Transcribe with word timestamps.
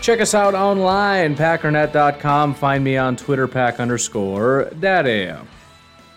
Check 0.00 0.20
us 0.20 0.32
out 0.32 0.54
online, 0.54 1.36
packernet.com. 1.36 2.54
Find 2.54 2.82
me 2.82 2.96
on 2.96 3.16
Twitter, 3.16 3.46
pack 3.46 3.80
underscore 3.80 4.70
daddy. 4.80 5.34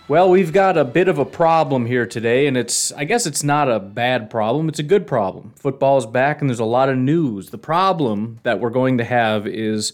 Well, 0.08 0.30
we've 0.30 0.54
got 0.54 0.78
a 0.78 0.86
bit 0.86 1.08
of 1.08 1.18
a 1.18 1.26
problem 1.26 1.86
here 1.86 2.06
today, 2.06 2.48
and 2.48 2.56
it's, 2.56 2.92
I 2.94 3.06
guess 3.06 3.26
it's 3.26 3.44
not 3.44 3.70
a 3.70 3.80
bad 3.80 4.30
problem, 4.30 4.70
it's 4.70 4.80
a 4.80 4.84
good 4.84 5.08
problem. 5.08 5.54
Football's 5.56 6.06
back, 6.06 6.42
and 6.42 6.50
there's 6.50 6.60
a 6.60 6.66
lot 6.66 6.90
of 6.90 6.98
news. 6.98 7.50
The 7.50 7.58
problem 7.58 8.40
that 8.44 8.60
we're 8.60 8.70
going 8.70 8.98
to 9.00 9.04
have 9.04 9.48
is 9.48 9.94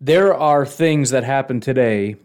there 0.00 0.34
are 0.34 0.64
things 0.64 1.10
that 1.10 1.24
happen 1.24 1.60
today 1.60 2.16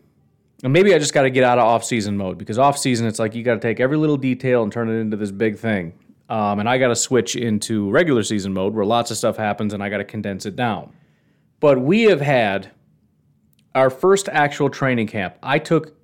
and 0.64 0.72
maybe 0.72 0.96
I 0.96 1.00
just 1.00 1.14
got 1.14 1.24
to 1.24 1.30
get 1.30 1.44
out 1.44 1.60
of 1.60 1.66
off-season 1.66 2.16
mode 2.16 2.38
because 2.38 2.58
off-season 2.58 3.06
it's 3.06 3.20
like 3.20 3.36
you 3.36 3.44
got 3.44 3.56
to 3.56 3.60
take 3.60 3.82
every 3.82 3.98
little 3.98 4.16
detail 4.16 4.64
and 4.64 4.72
turn 4.72 4.90
it 4.90 4.94
into 4.94 5.18
this 5.18 5.30
big 5.30 5.58
thing. 5.58 5.94
Um, 6.34 6.60
and 6.60 6.68
I 6.68 6.78
got 6.78 6.88
to 6.88 6.96
switch 6.96 7.36
into 7.36 7.92
regular 7.92 8.24
season 8.24 8.54
mode 8.54 8.74
where 8.74 8.86
lots 8.86 9.12
of 9.12 9.18
stuff 9.18 9.38
happens 9.38 9.74
and 9.74 9.84
I 9.84 9.90
got 9.90 9.98
to 9.98 10.04
condense 10.04 10.46
it 10.46 10.56
down. 10.56 10.92
But 11.60 11.80
we 11.80 12.04
have 12.04 12.22
had 12.22 12.72
our 13.76 13.90
first 13.90 14.28
actual 14.30 14.70
training 14.70 15.08
camp. 15.08 15.36
I 15.44 15.60
took 15.60 15.96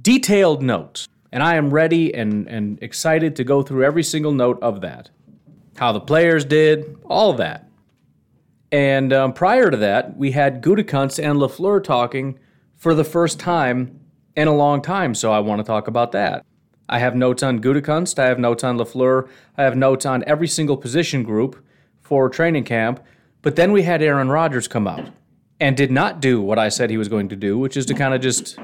detailed 0.00 0.62
notes 0.62 1.08
and 1.32 1.42
I 1.42 1.56
am 1.56 1.74
ready 1.74 2.14
and, 2.14 2.46
and 2.46 2.80
excited 2.82 3.34
to 3.36 3.44
go 3.44 3.62
through 3.62 3.84
every 3.84 4.04
single 4.04 4.32
note 4.32 4.62
of 4.62 4.80
that. 4.82 5.10
How 5.76 5.92
the 5.92 6.00
players 6.00 6.44
did, 6.44 6.96
all 7.04 7.30
of 7.30 7.38
that. 7.38 7.68
And 8.70 9.12
um, 9.12 9.32
prior 9.32 9.70
to 9.70 9.76
that, 9.78 10.16
we 10.16 10.30
had 10.30 10.62
Gutekunst 10.62 11.22
and 11.22 11.38
LaFleur 11.38 11.82
talking– 11.82 12.38
for 12.80 12.94
the 12.94 13.04
first 13.04 13.38
time 13.38 14.00
in 14.34 14.48
a 14.48 14.54
long 14.54 14.80
time, 14.80 15.14
so 15.14 15.30
I 15.30 15.38
want 15.40 15.60
to 15.60 15.64
talk 15.64 15.86
about 15.86 16.12
that. 16.12 16.46
I 16.90 16.98
have 16.98 17.14
notes 17.14 17.42
on 17.42 17.60
Gutekunst, 17.60 18.18
I 18.18 18.26
have 18.26 18.38
notes 18.38 18.64
on 18.64 18.76
LaFleur, 18.76 19.28
I 19.56 19.62
have 19.62 19.76
notes 19.76 20.04
on 20.04 20.24
every 20.26 20.48
single 20.48 20.76
position 20.76 21.22
group 21.22 21.64
for 22.02 22.28
training 22.28 22.64
camp, 22.64 23.00
but 23.42 23.54
then 23.54 23.70
we 23.70 23.82
had 23.82 24.02
Aaron 24.02 24.28
Rodgers 24.28 24.66
come 24.66 24.88
out 24.88 25.08
and 25.60 25.76
did 25.76 25.92
not 25.92 26.20
do 26.20 26.42
what 26.42 26.58
I 26.58 26.68
said 26.68 26.90
he 26.90 26.98
was 26.98 27.08
going 27.08 27.28
to 27.28 27.36
do, 27.36 27.56
which 27.56 27.76
is 27.76 27.86
to 27.86 27.94
kind 27.94 28.12
of 28.12 28.20
just, 28.20 28.58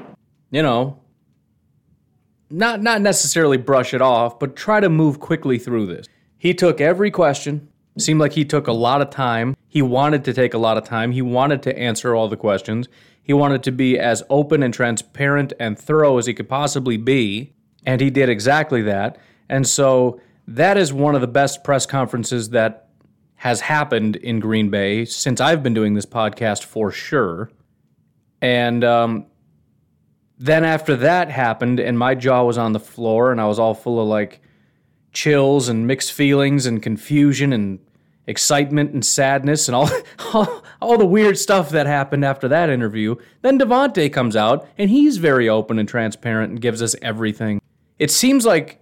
you 0.51 0.61
know, 0.61 0.99
not 2.49 2.81
not 2.81 3.01
necessarily 3.01 3.57
brush 3.57 3.93
it 3.93 4.01
off, 4.01 4.39
but 4.39 4.57
try 4.57 4.81
to 4.81 4.89
move 4.89 5.21
quickly 5.21 5.57
through 5.57 5.85
this. 5.85 6.07
He 6.37 6.53
took 6.53 6.81
every 6.81 7.11
question. 7.11 7.69
Seemed 7.97 8.19
like 8.19 8.33
he 8.33 8.45
took 8.45 8.67
a 8.67 8.73
lot 8.73 9.01
of 9.01 9.09
time. 9.09 9.55
He 9.67 9.81
wanted 9.81 10.23
to 10.25 10.33
take 10.33 10.53
a 10.53 10.59
lot 10.59 10.77
of 10.77 10.83
time. 10.83 11.13
He 11.13 11.21
wanted 11.21 11.63
to 11.63 11.77
answer 11.79 12.13
all 12.13 12.27
the 12.27 12.37
questions. 12.37 12.87
He 13.23 13.33
wanted 13.33 13.63
to 13.63 13.71
be 13.71 13.97
as 13.97 14.21
open 14.29 14.61
and 14.61 14.71
transparent 14.71 15.53
and 15.59 15.79
thorough 15.79 16.17
as 16.19 16.27
he 16.27 16.35
could 16.35 16.47
possibly 16.47 16.97
be, 16.97 17.53
and 17.87 18.01
he 18.01 18.11
did 18.11 18.29
exactly 18.29 18.83
that. 18.83 19.17
And 19.49 19.65
so 19.65 20.19
that 20.47 20.77
is 20.77 20.91
one 20.93 21.15
of 21.15 21.21
the 21.21 21.27
best 21.27 21.63
press 21.63 21.85
conferences 21.85 22.49
that 22.49 22.89
has 23.35 23.61
happened 23.61 24.17
in 24.17 24.39
Green 24.39 24.69
Bay 24.69 25.05
since 25.05 25.39
I've 25.39 25.63
been 25.63 25.73
doing 25.73 25.93
this 25.93 26.05
podcast 26.05 26.65
for 26.65 26.91
sure. 26.91 27.49
And 28.41 28.83
um, 28.83 29.27
then 30.37 30.65
after 30.65 30.97
that 30.97 31.31
happened, 31.31 31.79
and 31.79 31.97
my 31.97 32.13
jaw 32.13 32.43
was 32.43 32.57
on 32.57 32.73
the 32.73 32.79
floor, 32.79 33.31
and 33.31 33.39
I 33.39 33.45
was 33.45 33.57
all 33.57 33.73
full 33.73 34.01
of 34.01 34.07
like 34.07 34.41
chills 35.13 35.69
and 35.69 35.87
mixed 35.87 36.11
feelings 36.11 36.65
and 36.65 36.83
confusion 36.83 37.53
and 37.53 37.79
excitement 38.27 38.91
and 38.91 39.05
sadness 39.05 39.69
and 39.69 39.75
all, 39.75 39.89
all, 40.81 40.97
the 40.97 41.05
weird 41.05 41.37
stuff 41.37 41.69
that 41.69 41.87
happened 41.87 42.25
after 42.25 42.49
that 42.49 42.69
interview. 42.69 43.15
Then 43.41 43.57
Davante 43.57 44.11
comes 44.11 44.35
out 44.35 44.67
and 44.77 44.89
he's 44.89 45.17
very 45.17 45.47
open 45.47 45.79
and 45.79 45.87
transparent 45.87 46.51
and 46.51 46.61
gives 46.61 46.81
us 46.81 46.93
everything. 47.01 47.61
It 47.99 48.11
seems 48.11 48.45
like 48.45 48.79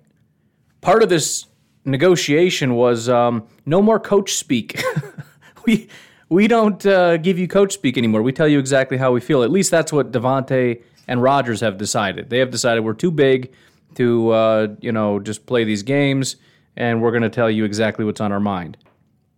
part 0.81 1.03
of 1.03 1.09
this 1.09 1.45
negotiation 1.85 2.75
was 2.75 3.07
um, 3.09 3.47
no 3.65 3.81
more 3.81 3.99
coach 3.99 4.33
speak. 4.33 4.81
we 5.65 5.87
we 6.29 6.47
don't 6.47 6.85
uh, 6.85 7.17
give 7.17 7.37
you 7.37 7.47
coach 7.47 7.73
speak 7.73 7.97
anymore. 7.97 8.21
We 8.21 8.31
tell 8.31 8.47
you 8.47 8.59
exactly 8.59 8.97
how 8.97 9.11
we 9.11 9.21
feel. 9.21 9.43
At 9.43 9.51
least 9.51 9.71
that's 9.71 9.93
what 9.93 10.11
Davante 10.11 10.81
and 11.07 11.21
Rodgers 11.21 11.61
have 11.61 11.77
decided. 11.77 12.29
They 12.29 12.39
have 12.39 12.51
decided 12.51 12.83
we're 12.83 12.93
too 12.93 13.11
big 13.11 13.53
to 13.95 14.31
uh, 14.31 14.67
you 14.81 14.91
know 14.91 15.19
just 15.19 15.45
play 15.45 15.63
these 15.63 15.83
games, 15.83 16.35
and 16.75 17.01
we're 17.01 17.11
going 17.11 17.23
to 17.23 17.29
tell 17.29 17.49
you 17.49 17.65
exactly 17.65 18.05
what's 18.05 18.21
on 18.21 18.31
our 18.31 18.39
mind. 18.39 18.77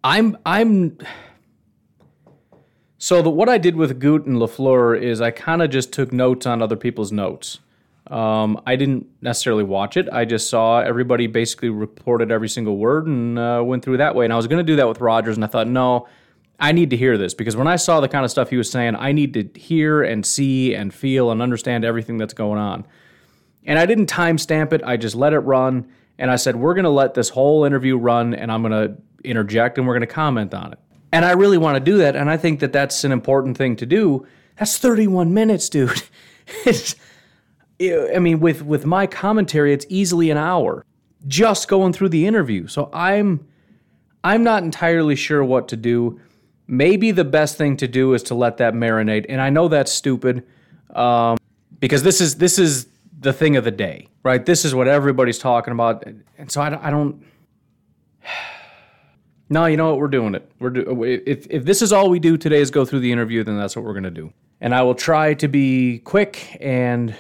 I'm 0.04 0.38
I'm 0.46 0.98
so 2.98 3.22
the, 3.22 3.30
what 3.30 3.50
I 3.50 3.58
did 3.58 3.76
with 3.76 4.00
Goot 4.00 4.26
and 4.26 4.38
LaFleur 4.38 5.00
is 5.00 5.22
I 5.22 5.32
kind 5.32 5.62
of 5.62 5.70
just 5.70 5.94
took 5.94 6.12
notes 6.12 6.46
on 6.46 6.62
other 6.62 6.76
people's 6.76 7.12
notes. 7.12 7.60
Um, 8.10 8.62
I 8.66 8.76
didn't 8.76 9.08
necessarily 9.22 9.64
watch 9.64 9.98
it. 9.98 10.08
I 10.12 10.26
just 10.26 10.50
saw 10.50 10.80
everybody 10.80 11.28
basically 11.28 11.70
reported 11.70 12.32
every 12.32 12.50
single 12.50 12.78
word 12.78 13.08
and 13.08 13.38
uh, 13.38 13.62
went 13.66 13.84
through 13.84 13.98
that 13.98 14.16
way. 14.16 14.26
And 14.26 14.34
I 14.34 14.38
was 14.38 14.48
going 14.48 14.60
to 14.60 14.64
do 14.64 14.78
that 14.78 14.88
with 14.88 15.02
Rodgers, 15.02 15.36
and 15.36 15.44
I 15.44 15.48
thought, 15.48 15.68
no, 15.68 16.08
I 16.60 16.72
need 16.72 16.90
to 16.92 16.98
hear 16.98 17.18
this 17.18 17.34
because 17.34 17.56
when 17.56 17.68
I 17.68 17.76
saw 17.76 18.00
the 18.00 18.08
kind 18.08 18.26
of 18.26 18.32
stuff 18.32 18.50
he 18.50 18.58
was 18.58 18.70
saying, 18.70 18.96
I 18.96 19.12
need 19.12 19.34
to 19.34 19.60
hear 19.60 20.02
and 20.02 20.26
see 20.26 20.74
and 20.74 20.94
feel 20.94 21.32
and 21.32 21.42
understand 21.42 21.86
everything 21.86 22.18
that's 22.18 22.34
going 22.34 22.60
on. 22.60 22.88
And 23.66 23.78
I 23.78 23.86
didn't 23.86 24.10
timestamp 24.10 24.74
it. 24.74 24.82
I 24.84 24.98
just 24.98 25.16
let 25.16 25.34
it 25.34 25.40
run. 25.40 25.88
And 26.18 26.32
I 26.32 26.38
said, 26.38 26.56
we're 26.56 26.74
going 26.74 26.86
to 26.86 26.90
let 26.90 27.14
this 27.14 27.30
whole 27.30 27.64
interview 27.64 27.98
run, 27.98 28.34
and 28.34 28.52
I'm 28.52 28.64
going 28.64 28.72
to 28.72 28.98
interject 29.24 29.78
and 29.78 29.86
we're 29.86 29.94
going 29.94 30.08
to 30.08 30.14
comment 30.14 30.54
on 30.54 30.74
it. 30.74 30.80
And 31.12 31.26
I 31.26 31.32
really 31.32 31.58
want 31.58 31.76
to 31.76 31.80
do 31.80 31.98
that. 32.00 32.16
And 32.16 32.30
I 32.30 32.38
think 32.38 32.60
that 32.62 32.74
that's 32.74 33.04
an 33.04 33.12
important 33.12 33.58
thing 33.58 33.76
to 33.78 33.86
do. 33.86 34.26
That's 34.58 34.78
31 34.78 35.34
minutes, 35.34 35.70
dude. 35.70 36.04
it's, 36.66 36.96
I 37.80 38.20
mean, 38.20 38.40
with, 38.40 38.64
with 38.64 38.86
my 38.86 39.06
commentary, 39.08 39.74
it's 39.74 39.86
easily 39.90 40.30
an 40.32 40.38
hour 40.38 40.86
just 41.28 41.68
going 41.68 41.94
through 41.94 42.10
the 42.10 42.26
interview. 42.26 42.68
So 42.68 42.90
I'm, 42.92 43.48
I'm 44.24 44.44
not 44.44 44.64
entirely 44.64 45.16
sure 45.16 45.44
what 45.44 45.68
to 45.70 45.78
do. 45.78 46.20
Maybe 46.68 47.12
the 47.12 47.26
best 47.26 47.58
thing 47.58 47.78
to 47.78 47.88
do 47.88 48.14
is 48.14 48.24
to 48.24 48.36
let 48.36 48.58
that 48.58 48.74
marinate. 48.74 49.26
And 49.30 49.42
I 49.42 49.50
know 49.50 49.68
that's 49.68 49.92
stupid 49.92 50.46
um, 50.96 51.38
because 51.80 52.04
this 52.04 52.20
is, 52.20 52.36
this 52.36 52.58
is 52.58 52.88
the 53.20 53.34
thing 53.34 53.56
of 53.56 53.64
the 53.64 53.72
day, 53.72 54.08
right? 54.24 54.46
This 54.46 54.66
is 54.66 54.76
what 54.76 54.88
everybody's 54.88 55.40
talking 55.40 55.72
about. 55.72 56.04
And 56.38 56.52
so 56.52 56.62
I, 56.62 56.88
I 56.88 56.90
don't, 56.90 57.24
no, 59.50 59.66
you 59.66 59.78
know 59.78 59.90
what? 59.90 60.00
We're 60.00 60.08
doing 60.08 60.36
it. 60.36 60.52
We're 60.60 60.70
do- 60.70 61.04
if 61.04 61.48
if 61.50 61.66
this 61.66 61.82
is 61.82 61.94
all 61.94 62.10
we 62.10 62.20
do 62.20 62.38
today 62.38 62.60
is 62.60 62.72
go 62.72 62.86
through 62.86 63.00
the 63.00 63.12
interview, 63.12 63.44
then 63.44 63.58
that's 63.58 63.76
what 63.76 63.86
we're 63.86 63.94
gonna 63.94 64.12
do. 64.12 64.34
And 64.62 64.74
I 64.74 64.82
will 64.84 64.96
try 64.96 65.34
to 65.36 65.48
be 65.48 66.00
quick 66.00 66.58
and, 66.60 67.16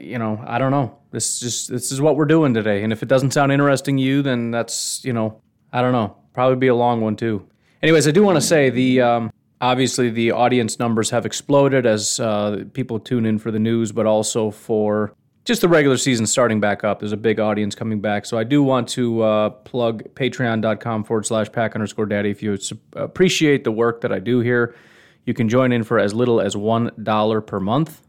you 0.00 0.18
know, 0.18 0.42
I 0.46 0.58
don't 0.58 0.70
know. 0.70 0.98
This 1.10 1.34
is 1.34 1.40
just 1.40 1.70
this 1.70 1.92
is 1.92 2.00
what 2.00 2.16
we're 2.16 2.24
doing 2.24 2.54
today. 2.54 2.82
And 2.82 2.92
if 2.92 3.02
it 3.02 3.08
doesn't 3.08 3.32
sound 3.32 3.52
interesting 3.52 3.96
to 3.96 4.02
you, 4.02 4.22
then 4.22 4.50
that's 4.50 5.04
you 5.04 5.12
know, 5.12 5.40
I 5.72 5.82
don't 5.82 5.92
know. 5.92 6.16
Probably 6.32 6.56
be 6.56 6.68
a 6.68 6.74
long 6.74 7.00
one 7.00 7.16
too. 7.16 7.46
Anyways, 7.82 8.08
I 8.08 8.10
do 8.10 8.22
want 8.22 8.36
to 8.36 8.40
say 8.40 8.70
the 8.70 9.00
um, 9.00 9.32
obviously 9.60 10.10
the 10.10 10.32
audience 10.32 10.78
numbers 10.78 11.10
have 11.10 11.26
exploded 11.26 11.86
as 11.86 12.20
uh, 12.20 12.64
people 12.72 12.98
tune 12.98 13.26
in 13.26 13.38
for 13.38 13.50
the 13.50 13.58
news, 13.58 13.92
but 13.92 14.06
also 14.06 14.50
for 14.50 15.14
just 15.44 15.60
the 15.60 15.68
regular 15.68 15.96
season 15.96 16.26
starting 16.26 16.60
back 16.60 16.82
up. 16.82 16.98
There's 16.98 17.12
a 17.12 17.16
big 17.16 17.38
audience 17.38 17.74
coming 17.74 18.00
back. 18.00 18.26
So 18.26 18.36
I 18.36 18.44
do 18.44 18.62
want 18.62 18.88
to 18.90 19.22
uh, 19.22 19.50
plug 19.50 20.02
patreon.com 20.14 21.04
forward 21.04 21.24
slash 21.24 21.50
pack 21.52 21.74
underscore 21.74 22.06
daddy. 22.06 22.30
If 22.30 22.42
you 22.42 22.58
appreciate 22.94 23.62
the 23.62 23.70
work 23.70 24.00
that 24.00 24.12
I 24.12 24.18
do 24.18 24.40
here, 24.40 24.74
you 25.24 25.34
can 25.34 25.48
join 25.48 25.72
in 25.72 25.84
for 25.84 25.98
as 25.98 26.12
little 26.12 26.40
as 26.40 26.54
$1 26.56 27.46
per 27.46 27.60
month. 27.60 28.02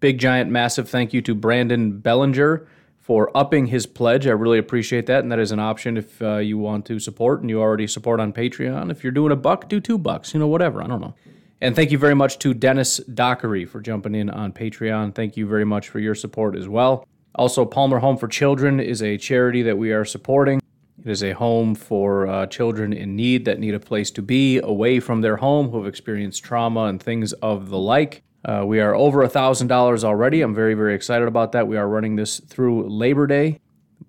Big, 0.00 0.18
giant, 0.18 0.50
massive 0.50 0.88
thank 0.88 1.12
you 1.12 1.20
to 1.22 1.34
Brandon 1.34 1.98
Bellinger 1.98 2.66
for 2.98 3.30
upping 3.36 3.66
his 3.66 3.86
pledge. 3.86 4.26
I 4.26 4.30
really 4.30 4.58
appreciate 4.58 5.06
that. 5.06 5.22
And 5.22 5.30
that 5.30 5.38
is 5.38 5.52
an 5.52 5.58
option 5.58 5.96
if 5.96 6.22
uh, 6.22 6.36
you 6.36 6.56
want 6.58 6.86
to 6.86 6.98
support 6.98 7.40
and 7.40 7.50
you 7.50 7.60
already 7.60 7.86
support 7.86 8.18
on 8.20 8.32
Patreon. 8.32 8.90
If 8.90 9.02
you're 9.02 9.12
doing 9.12 9.32
a 9.32 9.36
buck, 9.36 9.68
do 9.68 9.80
two 9.80 9.98
bucks, 9.98 10.32
you 10.32 10.40
know, 10.40 10.46
whatever. 10.46 10.82
I 10.82 10.86
don't 10.86 11.00
know. 11.00 11.14
And 11.60 11.76
thank 11.76 11.90
you 11.90 11.98
very 11.98 12.14
much 12.14 12.38
to 12.38 12.54
Dennis 12.54 12.98
Dockery 12.98 13.66
for 13.66 13.80
jumping 13.80 14.14
in 14.14 14.30
on 14.30 14.52
Patreon. 14.52 15.14
Thank 15.14 15.36
you 15.36 15.46
very 15.46 15.66
much 15.66 15.88
for 15.88 15.98
your 15.98 16.14
support 16.14 16.56
as 16.56 16.66
well. 16.68 17.06
Also, 17.34 17.66
Palmer 17.66 17.98
Home 17.98 18.16
for 18.16 18.28
Children 18.28 18.80
is 18.80 19.02
a 19.02 19.18
charity 19.18 19.62
that 19.62 19.76
we 19.76 19.92
are 19.92 20.04
supporting. 20.04 20.60
It 21.04 21.10
is 21.10 21.22
a 21.22 21.32
home 21.32 21.74
for 21.74 22.26
uh, 22.26 22.46
children 22.46 22.92
in 22.92 23.16
need 23.16 23.44
that 23.44 23.58
need 23.58 23.74
a 23.74 23.80
place 23.80 24.10
to 24.12 24.22
be 24.22 24.58
away 24.58 25.00
from 25.00 25.20
their 25.20 25.36
home 25.36 25.70
who 25.70 25.78
have 25.78 25.86
experienced 25.86 26.42
trauma 26.42 26.84
and 26.84 27.02
things 27.02 27.32
of 27.34 27.68
the 27.68 27.78
like. 27.78 28.22
Uh, 28.44 28.64
we 28.66 28.80
are 28.80 28.94
over 28.94 29.26
$1,000 29.26 30.04
already. 30.04 30.40
I'm 30.40 30.54
very, 30.54 30.74
very 30.74 30.94
excited 30.94 31.28
about 31.28 31.52
that. 31.52 31.68
We 31.68 31.76
are 31.76 31.88
running 31.88 32.16
this 32.16 32.40
through 32.40 32.88
Labor 32.88 33.26
Day. 33.26 33.60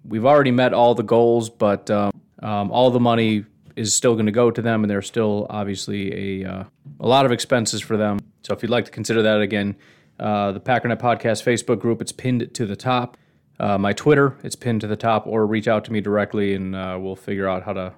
We've 0.06 0.26
already 0.26 0.52
met 0.52 0.74
all 0.74 0.96
the 0.96 1.04
goals, 1.04 1.50
but 1.50 1.90
um, 1.90 2.12
um, 2.42 2.72
all 2.72 2.92
the 2.92 3.00
money 3.00 3.46
is 3.76 3.94
still 3.94 4.14
going 4.14 4.26
to 4.26 4.32
go 4.32 4.52
to 4.52 4.62
them, 4.62 4.84
and 4.84 4.90
there's 4.92 5.08
still 5.08 5.48
obviously 5.50 6.44
a, 6.44 6.50
uh, 6.50 6.64
a 7.00 7.08
lot 7.08 7.26
of 7.26 7.32
expenses 7.32 7.82
for 7.82 7.98
them. 7.98 8.20
So 8.44 8.54
if 8.54 8.64
you'd 8.64 8.72
like 8.72 8.86
to 8.86 8.92
consider 8.92 9.22
that 9.24 9.42
again, 9.42 9.76
uh, 10.20 10.52
the 10.52 10.60
Packernet 10.60 11.00
Podcast 11.00 11.44
Facebook 11.44 11.80
group, 11.80 12.02
it's 12.02 12.12
pinned 12.12 12.54
to 12.54 12.66
the 12.66 12.76
top. 12.76 13.18
Uh, 13.60 13.78
my 13.78 13.94
Twitter, 13.94 14.38
it's 14.44 14.56
pinned 14.56 14.82
to 14.82 14.88
the 14.88 14.96
top, 14.96 15.28
or 15.28 15.46
reach 15.46 15.68
out 15.68 15.86
to 15.86 15.94
me 15.94 16.02
directly, 16.02 16.56
and 16.56 16.76
uh, 16.76 16.98
we'll 17.00 17.16
figure 17.16 17.48
out 17.48 17.64
how 17.64 17.74
to 17.74 17.94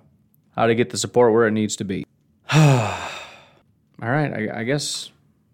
how 0.55 0.67
to 0.67 0.75
get 0.75 0.91
the 0.91 0.97
support 0.97 1.33
where 1.33 1.47
it 1.47 1.51
needs 1.51 1.75
to 1.77 1.83
be. 1.83 2.05
all 2.53 2.59
right, 4.01 4.31
I, 4.33 4.59
I 4.59 4.63
guess 4.63 5.11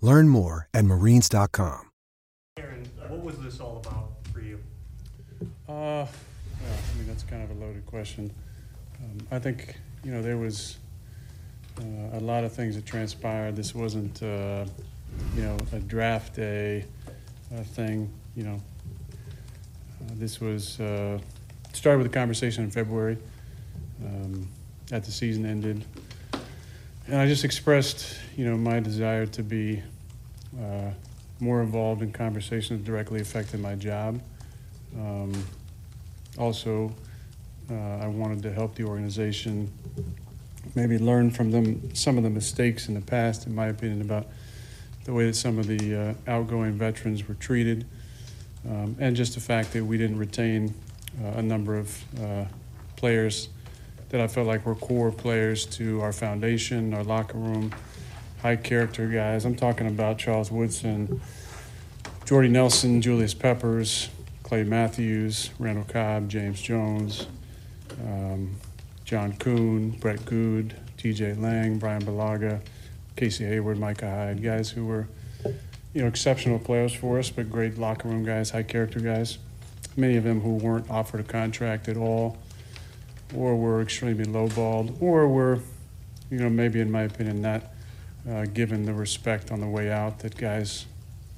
Learn 0.00 0.28
more 0.28 0.68
at 0.72 0.84
marines.com. 0.84 1.90
Aaron, 2.56 2.88
what 3.08 3.22
was 3.22 3.38
this 3.40 3.60
all 3.60 3.82
about 3.84 4.10
for 4.32 4.40
you? 4.40 4.60
Uh, 5.68 5.72
yeah, 5.72 6.06
I 6.06 6.98
mean, 6.98 7.06
that's 7.06 7.24
kind 7.24 7.42
of 7.42 7.50
a 7.50 7.60
loaded 7.60 7.84
question. 7.86 8.32
Um, 9.00 9.26
I 9.32 9.38
think, 9.40 9.74
you 10.04 10.12
know, 10.12 10.22
there 10.22 10.36
was 10.36 10.78
uh, 11.80 12.18
a 12.18 12.20
lot 12.20 12.44
of 12.44 12.52
things 12.52 12.76
that 12.76 12.86
transpired. 12.86 13.56
This 13.56 13.74
wasn't, 13.74 14.22
uh, 14.22 14.66
you 15.34 15.42
know, 15.42 15.56
a 15.72 15.80
draft 15.80 16.36
day 16.36 16.84
uh, 17.52 17.62
thing, 17.62 18.08
you 18.36 18.44
know. 18.44 18.60
Uh, 20.00 20.14
this 20.14 20.40
was, 20.40 20.78
uh, 20.78 21.18
started 21.72 21.98
with 21.98 22.06
a 22.06 22.14
conversation 22.14 22.62
in 22.62 22.70
February 22.70 23.18
um, 24.04 24.48
at 24.92 25.04
the 25.04 25.10
season 25.10 25.44
ended. 25.44 25.84
And 27.08 27.16
I 27.16 27.26
just 27.26 27.42
expressed, 27.42 28.18
you 28.36 28.44
know, 28.44 28.54
my 28.54 28.80
desire 28.80 29.24
to 29.24 29.42
be 29.42 29.82
uh, 30.60 30.90
more 31.40 31.62
involved 31.62 32.02
in 32.02 32.12
conversations 32.12 32.84
directly 32.84 33.22
affected 33.22 33.60
my 33.60 33.76
job. 33.76 34.20
Um, 34.94 35.32
also, 36.36 36.92
uh, 37.70 37.74
I 37.74 38.08
wanted 38.08 38.42
to 38.42 38.52
help 38.52 38.74
the 38.74 38.84
organization 38.84 39.72
maybe 40.74 40.98
learn 40.98 41.30
from 41.30 41.50
them 41.50 41.94
some 41.94 42.18
of 42.18 42.24
the 42.24 42.30
mistakes 42.30 42.88
in 42.88 42.94
the 42.94 43.00
past, 43.00 43.46
in 43.46 43.54
my 43.54 43.68
opinion, 43.68 44.02
about 44.02 44.26
the 45.04 45.14
way 45.14 45.24
that 45.24 45.34
some 45.34 45.58
of 45.58 45.66
the 45.66 45.96
uh, 45.96 46.14
outgoing 46.26 46.74
veterans 46.74 47.26
were 47.26 47.36
treated, 47.36 47.86
um, 48.68 48.94
and 49.00 49.16
just 49.16 49.32
the 49.32 49.40
fact 49.40 49.72
that 49.72 49.82
we 49.82 49.96
didn't 49.96 50.18
retain 50.18 50.74
uh, 51.24 51.38
a 51.38 51.42
number 51.42 51.74
of 51.74 52.20
uh, 52.22 52.44
players 52.96 53.48
that 54.10 54.20
I 54.20 54.26
felt 54.26 54.46
like 54.46 54.64
were 54.64 54.74
core 54.74 55.10
players 55.10 55.66
to 55.66 56.00
our 56.00 56.12
foundation, 56.12 56.94
our 56.94 57.04
locker 57.04 57.38
room, 57.38 57.72
high 58.40 58.56
character 58.56 59.06
guys. 59.08 59.44
I'm 59.44 59.54
talking 59.56 59.86
about 59.86 60.18
Charles 60.18 60.50
Woodson, 60.50 61.20
Jordy 62.24 62.48
Nelson, 62.48 63.02
Julius 63.02 63.34
Peppers, 63.34 64.08
Clay 64.42 64.64
Matthews, 64.64 65.50
Randall 65.58 65.84
Cobb, 65.84 66.28
James 66.28 66.60
Jones, 66.60 67.26
um, 68.02 68.56
John 69.04 69.34
Kuhn, 69.34 69.90
Brett 69.90 70.24
Goode, 70.24 70.74
TJ 70.96 71.40
Lang, 71.40 71.78
Brian 71.78 72.02
Bulaga, 72.02 72.60
Casey 73.16 73.44
Hayward, 73.44 73.78
Micah 73.78 74.08
Hyde, 74.08 74.42
guys 74.42 74.70
who 74.70 74.86
were, 74.86 75.06
you 75.92 76.02
know, 76.02 76.06
exceptional 76.06 76.58
players 76.58 76.94
for 76.94 77.18
us, 77.18 77.30
but 77.30 77.50
great 77.50 77.78
locker 77.78 78.08
room 78.08 78.24
guys, 78.24 78.50
high 78.50 78.62
character 78.62 79.00
guys. 79.00 79.38
Many 79.96 80.16
of 80.16 80.24
them 80.24 80.40
who 80.40 80.54
weren't 80.54 80.88
offered 80.88 81.20
a 81.20 81.24
contract 81.24 81.88
at 81.88 81.96
all 81.96 82.38
or 83.34 83.56
were 83.56 83.82
extremely 83.82 84.24
lowballed, 84.24 85.00
or 85.00 85.28
were, 85.28 85.60
you 86.30 86.38
know, 86.38 86.48
maybe 86.48 86.80
in 86.80 86.90
my 86.90 87.02
opinion, 87.02 87.42
not 87.42 87.62
uh, 88.28 88.44
given 88.46 88.84
the 88.84 88.92
respect 88.92 89.50
on 89.50 89.60
the 89.60 89.66
way 89.66 89.90
out 89.90 90.20
that 90.20 90.36
guys 90.36 90.86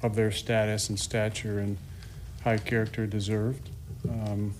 of 0.01 0.15
their 0.15 0.31
status 0.31 0.89
and 0.89 0.99
stature 0.99 1.59
and 1.59 1.77
high 2.43 2.57
character 2.57 3.05
deserved. 3.05 3.69
Um, 4.09 4.53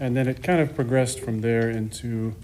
and 0.00 0.16
then 0.16 0.28
it 0.28 0.42
kind 0.42 0.60
of 0.60 0.74
progressed 0.74 1.20
from 1.20 1.40
there 1.40 1.70
into 1.70 2.34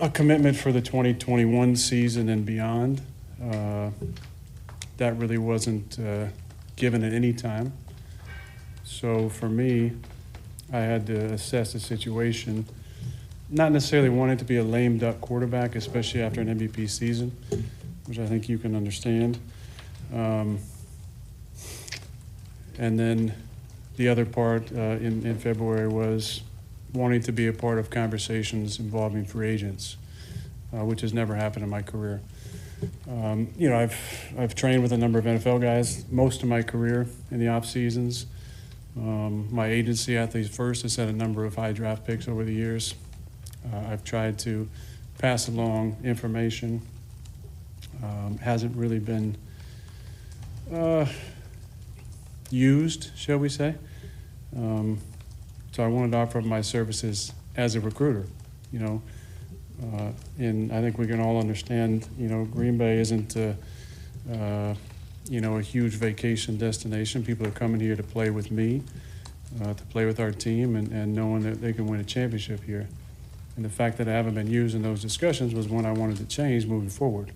a 0.00 0.08
commitment 0.08 0.56
for 0.56 0.70
the 0.70 0.80
2021 0.80 1.76
season 1.76 2.28
and 2.28 2.44
beyond. 2.44 3.00
Uh, 3.42 3.90
that 4.98 5.16
really 5.16 5.38
wasn't 5.38 5.98
uh, 5.98 6.26
given 6.76 7.02
at 7.02 7.12
any 7.12 7.32
time. 7.32 7.72
So 8.84 9.28
for 9.28 9.48
me, 9.48 9.92
I 10.72 10.78
had 10.78 11.06
to 11.06 11.32
assess 11.32 11.72
the 11.72 11.80
situation, 11.80 12.66
not 13.48 13.72
necessarily 13.72 14.10
wanting 14.10 14.36
to 14.38 14.44
be 14.44 14.56
a 14.56 14.62
lame 14.62 14.98
duck 14.98 15.20
quarterback, 15.20 15.76
especially 15.76 16.22
after 16.22 16.40
an 16.40 16.58
MVP 16.58 16.90
season, 16.90 17.36
which 18.06 18.18
I 18.18 18.26
think 18.26 18.48
you 18.48 18.58
can 18.58 18.74
understand. 18.74 19.38
Um, 20.14 20.58
and 22.78 22.98
then 22.98 23.34
the 23.96 24.08
other 24.08 24.24
part 24.24 24.70
uh, 24.72 24.76
in, 24.76 25.26
in 25.26 25.38
February 25.38 25.88
was 25.88 26.42
wanting 26.92 27.22
to 27.22 27.32
be 27.32 27.46
a 27.46 27.52
part 27.52 27.78
of 27.78 27.90
conversations 27.90 28.78
involving 28.78 29.24
free 29.24 29.48
agents, 29.48 29.96
uh, 30.72 30.84
which 30.84 31.00
has 31.00 31.12
never 31.12 31.34
happened 31.34 31.64
in 31.64 31.70
my 31.70 31.82
career. 31.82 32.20
Um, 33.10 33.48
you 33.56 33.68
know, 33.68 33.76
I've 33.76 33.96
I've 34.38 34.54
trained 34.54 34.82
with 34.82 34.92
a 34.92 34.96
number 34.96 35.18
of 35.18 35.24
NFL 35.24 35.60
guys 35.60 36.04
most 36.10 36.42
of 36.42 36.48
my 36.48 36.62
career 36.62 37.08
in 37.30 37.40
the 37.40 37.48
off 37.48 37.66
seasons. 37.66 38.26
Um, 38.98 39.48
my 39.54 39.68
agency, 39.68 40.16
at 40.16 40.28
Athletes 40.28 40.54
First, 40.54 40.82
has 40.82 40.96
had 40.96 41.08
a 41.08 41.12
number 41.12 41.44
of 41.44 41.54
high 41.54 41.72
draft 41.72 42.04
picks 42.04 42.26
over 42.26 42.44
the 42.44 42.52
years. 42.52 42.94
Uh, 43.72 43.92
I've 43.92 44.02
tried 44.02 44.38
to 44.40 44.68
pass 45.18 45.48
along 45.48 45.96
information. 46.02 46.82
Um, 48.02 48.38
hasn't 48.38 48.76
really 48.76 48.98
been 48.98 49.36
uh, 50.72 51.06
used, 52.50 53.10
shall 53.16 53.38
we 53.38 53.48
say? 53.48 53.74
Um, 54.56 54.98
so 55.72 55.84
I 55.84 55.88
wanted 55.88 56.12
to 56.12 56.18
offer 56.18 56.40
my 56.40 56.60
services 56.60 57.32
as 57.56 57.74
a 57.74 57.80
recruiter. 57.80 58.26
You 58.72 58.78
know, 58.80 59.02
uh, 59.82 60.12
and 60.38 60.72
I 60.72 60.80
think 60.80 60.98
we 60.98 61.06
can 61.06 61.20
all 61.20 61.38
understand, 61.38 62.08
you 62.18 62.28
know, 62.28 62.44
Green 62.44 62.76
Bay 62.76 62.98
isn't, 62.98 63.36
uh, 63.36 63.52
uh, 64.32 64.74
you 65.28 65.40
know, 65.40 65.56
a 65.56 65.62
huge 65.62 65.94
vacation 65.94 66.56
destination. 66.56 67.22
People 67.22 67.46
are 67.46 67.52
coming 67.52 67.80
here 67.80 67.96
to 67.96 68.02
play 68.02 68.30
with 68.30 68.50
me, 68.50 68.82
uh, 69.62 69.74
to 69.74 69.84
play 69.84 70.06
with 70.06 70.20
our 70.20 70.30
team, 70.30 70.76
and, 70.76 70.90
and 70.92 71.14
knowing 71.14 71.42
that 71.42 71.60
they 71.60 71.72
can 71.72 71.86
win 71.86 72.00
a 72.00 72.04
championship 72.04 72.62
here. 72.64 72.88
And 73.56 73.64
the 73.64 73.68
fact 73.68 73.98
that 73.98 74.08
I 74.08 74.12
haven't 74.12 74.34
been 74.34 74.46
used 74.50 74.74
in 74.74 74.82
those 74.82 75.02
discussions 75.02 75.54
was 75.54 75.68
one 75.68 75.84
I 75.84 75.92
wanted 75.92 76.16
to 76.18 76.24
change 76.24 76.66
moving 76.66 76.88
forward. 76.88 77.32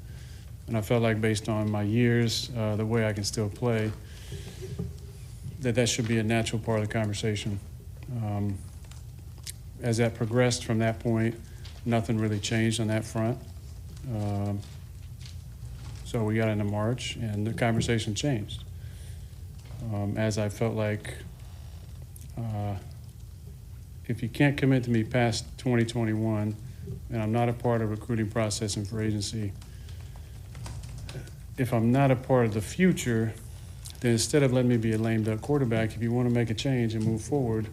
And 0.68 0.76
I 0.76 0.80
felt 0.80 1.02
like, 1.02 1.20
based 1.20 1.48
on 1.48 1.70
my 1.70 1.82
years, 1.82 2.50
uh, 2.56 2.76
the 2.76 2.86
way 2.86 3.06
I 3.06 3.12
can 3.12 3.24
still 3.24 3.48
play, 3.48 3.90
that 5.60 5.74
that 5.74 5.88
should 5.88 6.08
be 6.08 6.18
a 6.18 6.22
natural 6.22 6.60
part 6.60 6.80
of 6.80 6.88
the 6.88 6.92
conversation. 6.92 7.58
Um, 8.16 8.56
as 9.82 9.96
that 9.98 10.14
progressed 10.14 10.64
from 10.64 10.78
that 10.78 11.00
point, 11.00 11.34
nothing 11.84 12.18
really 12.18 12.38
changed 12.38 12.80
on 12.80 12.86
that 12.86 13.04
front. 13.04 13.38
Um, 14.14 14.60
so 16.12 16.22
we 16.22 16.34
got 16.34 16.48
into 16.48 16.64
March, 16.64 17.16
and 17.16 17.46
the 17.46 17.54
conversation 17.54 18.14
changed. 18.14 18.64
Um, 19.94 20.18
as 20.18 20.36
I 20.36 20.50
felt 20.50 20.74
like 20.74 21.14
uh, 22.36 22.74
if 24.08 24.22
you 24.22 24.28
can't 24.28 24.54
commit 24.54 24.84
to 24.84 24.90
me 24.90 25.04
past 25.04 25.46
2021, 25.56 26.54
and 27.08 27.22
I'm 27.22 27.32
not 27.32 27.48
a 27.48 27.54
part 27.54 27.80
of 27.80 27.90
recruiting 27.90 28.28
process 28.28 28.76
and 28.76 28.86
free 28.86 29.06
agency, 29.06 29.54
if 31.56 31.72
I'm 31.72 31.90
not 31.90 32.10
a 32.10 32.16
part 32.16 32.44
of 32.44 32.52
the 32.52 32.60
future, 32.60 33.32
then 34.00 34.12
instead 34.12 34.42
of 34.42 34.52
letting 34.52 34.68
me 34.68 34.76
be 34.76 34.92
a 34.92 34.98
lame 34.98 35.22
duck 35.22 35.40
quarterback, 35.40 35.96
if 35.96 36.02
you 36.02 36.12
want 36.12 36.28
to 36.28 36.34
make 36.34 36.50
a 36.50 36.54
change 36.54 36.94
and 36.94 37.06
move 37.06 37.22
forward, 37.22 37.68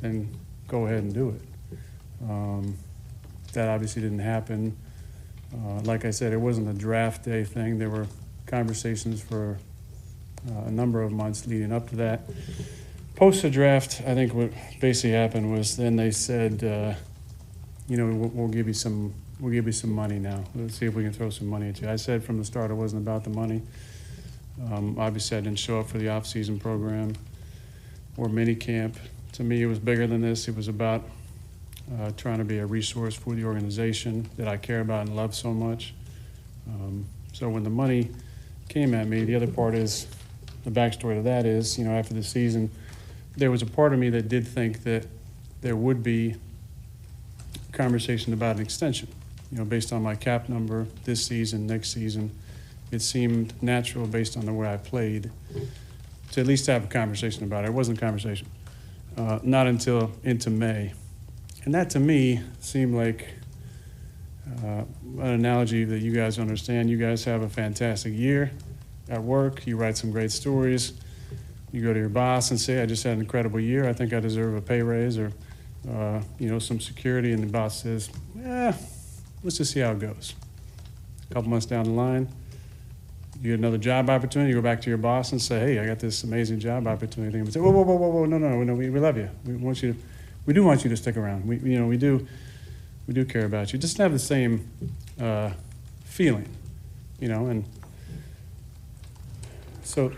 then 0.00 0.32
go 0.68 0.86
ahead 0.86 1.02
and 1.02 1.12
do 1.12 1.30
it. 1.30 1.42
Um, 2.30 2.76
that 3.54 3.68
obviously 3.68 4.02
didn't 4.02 4.20
happen. 4.20 4.76
Uh, 5.52 5.80
like 5.82 6.04
I 6.04 6.10
said, 6.10 6.32
it 6.32 6.40
wasn't 6.40 6.68
a 6.68 6.72
draft 6.72 7.24
day 7.24 7.44
thing. 7.44 7.78
There 7.78 7.90
were 7.90 8.06
conversations 8.46 9.20
for 9.20 9.58
uh, 10.48 10.66
a 10.66 10.70
number 10.70 11.02
of 11.02 11.12
months 11.12 11.46
leading 11.46 11.72
up 11.72 11.88
to 11.90 11.96
that. 11.96 12.22
Post 13.16 13.42
the 13.42 13.50
draft, 13.50 14.00
I 14.06 14.14
think 14.14 14.32
what 14.32 14.52
basically 14.80 15.12
happened 15.12 15.52
was 15.52 15.76
then 15.76 15.96
they 15.96 16.10
said, 16.10 16.64
uh, 16.64 16.94
you 17.88 17.96
know, 17.96 18.06
we'll, 18.06 18.30
we'll, 18.30 18.48
give 18.48 18.66
you 18.66 18.72
some, 18.72 19.12
we'll 19.38 19.52
give 19.52 19.66
you 19.66 19.72
some 19.72 19.92
money 19.92 20.18
now. 20.18 20.44
Let's 20.54 20.78
see 20.78 20.86
if 20.86 20.94
we 20.94 21.02
can 21.02 21.12
throw 21.12 21.30
some 21.30 21.48
money 21.48 21.68
at 21.68 21.80
you. 21.80 21.88
I 21.90 21.96
said 21.96 22.24
from 22.24 22.38
the 22.38 22.44
start 22.44 22.70
it 22.70 22.74
wasn't 22.74 23.02
about 23.02 23.24
the 23.24 23.30
money. 23.30 23.62
Um, 24.70 24.98
obviously, 24.98 25.36
I 25.36 25.40
didn't 25.40 25.58
show 25.58 25.80
up 25.80 25.88
for 25.88 25.98
the 25.98 26.08
off-season 26.08 26.60
program 26.60 27.14
or 28.16 28.28
mini 28.28 28.54
camp. 28.54 28.96
To 29.32 29.44
me, 29.44 29.62
it 29.62 29.66
was 29.66 29.78
bigger 29.78 30.06
than 30.06 30.20
this. 30.20 30.48
It 30.48 30.56
was 30.56 30.68
about 30.68 31.02
uh, 31.98 32.10
trying 32.16 32.38
to 32.38 32.44
be 32.44 32.58
a 32.58 32.66
resource 32.66 33.14
for 33.14 33.34
the 33.34 33.44
organization 33.44 34.28
that 34.36 34.48
I 34.48 34.56
care 34.56 34.80
about 34.80 35.06
and 35.06 35.16
love 35.16 35.34
so 35.34 35.52
much. 35.52 35.94
Um, 36.68 37.06
so 37.32 37.48
when 37.48 37.64
the 37.64 37.70
money 37.70 38.10
came 38.68 38.94
at 38.94 39.06
me, 39.06 39.24
the 39.24 39.34
other 39.34 39.46
part 39.46 39.74
is 39.74 40.06
the 40.64 40.70
backstory 40.70 41.16
to 41.16 41.22
that 41.22 41.46
is, 41.46 41.78
you 41.78 41.84
know, 41.84 41.92
after 41.92 42.14
the 42.14 42.22
season, 42.22 42.70
there 43.36 43.50
was 43.50 43.62
a 43.62 43.66
part 43.66 43.92
of 43.92 43.98
me 43.98 44.10
that 44.10 44.28
did 44.28 44.46
think 44.46 44.82
that 44.84 45.06
there 45.62 45.76
would 45.76 46.02
be 46.02 46.36
conversation 47.72 48.32
about 48.32 48.56
an 48.56 48.62
extension. 48.62 49.08
You 49.50 49.58
know, 49.58 49.64
based 49.64 49.92
on 49.92 50.02
my 50.02 50.14
cap 50.14 50.48
number 50.48 50.86
this 51.04 51.24
season, 51.24 51.66
next 51.66 51.92
season, 51.92 52.30
it 52.90 53.00
seemed 53.00 53.60
natural 53.62 54.06
based 54.06 54.36
on 54.36 54.46
the 54.46 54.52
way 54.52 54.72
I 54.72 54.76
played 54.76 55.30
to 56.32 56.40
at 56.40 56.46
least 56.46 56.66
have 56.66 56.84
a 56.84 56.88
conversation 56.88 57.44
about 57.44 57.64
it. 57.64 57.68
It 57.68 57.74
wasn't 57.74 57.98
a 57.98 58.00
conversation. 58.00 58.46
Uh, 59.16 59.40
not 59.42 59.66
until 59.66 60.12
into 60.22 60.50
May. 60.50 60.92
And 61.64 61.74
that 61.74 61.90
to 61.90 62.00
me 62.00 62.40
seemed 62.60 62.94
like 62.94 63.28
uh, 64.64 64.84
an 65.18 65.26
analogy 65.26 65.84
that 65.84 66.00
you 66.00 66.12
guys 66.12 66.38
understand. 66.38 66.90
You 66.90 66.96
guys 66.96 67.24
have 67.24 67.42
a 67.42 67.48
fantastic 67.48 68.14
year 68.14 68.50
at 69.08 69.22
work, 69.22 69.66
you 69.66 69.76
write 69.76 69.96
some 69.96 70.12
great 70.12 70.30
stories. 70.30 70.94
You 71.72 71.82
go 71.82 71.92
to 71.92 71.98
your 71.98 72.08
boss 72.08 72.50
and 72.50 72.60
say, 72.60 72.82
I 72.82 72.86
just 72.86 73.04
had 73.04 73.14
an 73.14 73.20
incredible 73.20 73.60
year. 73.60 73.88
I 73.88 73.92
think 73.92 74.12
I 74.12 74.20
deserve 74.20 74.56
a 74.56 74.60
pay 74.60 74.82
raise 74.82 75.18
or, 75.18 75.32
uh, 75.88 76.20
you 76.38 76.48
know, 76.48 76.58
some 76.58 76.80
security. 76.80 77.32
And 77.32 77.42
the 77.42 77.46
boss 77.46 77.82
says, 77.82 78.10
eh, 78.44 78.72
let's 79.42 79.58
just 79.58 79.72
see 79.72 79.80
how 79.80 79.92
it 79.92 80.00
goes. 80.00 80.34
A 81.30 81.34
couple 81.34 81.50
months 81.50 81.66
down 81.66 81.84
the 81.84 81.90
line, 81.90 82.28
you 83.40 83.50
get 83.50 83.58
another 83.58 83.78
job 83.78 84.10
opportunity, 84.10 84.50
you 84.50 84.56
go 84.56 84.62
back 84.62 84.80
to 84.82 84.90
your 84.90 84.98
boss 84.98 85.32
and 85.32 85.40
say, 85.40 85.60
hey, 85.60 85.78
I 85.78 85.86
got 85.86 86.00
this 86.00 86.24
amazing 86.24 86.58
job 86.58 86.86
opportunity. 86.86 87.38
And 87.38 87.52
say, 87.52 87.60
whoa, 87.60 87.70
whoa, 87.70 87.82
whoa, 87.82 87.96
whoa, 87.96 88.08
whoa, 88.08 88.24
no, 88.26 88.38
no, 88.38 88.62
no, 88.62 88.74
we, 88.74 88.90
we 88.90 89.00
love 89.00 89.16
you. 89.16 89.30
We 89.46 89.54
want 89.56 89.82
you 89.82 89.92
to 89.92 89.98
we 90.46 90.54
do 90.54 90.64
want 90.64 90.84
you 90.84 90.90
to 90.90 90.96
stick 90.96 91.16
around. 91.16 91.46
We, 91.46 91.58
you 91.58 91.78
know, 91.78 91.86
we 91.86 91.96
do, 91.96 92.26
we 93.06 93.14
do 93.14 93.24
care 93.24 93.44
about 93.44 93.72
you. 93.72 93.78
Just 93.78 93.98
have 93.98 94.12
the 94.12 94.18
same 94.18 94.68
uh, 95.20 95.50
feeling, 96.04 96.48
you 97.18 97.28
know. 97.28 97.46
And 97.46 97.64
so, 99.82 100.12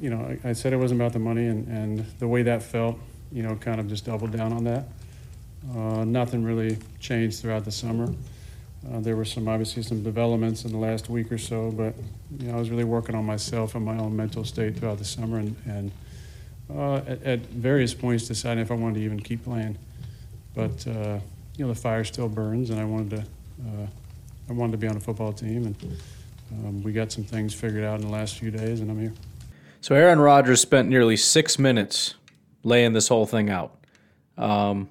you 0.00 0.10
know, 0.10 0.36
I, 0.44 0.50
I, 0.50 0.52
said 0.52 0.72
it 0.72 0.76
wasn't 0.76 1.00
about 1.00 1.12
the 1.12 1.18
money, 1.18 1.46
and, 1.46 1.66
and 1.68 1.98
the 2.18 2.28
way 2.28 2.42
that 2.42 2.62
felt, 2.62 2.98
you 3.32 3.42
know, 3.42 3.56
kind 3.56 3.80
of 3.80 3.88
just 3.88 4.04
doubled 4.04 4.32
down 4.32 4.52
on 4.52 4.64
that. 4.64 4.84
Uh, 5.74 6.04
nothing 6.04 6.44
really 6.44 6.78
changed 7.00 7.40
throughout 7.40 7.64
the 7.64 7.72
summer. 7.72 8.12
Uh, 8.92 9.00
there 9.00 9.16
were 9.16 9.24
some 9.24 9.48
obviously 9.48 9.82
some 9.82 10.02
developments 10.02 10.64
in 10.64 10.70
the 10.70 10.78
last 10.78 11.08
week 11.08 11.32
or 11.32 11.38
so, 11.38 11.72
but 11.72 11.94
you 12.38 12.48
know, 12.48 12.56
I 12.56 12.58
was 12.58 12.70
really 12.70 12.84
working 12.84 13.14
on 13.14 13.24
myself 13.24 13.74
and 13.74 13.84
my 13.84 13.98
own 13.98 14.14
mental 14.14 14.44
state 14.44 14.76
throughout 14.76 14.98
the 14.98 15.04
summer, 15.04 15.38
and, 15.38 15.56
and 15.66 15.90
uh, 16.74 16.96
at, 16.96 17.22
at, 17.22 17.40
various 17.46 17.94
points 17.94 18.26
deciding 18.26 18.62
if 18.62 18.70
I 18.70 18.74
wanted 18.74 18.96
to 18.96 19.04
even 19.04 19.20
keep 19.20 19.44
playing. 19.44 19.78
But 20.54 20.86
uh, 20.86 21.20
you 21.56 21.64
know, 21.64 21.68
the 21.68 21.78
fire 21.78 22.04
still 22.04 22.28
burns, 22.28 22.70
and 22.70 22.80
I 22.80 22.84
wanted 22.84 23.10
to 23.10 23.18
uh, 23.18 23.86
I 24.48 24.52
wanted 24.52 24.72
to 24.72 24.78
be 24.78 24.88
on 24.88 24.96
a 24.96 25.00
football 25.00 25.32
team, 25.32 25.66
and 25.66 25.98
um, 26.52 26.82
we 26.82 26.92
got 26.92 27.12
some 27.12 27.24
things 27.24 27.54
figured 27.54 27.84
out 27.84 28.00
in 28.00 28.06
the 28.06 28.12
last 28.12 28.38
few 28.38 28.50
days, 28.50 28.80
and 28.80 28.90
I'm 28.90 29.00
here. 29.00 29.12
So 29.80 29.94
Aaron 29.94 30.18
Rodgers 30.18 30.60
spent 30.60 30.88
nearly 30.88 31.16
six 31.16 31.58
minutes 31.58 32.14
laying 32.62 32.92
this 32.92 33.08
whole 33.08 33.26
thing 33.26 33.50
out. 33.50 33.78
Um, 34.36 34.88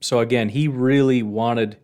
so 0.00 0.20
again, 0.20 0.48
he 0.48 0.68
really 0.68 1.22
wanted. 1.22 1.76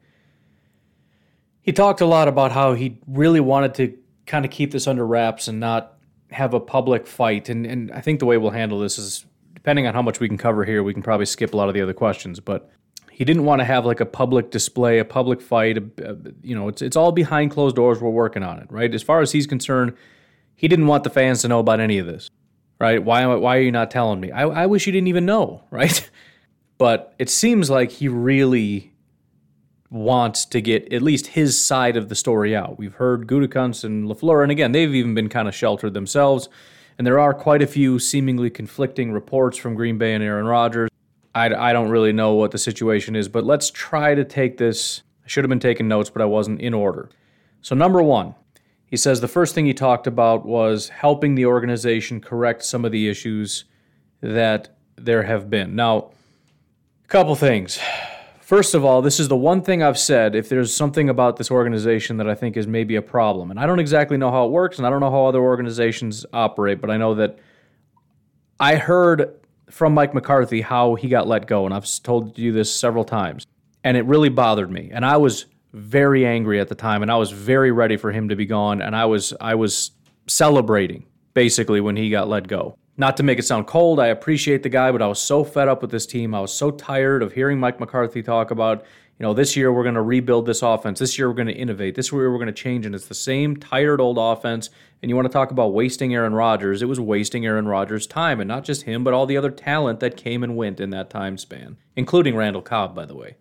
He 1.63 1.73
talked 1.73 2.01
a 2.01 2.07
lot 2.07 2.29
about 2.29 2.53
how 2.53 2.75
he 2.75 2.99
really 3.07 3.41
wanted 3.41 3.75
to 3.75 3.99
kind 4.27 4.45
of 4.45 4.51
keep 4.51 4.71
this 4.71 4.87
under 4.87 5.07
wraps 5.07 5.49
and 5.49 5.59
not 5.59 5.96
have 6.31 6.55
a 6.55 6.61
public 6.61 7.07
fight, 7.07 7.49
and, 7.49 7.67
and 7.67 7.93
I 7.93 8.01
think 8.01 8.21
the 8.21 8.27
way 8.27 8.37
we'll 8.37 8.51
handle 8.51 8.81
this 8.81 8.99
is 8.99 9.25
depending 9.55 9.87
on 9.87 9.95
how 9.95 10.03
much 10.03 10.21
we 10.21 10.29
can 10.29 10.39
cover 10.39 10.65
here, 10.65 10.83
we 10.83 10.93
can 10.93 11.03
probably 11.03 11.27
skip 11.27 11.53
a 11.53 11.57
lot 11.57 11.69
of 11.69 11.75
the 11.75 11.81
other 11.81 11.93
questions. 11.93 12.39
But 12.39 12.71
he 13.11 13.25
didn't 13.25 13.45
want 13.45 13.61
to 13.61 13.65
have 13.65 13.85
like 13.85 13.99
a 13.99 14.07
public 14.07 14.51
display, 14.51 14.99
a 14.99 15.05
public 15.05 15.41
fight. 15.41 15.79
A, 15.79 15.83
a, 16.05 16.17
you 16.43 16.55
know, 16.55 16.69
it's 16.69 16.83
it's 16.83 16.97
all 16.97 17.13
behind 17.13 17.51
closed 17.51 17.75
doors. 17.75 18.01
We're 18.01 18.11
working 18.11 18.43
on 18.43 18.59
it, 18.59 18.67
right? 18.71 18.95
As 18.95 19.03
far 19.03 19.21
as 19.23 19.33
he's 19.33 19.47
concerned, 19.47 19.97
he 20.55 20.69
didn't 20.69 20.87
want 20.87 21.03
the 21.03 21.11
fans 21.11 21.43
to 21.43 21.49
know 21.49 21.59
about 21.59 21.81
any 21.81 21.99
of 21.99 22.07
this, 22.07 22.31
right? 22.79 23.03
Why 23.03 23.27
why 23.27 23.57
are 23.57 23.63
you 23.63 23.73
not 23.73 23.91
telling 23.91 24.21
me? 24.21 24.31
I, 24.31 24.43
I 24.43 24.67
wish 24.67 24.87
you 24.87 24.93
didn't 24.93 25.09
even 25.09 25.27
know, 25.27 25.65
right? 25.71 26.09
But 26.79 27.15
it 27.19 27.31
seems 27.31 27.71
like 27.71 27.91
he 27.91 28.07
really 28.07 28.93
wants 29.97 30.45
to 30.45 30.61
get 30.61 30.93
at 30.93 31.03
least 31.03 31.29
his 31.29 31.61
side 31.61 31.97
of 31.97 32.09
the 32.09 32.15
story 32.15 32.55
out. 32.55 32.79
We've 32.79 32.95
heard 32.95 33.27
Gutekunst 33.27 33.85
and 33.85 34.09
LaFleur, 34.09 34.43
and 34.43 34.53
again, 34.53 34.73
they've 34.73 34.95
even 34.95 35.15
been 35.15 35.29
kind 35.29 35.49
of 35.49 35.55
sheltered 35.55 35.95
themselves. 35.95 36.49
And 36.99 37.07
there 37.07 37.19
are 37.19 37.35
quite 37.35 37.61
a 37.61 37.67
few 37.67 37.99
seemingly 37.99 38.49
conflicting 38.49 39.13
reports 39.13 39.59
from 39.59 39.75
Green 39.75 39.99
Bay 39.99 40.15
and 40.15 40.23
Aaron 40.25 40.47
Rodgers. 40.47 40.89
I, 41.35 41.53
I 41.55 41.73
don't 41.73 41.91
really 41.91 42.13
know 42.13 42.33
what 42.35 42.53
the 42.53 42.59
situation 42.59 43.15
is, 43.17 43.29
but 43.29 43.45
let's 43.45 43.71
try 43.71 44.15
to 44.15 44.25
take 44.25 44.57
this. 44.57 45.03
I 45.25 45.29
should 45.29 45.45
have 45.45 45.51
been 45.51 45.61
taking 45.61 45.89
notes, 45.89 46.09
but 46.09 46.23
I 46.23 46.25
wasn't 46.25 46.61
in 46.61 46.73
order. 46.73 47.11
So, 47.61 47.75
number 47.75 48.03
one, 48.03 48.35
He 48.87 48.97
says 48.97 49.21
the 49.21 49.29
first 49.29 49.55
thing 49.55 49.67
he 49.67 49.75
talked 49.75 50.07
about 50.07 50.47
was 50.47 50.89
helping 50.89 51.35
the 51.35 51.47
organization 51.47 52.21
correct 52.21 52.65
some 52.65 52.85
of 52.85 52.93
the 52.93 53.09
issues 53.09 53.65
that 54.21 54.77
there 54.97 55.25
have 55.25 55.51
been. 55.51 55.75
Now, 55.75 56.11
a 57.05 57.09
couple 57.09 57.35
things. 57.35 57.79
First 58.47 58.75
of 58.75 58.85
all, 58.85 59.03
this 59.03 59.19
is 59.19 59.27
the 59.27 59.37
one 59.37 59.61
thing 59.61 59.83
I've 59.83 59.99
said. 59.99 60.37
If 60.37 60.49
there's 60.49 60.73
something 60.73 61.09
about 61.09 61.37
this 61.37 61.51
organization 61.51 62.19
that 62.19 62.29
I 62.29 62.37
think 62.37 62.57
is 62.57 62.69
maybe 62.69 62.95
a 62.95 63.03
problem, 63.03 63.51
and 63.51 63.59
I 63.59 63.67
don't 63.67 63.81
exactly 63.81 64.17
know 64.17 64.31
how 64.31 64.47
it 64.47 64.53
works, 64.53 64.79
and 64.79 64.87
I 64.87 64.91
don't 64.91 65.01
know 65.01 65.11
how 65.11 65.27
other 65.27 65.41
organizations 65.41 66.25
operate, 66.33 66.81
but 66.81 66.89
I 66.89 66.97
know 66.97 67.17
that 67.17 67.41
I 68.61 68.77
heard 68.77 69.35
from 69.69 69.95
Mike 69.95 70.15
McCarthy 70.15 70.61
how 70.61 70.95
he 70.95 71.09
got 71.09 71.27
let 71.27 71.49
go, 71.49 71.65
and 71.65 71.75
I've 71.75 71.89
told 72.05 72.39
you 72.39 72.53
this 72.53 72.73
several 72.73 73.03
times, 73.03 73.49
and 73.83 73.97
it 73.97 74.05
really 74.05 74.29
bothered 74.29 74.71
me. 74.71 74.91
And 74.93 75.05
I 75.05 75.17
was 75.17 75.47
very 75.73 76.25
angry 76.25 76.61
at 76.61 76.69
the 76.69 76.77
time, 76.77 77.03
and 77.03 77.11
I 77.11 77.17
was 77.17 77.33
very 77.33 77.73
ready 77.73 77.97
for 77.97 78.13
him 78.13 78.29
to 78.29 78.37
be 78.37 78.47
gone, 78.47 78.81
and 78.81 78.95
I 78.95 79.07
was 79.07 79.35
I 79.41 79.57
was 79.57 79.91
celebrating 80.29 81.05
basically 81.35 81.81
when 81.81 81.97
he 81.97 82.11
got 82.11 82.29
let 82.29 82.47
go. 82.47 82.79
Not 82.99 83.17
to 83.19 83.23
make 83.23 83.39
it 83.39 83.45
sound 83.45 83.67
cold, 83.67 84.01
I 84.01 84.07
appreciate 84.07 84.63
the 84.63 84.69
guy, 84.71 84.91
but 84.91 85.03
I 85.03 85.07
was 85.07 85.19
so 85.19 85.45
fed 85.45 85.69
up 85.69 85.83
with 85.83 85.91
this 85.91 86.07
team. 86.07 86.35
I 86.35 86.41
was 86.41 86.53
so 86.53 86.71
tired 86.71 87.23
of 87.23 87.33
hearing 87.33 87.61
Mike 87.61 87.79
McCarthy 87.79 88.23
talk 88.23 88.51
about, 88.51 88.85
you 89.19 89.23
know, 89.25 89.35
this 89.35 89.55
year 89.55 89.71
we're 89.71 89.83
going 89.83 89.97
to 89.97 90.03
rebuild 90.03 90.47
this 90.47 90.63
offense. 90.63 90.99
This 90.99 91.19
year 91.19 91.29
we're 91.29 91.35
going 91.35 91.49
to 91.49 91.55
innovate. 91.55 91.95
This 91.95 92.11
year 92.11 92.31
we're 92.31 92.39
going 92.39 92.47
to 92.47 92.53
change. 92.53 92.87
And 92.87 92.95
it's 92.95 93.07
the 93.07 93.15
same 93.15 93.57
tired 93.57 94.01
old 94.01 94.17
offense. 94.19 94.71
And 95.03 95.11
you 95.11 95.17
want 95.17 95.27
to 95.27 95.33
talk 95.33 95.51
about 95.51 95.75
wasting 95.75 96.15
Aaron 96.15 96.35
Rodgers. 96.35 96.81
It 96.81 96.87
was 96.87 96.99
wasting 96.99 97.45
Aaron 97.45 97.69
Rodgers' 97.69 98.07
time. 98.07 98.41
And 98.41 98.49
not 98.49 98.65
just 98.65 98.83
him, 98.83 99.05
but 99.05 99.13
all 99.13 99.27
the 99.27 99.37
other 99.37 99.51
talent 99.51 100.01
that 100.01 100.17
came 100.17 100.43
and 100.43 100.57
went 100.57 100.81
in 100.81 100.91
that 100.91 101.11
time 101.11 101.37
span, 101.37 101.77
including 101.97 102.35
Randall 102.35 102.63
Cobb, 102.63 102.95
by 102.95 103.05
the 103.05 103.15
way. 103.15 103.37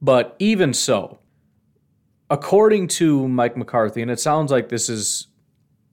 But 0.00 0.36
even 0.38 0.72
so, 0.72 1.18
according 2.30 2.88
to 2.88 3.26
Mike 3.26 3.56
McCarthy, 3.56 4.02
and 4.02 4.10
it 4.10 4.20
sounds 4.20 4.52
like 4.52 4.68
this 4.68 4.88
is 4.88 5.26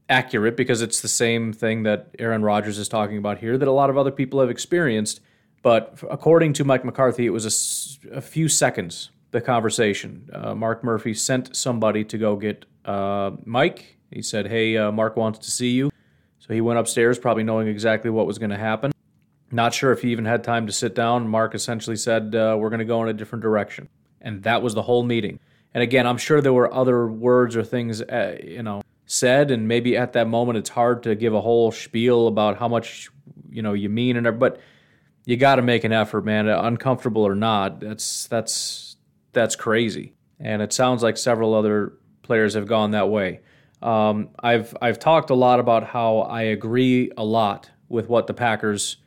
accurate 0.09 0.57
because 0.57 0.81
it's 0.81 1.01
the 1.01 1.07
same 1.07 1.53
thing 1.53 1.83
that 1.83 2.09
Aaron 2.19 2.43
Rodgers 2.43 2.77
is 2.77 2.87
talking 2.87 3.17
about 3.17 3.39
here 3.39 3.57
that 3.57 3.67
a 3.67 3.71
lot 3.71 3.89
of 3.89 3.97
other 3.97 4.11
people 4.11 4.39
have 4.39 4.49
experienced. 4.49 5.21
But 5.61 5.99
according 6.11 6.53
to 6.53 6.65
Mike 6.65 6.83
McCarthy, 6.83 7.25
it 7.25 7.29
was 7.29 7.99
a, 8.11 8.17
a 8.17 8.21
few 8.21 8.49
seconds, 8.49 9.11
the 9.31 9.41
conversation. 9.41 10.29
Uh, 10.33 10.53
Mark 10.53 10.83
Murphy 10.83 11.13
sent 11.13 11.55
somebody 11.55 12.03
to 12.03 12.17
go 12.17 12.35
get 12.35 12.65
uh, 12.85 13.31
Mike. 13.45 13.97
He 14.11 14.21
said, 14.21 14.47
Hey, 14.47 14.77
uh, 14.77 14.91
Mark 14.91 15.15
wants 15.15 15.39
to 15.39 15.51
see 15.51 15.71
you. 15.71 15.91
So 16.39 16.53
he 16.53 16.59
went 16.59 16.79
upstairs, 16.79 17.17
probably 17.17 17.43
knowing 17.43 17.69
exactly 17.69 18.09
what 18.09 18.27
was 18.27 18.37
going 18.37 18.49
to 18.49 18.57
happen. 18.57 18.91
Not 19.49 19.73
sure 19.73 19.93
if 19.93 20.01
he 20.01 20.11
even 20.11 20.25
had 20.25 20.43
time 20.43 20.67
to 20.67 20.73
sit 20.73 20.93
down. 20.93 21.29
Mark 21.29 21.55
essentially 21.55 21.95
said, 21.95 22.35
uh, 22.35 22.57
We're 22.59 22.69
going 22.69 22.79
to 22.79 22.85
go 22.85 23.01
in 23.03 23.09
a 23.09 23.13
different 23.13 23.41
direction. 23.41 23.87
And 24.19 24.43
that 24.43 24.61
was 24.61 24.73
the 24.73 24.81
whole 24.81 25.03
meeting. 25.03 25.39
And 25.73 25.81
again, 25.81 26.05
I'm 26.05 26.17
sure 26.17 26.41
there 26.41 26.53
were 26.53 26.73
other 26.73 27.07
words 27.07 27.55
or 27.55 27.63
things, 27.63 28.01
uh, 28.01 28.37
you 28.43 28.63
know, 28.63 28.81
said, 29.05 29.51
and 29.51 29.67
maybe 29.67 29.97
at 29.97 30.13
that 30.13 30.27
moment 30.27 30.57
it's 30.57 30.69
hard 30.69 31.03
to 31.03 31.15
give 31.15 31.33
a 31.33 31.41
whole 31.41 31.71
spiel 31.71 32.27
about 32.27 32.57
how 32.57 32.67
much 32.67 33.09
you 33.49 33.61
know 33.61 33.73
you 33.73 33.89
mean 33.89 34.17
and 34.17 34.39
but 34.39 34.59
you 35.25 35.37
got 35.37 35.55
to 35.55 35.61
make 35.61 35.83
an 35.83 35.93
effort, 35.93 36.25
man, 36.25 36.47
uncomfortable 36.47 37.25
or 37.25 37.35
not. 37.35 37.79
That's 37.79 38.27
that's 38.27 38.97
that's 39.31 39.55
crazy, 39.55 40.13
and 40.39 40.61
it 40.61 40.73
sounds 40.73 41.01
like 41.03 41.17
several 41.17 41.53
other 41.53 41.93
players 42.23 42.55
have 42.55 42.67
gone 42.67 42.91
that 42.91 43.09
way. 43.09 43.41
Um, 43.81 44.29
I've 44.39 44.75
I've 44.81 44.99
talked 44.99 45.29
a 45.29 45.35
lot 45.35 45.59
about 45.59 45.85
how 45.85 46.19
I 46.19 46.43
agree 46.43 47.11
a 47.17 47.23
lot 47.23 47.69
with 47.89 48.09
what 48.09 48.27
the 48.27 48.33
Packers 48.33 48.97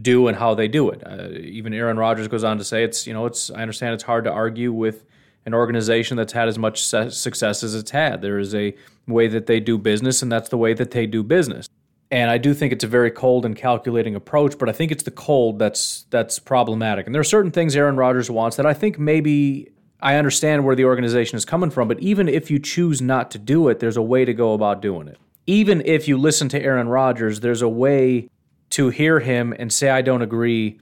do 0.00 0.28
and 0.28 0.36
how 0.36 0.54
they 0.54 0.68
do 0.68 0.90
it. 0.90 1.02
Uh, 1.06 1.28
even 1.30 1.72
Aaron 1.72 1.98
Rodgers 1.98 2.28
goes 2.28 2.44
on 2.44 2.58
to 2.58 2.64
say 2.64 2.84
it's 2.84 3.06
you 3.06 3.12
know 3.12 3.26
it's 3.26 3.50
I 3.50 3.62
understand 3.62 3.94
it's 3.94 4.04
hard 4.04 4.24
to 4.24 4.32
argue 4.32 4.72
with 4.72 5.04
an 5.46 5.54
organization 5.54 6.16
that's 6.16 6.32
had 6.32 6.48
as 6.48 6.58
much 6.58 6.84
success 6.84 7.62
as 7.62 7.74
it's 7.74 7.92
had. 7.92 8.20
There 8.20 8.38
is 8.38 8.54
a 8.54 8.74
way 9.06 9.28
that 9.28 9.46
they 9.46 9.60
do 9.60 9.78
business, 9.78 10.20
and 10.20 10.30
that's 10.30 10.48
the 10.48 10.58
way 10.58 10.74
that 10.74 10.90
they 10.90 11.06
do 11.06 11.22
business. 11.22 11.68
And 12.10 12.30
I 12.30 12.38
do 12.38 12.52
think 12.52 12.72
it's 12.72 12.84
a 12.84 12.88
very 12.88 13.10
cold 13.10 13.44
and 13.46 13.56
calculating 13.56 14.14
approach, 14.14 14.58
but 14.58 14.68
I 14.68 14.72
think 14.72 14.92
it's 14.92 15.04
the 15.04 15.10
cold 15.10 15.58
that's 15.58 16.04
that's 16.10 16.38
problematic. 16.38 17.06
And 17.06 17.14
there 17.14 17.20
are 17.20 17.24
certain 17.24 17.50
things 17.50 17.74
Aaron 17.74 17.96
Rodgers 17.96 18.30
wants 18.30 18.56
that 18.56 18.66
I 18.66 18.74
think 18.74 18.98
maybe 18.98 19.70
I 20.00 20.16
understand 20.16 20.64
where 20.64 20.76
the 20.76 20.84
organization 20.84 21.36
is 21.36 21.44
coming 21.44 21.70
from, 21.70 21.88
but 21.88 21.98
even 22.00 22.28
if 22.28 22.50
you 22.50 22.58
choose 22.58 23.00
not 23.00 23.30
to 23.32 23.38
do 23.38 23.68
it, 23.68 23.80
there's 23.80 23.96
a 23.96 24.02
way 24.02 24.24
to 24.24 24.34
go 24.34 24.52
about 24.52 24.82
doing 24.82 25.08
it. 25.08 25.18
Even 25.46 25.82
if 25.84 26.06
you 26.06 26.18
listen 26.18 26.48
to 26.50 26.62
Aaron 26.62 26.88
Rodgers, 26.88 27.40
there's 27.40 27.62
a 27.62 27.68
way 27.68 28.28
to 28.70 28.90
hear 28.90 29.20
him 29.20 29.54
and 29.58 29.72
say 29.72 29.90
I 29.90 30.02
don't 30.02 30.22
agree 30.22 30.78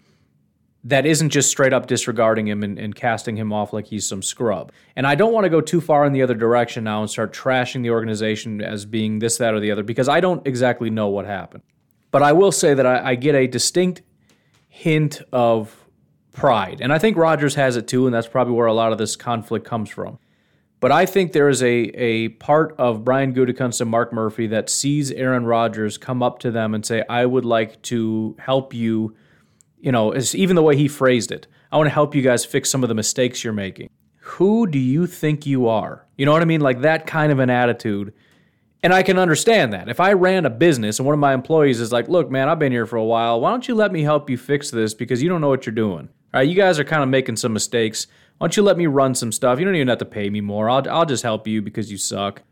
that 0.84 1.06
isn't 1.06 1.30
just 1.30 1.48
straight 1.48 1.72
up 1.72 1.86
disregarding 1.86 2.46
him 2.46 2.62
and, 2.62 2.78
and, 2.78 2.94
casting 2.94 3.36
him 3.36 3.52
off 3.52 3.72
like 3.72 3.86
he's 3.86 4.06
some 4.06 4.22
scrub. 4.22 4.70
And 4.96 5.06
I 5.06 5.14
don't 5.14 5.32
want 5.32 5.44
to 5.44 5.50
go 5.50 5.62
too 5.62 5.80
far 5.80 6.04
in 6.04 6.12
the 6.12 6.22
other 6.22 6.34
direction 6.34 6.84
now 6.84 7.00
and 7.00 7.10
start 7.10 7.32
trashing 7.32 7.82
the 7.82 7.90
organization 7.90 8.60
as 8.60 8.84
being 8.84 9.18
this, 9.18 9.38
that, 9.38 9.54
or 9.54 9.60
the 9.60 9.70
other, 9.70 9.82
because 9.82 10.10
I 10.10 10.20
don't 10.20 10.46
exactly 10.46 10.90
know 10.90 11.08
what 11.08 11.24
happened. 11.24 11.62
But 12.10 12.22
I 12.22 12.32
will 12.32 12.52
say 12.52 12.74
that 12.74 12.84
I, 12.84 13.10
I 13.10 13.14
get 13.14 13.34
a 13.34 13.46
distinct 13.46 14.02
hint 14.68 15.22
of 15.32 15.74
pride. 16.32 16.80
And 16.82 16.92
I 16.92 16.98
think 16.98 17.16
Rodgers 17.16 17.54
has 17.54 17.76
it 17.76 17.88
too, 17.88 18.06
and 18.06 18.14
that's 18.14 18.28
probably 18.28 18.54
where 18.54 18.66
a 18.66 18.74
lot 18.74 18.92
of 18.92 18.98
this 18.98 19.16
conflict 19.16 19.64
comes 19.64 19.88
from. 19.88 20.18
But 20.80 20.92
I 20.92 21.06
think 21.06 21.32
there 21.32 21.48
is 21.48 21.62
a, 21.62 21.66
a 21.68 22.28
part 22.28 22.74
of 22.76 23.04
Brian 23.04 23.34
Gutekunst 23.34 23.80
and 23.80 23.90
Mark 23.90 24.12
Murphy 24.12 24.48
that 24.48 24.68
sees 24.68 25.10
Aaron 25.12 25.46
Rodgers 25.46 25.96
come 25.96 26.22
up 26.22 26.40
to 26.40 26.50
them 26.50 26.74
and 26.74 26.84
say, 26.84 27.02
I 27.08 27.24
would 27.24 27.46
like 27.46 27.80
to 27.82 28.36
help 28.38 28.74
you 28.74 29.16
you 29.84 29.92
know, 29.92 30.12
is 30.12 30.34
even 30.34 30.56
the 30.56 30.62
way 30.62 30.76
he 30.76 30.88
phrased 30.88 31.30
it. 31.30 31.46
I 31.70 31.76
want 31.76 31.88
to 31.88 31.92
help 31.92 32.14
you 32.14 32.22
guys 32.22 32.42
fix 32.42 32.70
some 32.70 32.82
of 32.82 32.88
the 32.88 32.94
mistakes 32.94 33.44
you're 33.44 33.52
making. 33.52 33.90
Who 34.16 34.66
do 34.66 34.78
you 34.78 35.06
think 35.06 35.44
you 35.44 35.68
are? 35.68 36.06
You 36.16 36.24
know 36.24 36.32
what 36.32 36.40
I 36.40 36.46
mean? 36.46 36.62
Like 36.62 36.80
that 36.80 37.06
kind 37.06 37.30
of 37.30 37.38
an 37.38 37.50
attitude. 37.50 38.14
And 38.82 38.94
I 38.94 39.02
can 39.02 39.18
understand 39.18 39.74
that. 39.74 39.90
If 39.90 40.00
I 40.00 40.14
ran 40.14 40.46
a 40.46 40.50
business 40.50 40.98
and 40.98 41.04
one 41.04 41.12
of 41.12 41.18
my 41.18 41.34
employees 41.34 41.80
is 41.80 41.92
like, 41.92 42.08
look, 42.08 42.30
man, 42.30 42.48
I've 42.48 42.58
been 42.58 42.72
here 42.72 42.86
for 42.86 42.96
a 42.96 43.04
while. 43.04 43.42
Why 43.42 43.50
don't 43.50 43.68
you 43.68 43.74
let 43.74 43.92
me 43.92 44.02
help 44.02 44.30
you 44.30 44.38
fix 44.38 44.70
this 44.70 44.94
because 44.94 45.22
you 45.22 45.28
don't 45.28 45.42
know 45.42 45.50
what 45.50 45.66
you're 45.66 45.74
doing? 45.74 46.08
All 46.32 46.40
right, 46.40 46.48
you 46.48 46.54
guys 46.54 46.78
are 46.78 46.84
kind 46.84 47.02
of 47.02 47.10
making 47.10 47.36
some 47.36 47.52
mistakes. 47.52 48.06
Why 48.38 48.46
don't 48.46 48.56
you 48.56 48.62
let 48.62 48.78
me 48.78 48.86
run 48.86 49.14
some 49.14 49.32
stuff? 49.32 49.58
You 49.58 49.66
don't 49.66 49.76
even 49.76 49.88
have 49.88 49.98
to 49.98 50.06
pay 50.06 50.30
me 50.30 50.40
more. 50.40 50.70
I'll, 50.70 50.88
I'll 50.88 51.06
just 51.06 51.22
help 51.22 51.46
you 51.46 51.60
because 51.60 51.92
you 51.92 51.98
suck. 51.98 52.42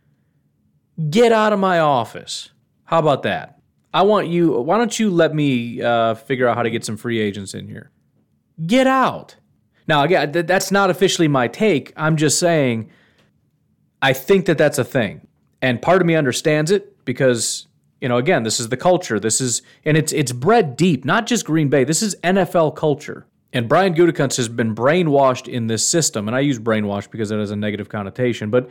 Get 1.09 1.33
out 1.33 1.55
of 1.55 1.59
my 1.59 1.79
office. 1.79 2.51
How 2.85 2.99
about 2.99 3.23
that? 3.23 3.59
I 3.95 4.03
want 4.03 4.29
you, 4.29 4.53
why 4.61 4.79
don't 4.79 4.99
you 4.99 5.11
let 5.11 5.35
me 5.35 5.83
uh, 5.83 6.15
figure 6.15 6.49
out 6.49 6.57
how 6.57 6.63
to 6.63 6.71
get 6.71 6.85
some 6.85 6.97
free 6.97 7.19
agents 7.19 7.55
in 7.55 7.69
here? 7.69 7.91
Get 8.67 8.87
out. 8.87 9.37
Now, 9.87 10.03
again, 10.03 10.33
th- 10.33 10.47
that's 10.47 10.71
not 10.71 10.91
officially 10.91 11.29
my 11.29 11.49
take. 11.49 11.93
I'm 11.97 12.17
just 12.17 12.39
saying, 12.39 12.91
I 14.01 14.13
think 14.13 14.47
that 14.47 14.59
that's 14.59 14.79
a 14.79 14.85
thing. 14.85 15.27
And 15.61 15.81
part 15.81 16.01
of 16.01 16.07
me 16.07 16.15
understands 16.15 16.71
it 16.71 17.05
because, 17.05 17.67
you 18.01 18.09
know, 18.09 18.17
again, 18.17 18.43
this 18.43 18.59
is 18.61 18.69
the 18.69 18.77
culture. 18.77 19.21
This 19.21 19.41
is, 19.41 19.63
and 19.85 19.97
it's, 19.97 20.13
it's 20.13 20.33
bred 20.33 20.77
deep, 20.77 21.05
not 21.05 21.27
just 21.27 21.45
Green 21.45 21.69
Bay. 21.69 21.85
This 21.85 22.03
is 22.03 22.17
NFL 22.25 22.75
culture. 22.77 23.27
And 23.53 23.69
Brian 23.69 23.95
Gutekunst 23.95 24.39
has 24.39 24.49
been 24.49 24.75
brainwashed 24.75 25.47
in 25.47 25.67
this 25.67 25.87
system. 25.87 26.27
And 26.27 26.37
I 26.37 26.41
use 26.41 26.59
brainwashed 26.59 27.11
because 27.11 27.31
it 27.31 27.39
has 27.39 27.51
a 27.51 27.57
negative 27.57 27.89
connotation, 27.89 28.51
but 28.51 28.71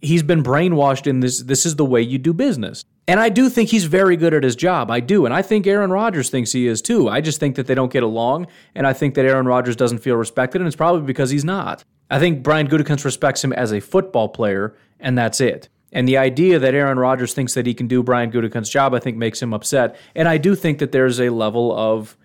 he's 0.00 0.22
been 0.22 0.42
brainwashed 0.42 1.06
in 1.06 1.20
this. 1.20 1.40
This 1.40 1.66
is 1.66 1.76
the 1.76 1.84
way 1.84 2.00
you 2.00 2.18
do 2.18 2.32
business. 2.32 2.84
And 3.08 3.18
I 3.18 3.30
do 3.30 3.48
think 3.48 3.70
he's 3.70 3.84
very 3.84 4.16
good 4.16 4.32
at 4.32 4.44
his 4.44 4.54
job. 4.54 4.90
I 4.90 5.00
do. 5.00 5.24
And 5.24 5.34
I 5.34 5.42
think 5.42 5.66
Aaron 5.66 5.90
Rodgers 5.90 6.30
thinks 6.30 6.52
he 6.52 6.66
is 6.66 6.80
too. 6.80 7.08
I 7.08 7.20
just 7.20 7.40
think 7.40 7.56
that 7.56 7.66
they 7.66 7.74
don't 7.74 7.92
get 7.92 8.04
along. 8.04 8.46
And 8.74 8.86
I 8.86 8.92
think 8.92 9.14
that 9.14 9.24
Aaron 9.24 9.46
Rodgers 9.46 9.74
doesn't 9.74 9.98
feel 9.98 10.14
respected. 10.16 10.60
And 10.60 10.68
it's 10.68 10.76
probably 10.76 11.02
because 11.02 11.30
he's 11.30 11.44
not. 11.44 11.84
I 12.10 12.18
think 12.18 12.42
Brian 12.42 12.68
Gutekunst 12.68 13.04
respects 13.04 13.42
him 13.42 13.52
as 13.52 13.72
a 13.72 13.80
football 13.80 14.28
player, 14.28 14.76
and 15.00 15.16
that's 15.16 15.40
it. 15.40 15.68
And 15.92 16.06
the 16.06 16.18
idea 16.18 16.58
that 16.58 16.74
Aaron 16.74 16.98
Rodgers 16.98 17.34
thinks 17.34 17.54
that 17.54 17.66
he 17.66 17.74
can 17.74 17.86
do 17.86 18.02
Brian 18.02 18.30
Gutekunst's 18.30 18.70
job, 18.70 18.94
I 18.94 18.98
think, 18.98 19.16
makes 19.16 19.42
him 19.42 19.52
upset. 19.52 19.96
And 20.14 20.28
I 20.28 20.38
do 20.38 20.54
think 20.54 20.78
that 20.78 20.92
there's 20.92 21.20
a 21.20 21.30
level 21.30 21.76
of 21.76 22.16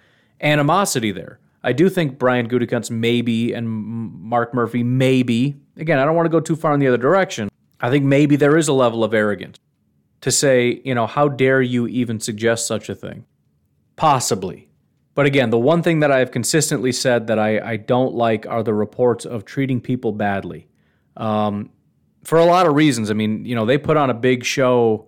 animosity 0.41 1.11
there. 1.11 1.39
I 1.63 1.73
do 1.73 1.89
think 1.89 2.19
Brian 2.19 2.47
Gutekunst 2.47 2.91
maybe 2.91 3.53
and 3.53 3.67
Mark 3.67 4.53
Murphy 4.53 4.83
maybe. 4.83 5.55
Again, 5.75 5.99
I 5.99 6.05
don't 6.05 6.15
want 6.15 6.27
to 6.27 6.29
go 6.29 6.39
too 6.39 6.55
far 6.55 6.73
in 6.73 6.79
the 6.79 6.87
other 6.87 6.97
direction. 6.97 7.49
I 7.79 7.89
think 7.89 8.05
maybe 8.05 8.35
there 8.35 8.57
is 8.57 8.67
a 8.67 8.73
level 8.73 9.03
of 9.03 9.13
arrogance 9.13 9.57
to 10.21 10.31
say, 10.31 10.81
you 10.83 10.95
know, 10.95 11.07
how 11.07 11.27
dare 11.27 11.61
you 11.61 11.87
even 11.87 12.19
suggest 12.19 12.67
such 12.67 12.89
a 12.89 12.95
thing? 12.95 13.25
Possibly. 13.95 14.69
But 15.15 15.25
again, 15.25 15.49
the 15.49 15.59
one 15.59 15.81
thing 15.81 15.99
that 16.01 16.11
I've 16.11 16.31
consistently 16.31 16.91
said 16.91 17.27
that 17.27 17.39
I, 17.39 17.59
I 17.59 17.77
don't 17.77 18.13
like 18.13 18.45
are 18.45 18.61
the 18.61 18.73
reports 18.73 19.25
of 19.25 19.45
treating 19.45 19.81
people 19.81 20.11
badly. 20.11 20.67
Um, 21.15 21.71
for 22.23 22.37
a 22.37 22.45
lot 22.45 22.67
of 22.67 22.75
reasons. 22.75 23.09
I 23.09 23.13
mean, 23.13 23.45
you 23.45 23.55
know, 23.55 23.65
they 23.65 23.77
put 23.77 23.97
on 23.97 24.09
a 24.09 24.13
big 24.13 24.43
show 24.43 25.07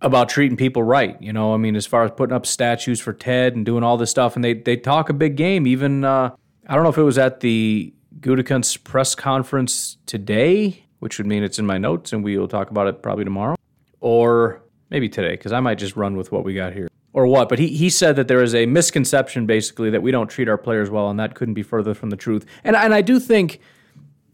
about 0.00 0.28
treating 0.28 0.56
people 0.56 0.82
right. 0.82 1.20
You 1.20 1.32
know, 1.32 1.54
I 1.54 1.56
mean, 1.56 1.74
as 1.74 1.86
far 1.86 2.04
as 2.04 2.10
putting 2.10 2.36
up 2.36 2.46
statues 2.46 3.00
for 3.00 3.12
Ted 3.12 3.56
and 3.56 3.64
doing 3.64 3.82
all 3.82 3.96
this 3.96 4.10
stuff, 4.10 4.36
and 4.36 4.44
they 4.44 4.54
they 4.54 4.76
talk 4.76 5.08
a 5.08 5.14
big 5.14 5.36
game. 5.36 5.66
Even 5.66 6.04
uh, 6.04 6.30
I 6.66 6.74
don't 6.74 6.84
know 6.84 6.90
if 6.90 6.98
it 6.98 7.02
was 7.02 7.18
at 7.18 7.40
the 7.40 7.94
Gutekunst 8.20 8.84
press 8.84 9.14
conference 9.14 9.96
today, 10.06 10.84
which 10.98 11.18
would 11.18 11.26
mean 11.26 11.42
it's 11.42 11.58
in 11.58 11.66
my 11.66 11.78
notes, 11.78 12.12
and 12.12 12.22
we 12.22 12.36
will 12.36 12.48
talk 12.48 12.70
about 12.70 12.86
it 12.86 13.02
probably 13.02 13.24
tomorrow 13.24 13.56
or 14.04 14.60
maybe 14.90 15.08
today, 15.08 15.30
because 15.30 15.50
I 15.50 15.60
might 15.60 15.78
just 15.78 15.96
run 15.96 16.14
with 16.14 16.30
what 16.30 16.44
we 16.44 16.52
got 16.52 16.74
here. 16.74 16.88
Or 17.14 17.26
what? 17.26 17.48
But 17.48 17.58
he, 17.58 17.68
he 17.68 17.88
said 17.88 18.16
that 18.16 18.28
there 18.28 18.42
is 18.42 18.54
a 18.54 18.66
misconception, 18.66 19.46
basically, 19.46 19.88
that 19.88 20.02
we 20.02 20.10
don't 20.10 20.28
treat 20.28 20.46
our 20.46 20.58
players 20.58 20.90
well, 20.90 21.08
and 21.08 21.18
that 21.18 21.34
couldn't 21.34 21.54
be 21.54 21.62
further 21.62 21.94
from 21.94 22.10
the 22.10 22.16
truth. 22.16 22.44
And, 22.64 22.76
and 22.76 22.92
I 22.92 23.00
do 23.00 23.18
think 23.18 23.60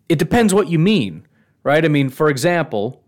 it 0.09 0.19
depends 0.19 0.53
what 0.53 0.69
you 0.69 0.81
mean, 0.81 1.25
right? 1.63 1.85
I 1.85 1.89
mean, 1.89 2.09
for 2.09 2.29
example, 2.29 3.05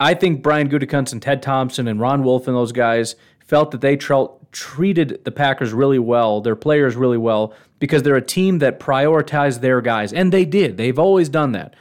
I 0.00 0.14
think 0.14 0.42
Brian 0.42 0.70
Gutekunst 0.70 1.12
and 1.12 1.20
Ted 1.20 1.42
Thompson 1.42 1.86
and 1.86 2.00
Ron 2.00 2.24
Wolf 2.24 2.48
and 2.48 2.56
those 2.56 2.72
guys 2.72 3.14
felt 3.44 3.72
that 3.72 3.82
they 3.82 3.96
tra- 3.96 4.28
treated 4.52 5.22
the 5.24 5.32
Packers 5.32 5.74
really 5.74 5.98
well, 5.98 6.40
their 6.40 6.56
players 6.56 6.96
really 6.96 7.18
well, 7.18 7.52
because 7.78 8.04
they're 8.04 8.16
a 8.16 8.22
team 8.22 8.60
that 8.60 8.80
prioritized 8.80 9.60
their 9.60 9.82
guys. 9.82 10.14
And 10.14 10.32
they 10.32 10.46
did. 10.46 10.78
They've 10.78 10.98
always 10.98 11.28
done 11.28 11.52
that. 11.52 11.74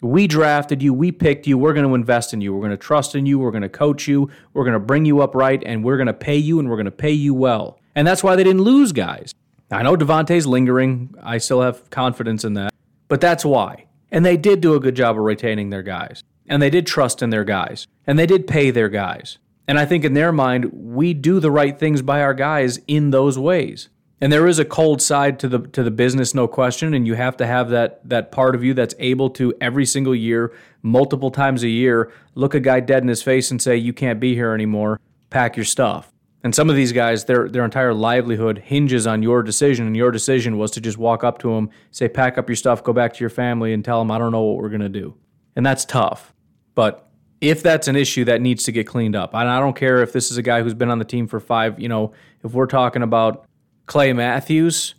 We 0.00 0.26
drafted 0.28 0.82
you, 0.82 0.94
we 0.94 1.10
picked 1.10 1.46
you, 1.46 1.58
we're 1.58 1.72
going 1.72 1.86
to 1.86 1.94
invest 1.94 2.32
in 2.32 2.40
you, 2.40 2.54
we're 2.54 2.60
going 2.60 2.70
to 2.70 2.76
trust 2.76 3.16
in 3.16 3.26
you, 3.26 3.38
we're 3.38 3.50
going 3.50 3.62
to 3.62 3.68
coach 3.68 4.06
you, 4.06 4.30
we're 4.54 4.64
going 4.64 4.74
to 4.74 4.78
bring 4.78 5.04
you 5.04 5.20
up 5.22 5.34
right, 5.34 5.60
and 5.66 5.82
we're 5.82 5.96
going 5.96 6.06
to 6.06 6.12
pay 6.12 6.36
you, 6.36 6.60
and 6.60 6.70
we're 6.70 6.76
going 6.76 6.84
to 6.84 6.90
pay 6.92 7.10
you 7.10 7.34
well. 7.34 7.80
And 7.96 8.06
that's 8.06 8.22
why 8.22 8.36
they 8.36 8.44
didn't 8.44 8.62
lose 8.62 8.92
guys. 8.92 9.34
I 9.70 9.82
know 9.82 9.96
Davante's 9.96 10.46
lingering. 10.46 11.14
I 11.22 11.38
still 11.38 11.62
have 11.62 11.90
confidence 11.90 12.44
in 12.44 12.54
that. 12.54 12.72
But 13.08 13.20
that's 13.20 13.44
why. 13.44 13.86
And 14.10 14.24
they 14.24 14.36
did 14.36 14.60
do 14.60 14.74
a 14.74 14.80
good 14.80 14.94
job 14.94 15.16
of 15.16 15.24
retaining 15.24 15.70
their 15.70 15.82
guys. 15.82 16.22
And 16.46 16.62
they 16.62 16.70
did 16.70 16.86
trust 16.86 17.22
in 17.22 17.30
their 17.30 17.44
guys. 17.44 17.86
And 18.06 18.18
they 18.18 18.26
did 18.26 18.46
pay 18.46 18.70
their 18.70 18.88
guys. 18.88 19.38
And 19.66 19.78
I 19.78 19.84
think 19.84 20.04
in 20.04 20.14
their 20.14 20.32
mind, 20.32 20.70
we 20.72 21.12
do 21.12 21.40
the 21.40 21.50
right 21.50 21.78
things 21.78 22.00
by 22.00 22.22
our 22.22 22.32
guys 22.32 22.80
in 22.86 23.10
those 23.10 23.38
ways. 23.38 23.90
And 24.20 24.32
there 24.32 24.48
is 24.48 24.58
a 24.58 24.64
cold 24.64 25.00
side 25.00 25.38
to 25.40 25.48
the 25.48 25.60
to 25.60 25.82
the 25.82 25.90
business, 25.90 26.34
no 26.34 26.48
question. 26.48 26.92
And 26.94 27.06
you 27.06 27.14
have 27.14 27.36
to 27.36 27.46
have 27.46 27.70
that 27.70 28.06
that 28.08 28.32
part 28.32 28.54
of 28.54 28.64
you 28.64 28.74
that's 28.74 28.94
able 28.98 29.30
to 29.30 29.54
every 29.60 29.86
single 29.86 30.14
year, 30.14 30.52
multiple 30.82 31.30
times 31.30 31.62
a 31.62 31.68
year, 31.68 32.12
look 32.34 32.54
a 32.54 32.60
guy 32.60 32.80
dead 32.80 33.02
in 33.02 33.08
his 33.08 33.22
face 33.22 33.50
and 33.50 33.62
say, 33.62 33.76
"You 33.76 33.92
can't 33.92 34.18
be 34.18 34.34
here 34.34 34.52
anymore. 34.52 35.00
Pack 35.30 35.56
your 35.56 35.64
stuff." 35.64 36.12
And 36.42 36.54
some 36.54 36.70
of 36.70 36.76
these 36.76 36.92
guys, 36.92 37.26
their 37.26 37.48
their 37.48 37.64
entire 37.64 37.94
livelihood 37.94 38.58
hinges 38.58 39.06
on 39.06 39.22
your 39.22 39.42
decision, 39.42 39.86
and 39.86 39.96
your 39.96 40.10
decision 40.10 40.58
was 40.58 40.72
to 40.72 40.80
just 40.80 40.98
walk 40.98 41.22
up 41.22 41.38
to 41.40 41.54
them, 41.54 41.70
say, 41.92 42.08
"Pack 42.08 42.38
up 42.38 42.48
your 42.48 42.56
stuff, 42.56 42.82
go 42.82 42.92
back 42.92 43.12
to 43.14 43.20
your 43.20 43.30
family, 43.30 43.72
and 43.72 43.84
tell 43.84 44.00
them 44.00 44.10
I 44.10 44.18
don't 44.18 44.32
know 44.32 44.42
what 44.42 44.62
we're 44.62 44.68
gonna 44.68 44.88
do." 44.88 45.14
And 45.54 45.64
that's 45.64 45.84
tough, 45.84 46.34
but 46.74 47.08
if 47.40 47.62
that's 47.62 47.86
an 47.86 47.94
issue 47.94 48.24
that 48.24 48.40
needs 48.40 48.64
to 48.64 48.72
get 48.72 48.86
cleaned 48.86 49.14
up, 49.14 49.32
and 49.32 49.48
I 49.48 49.60
don't 49.60 49.76
care 49.76 50.02
if 50.02 50.12
this 50.12 50.30
is 50.30 50.38
a 50.38 50.42
guy 50.42 50.62
who's 50.62 50.74
been 50.74 50.90
on 50.90 50.98
the 50.98 51.04
team 51.04 51.28
for 51.28 51.38
five, 51.38 51.78
you 51.78 51.88
know, 51.88 52.12
if 52.44 52.52
we're 52.52 52.66
talking 52.66 53.02
about 53.02 53.47
Clay 53.88 54.12
Matthews, 54.12 54.94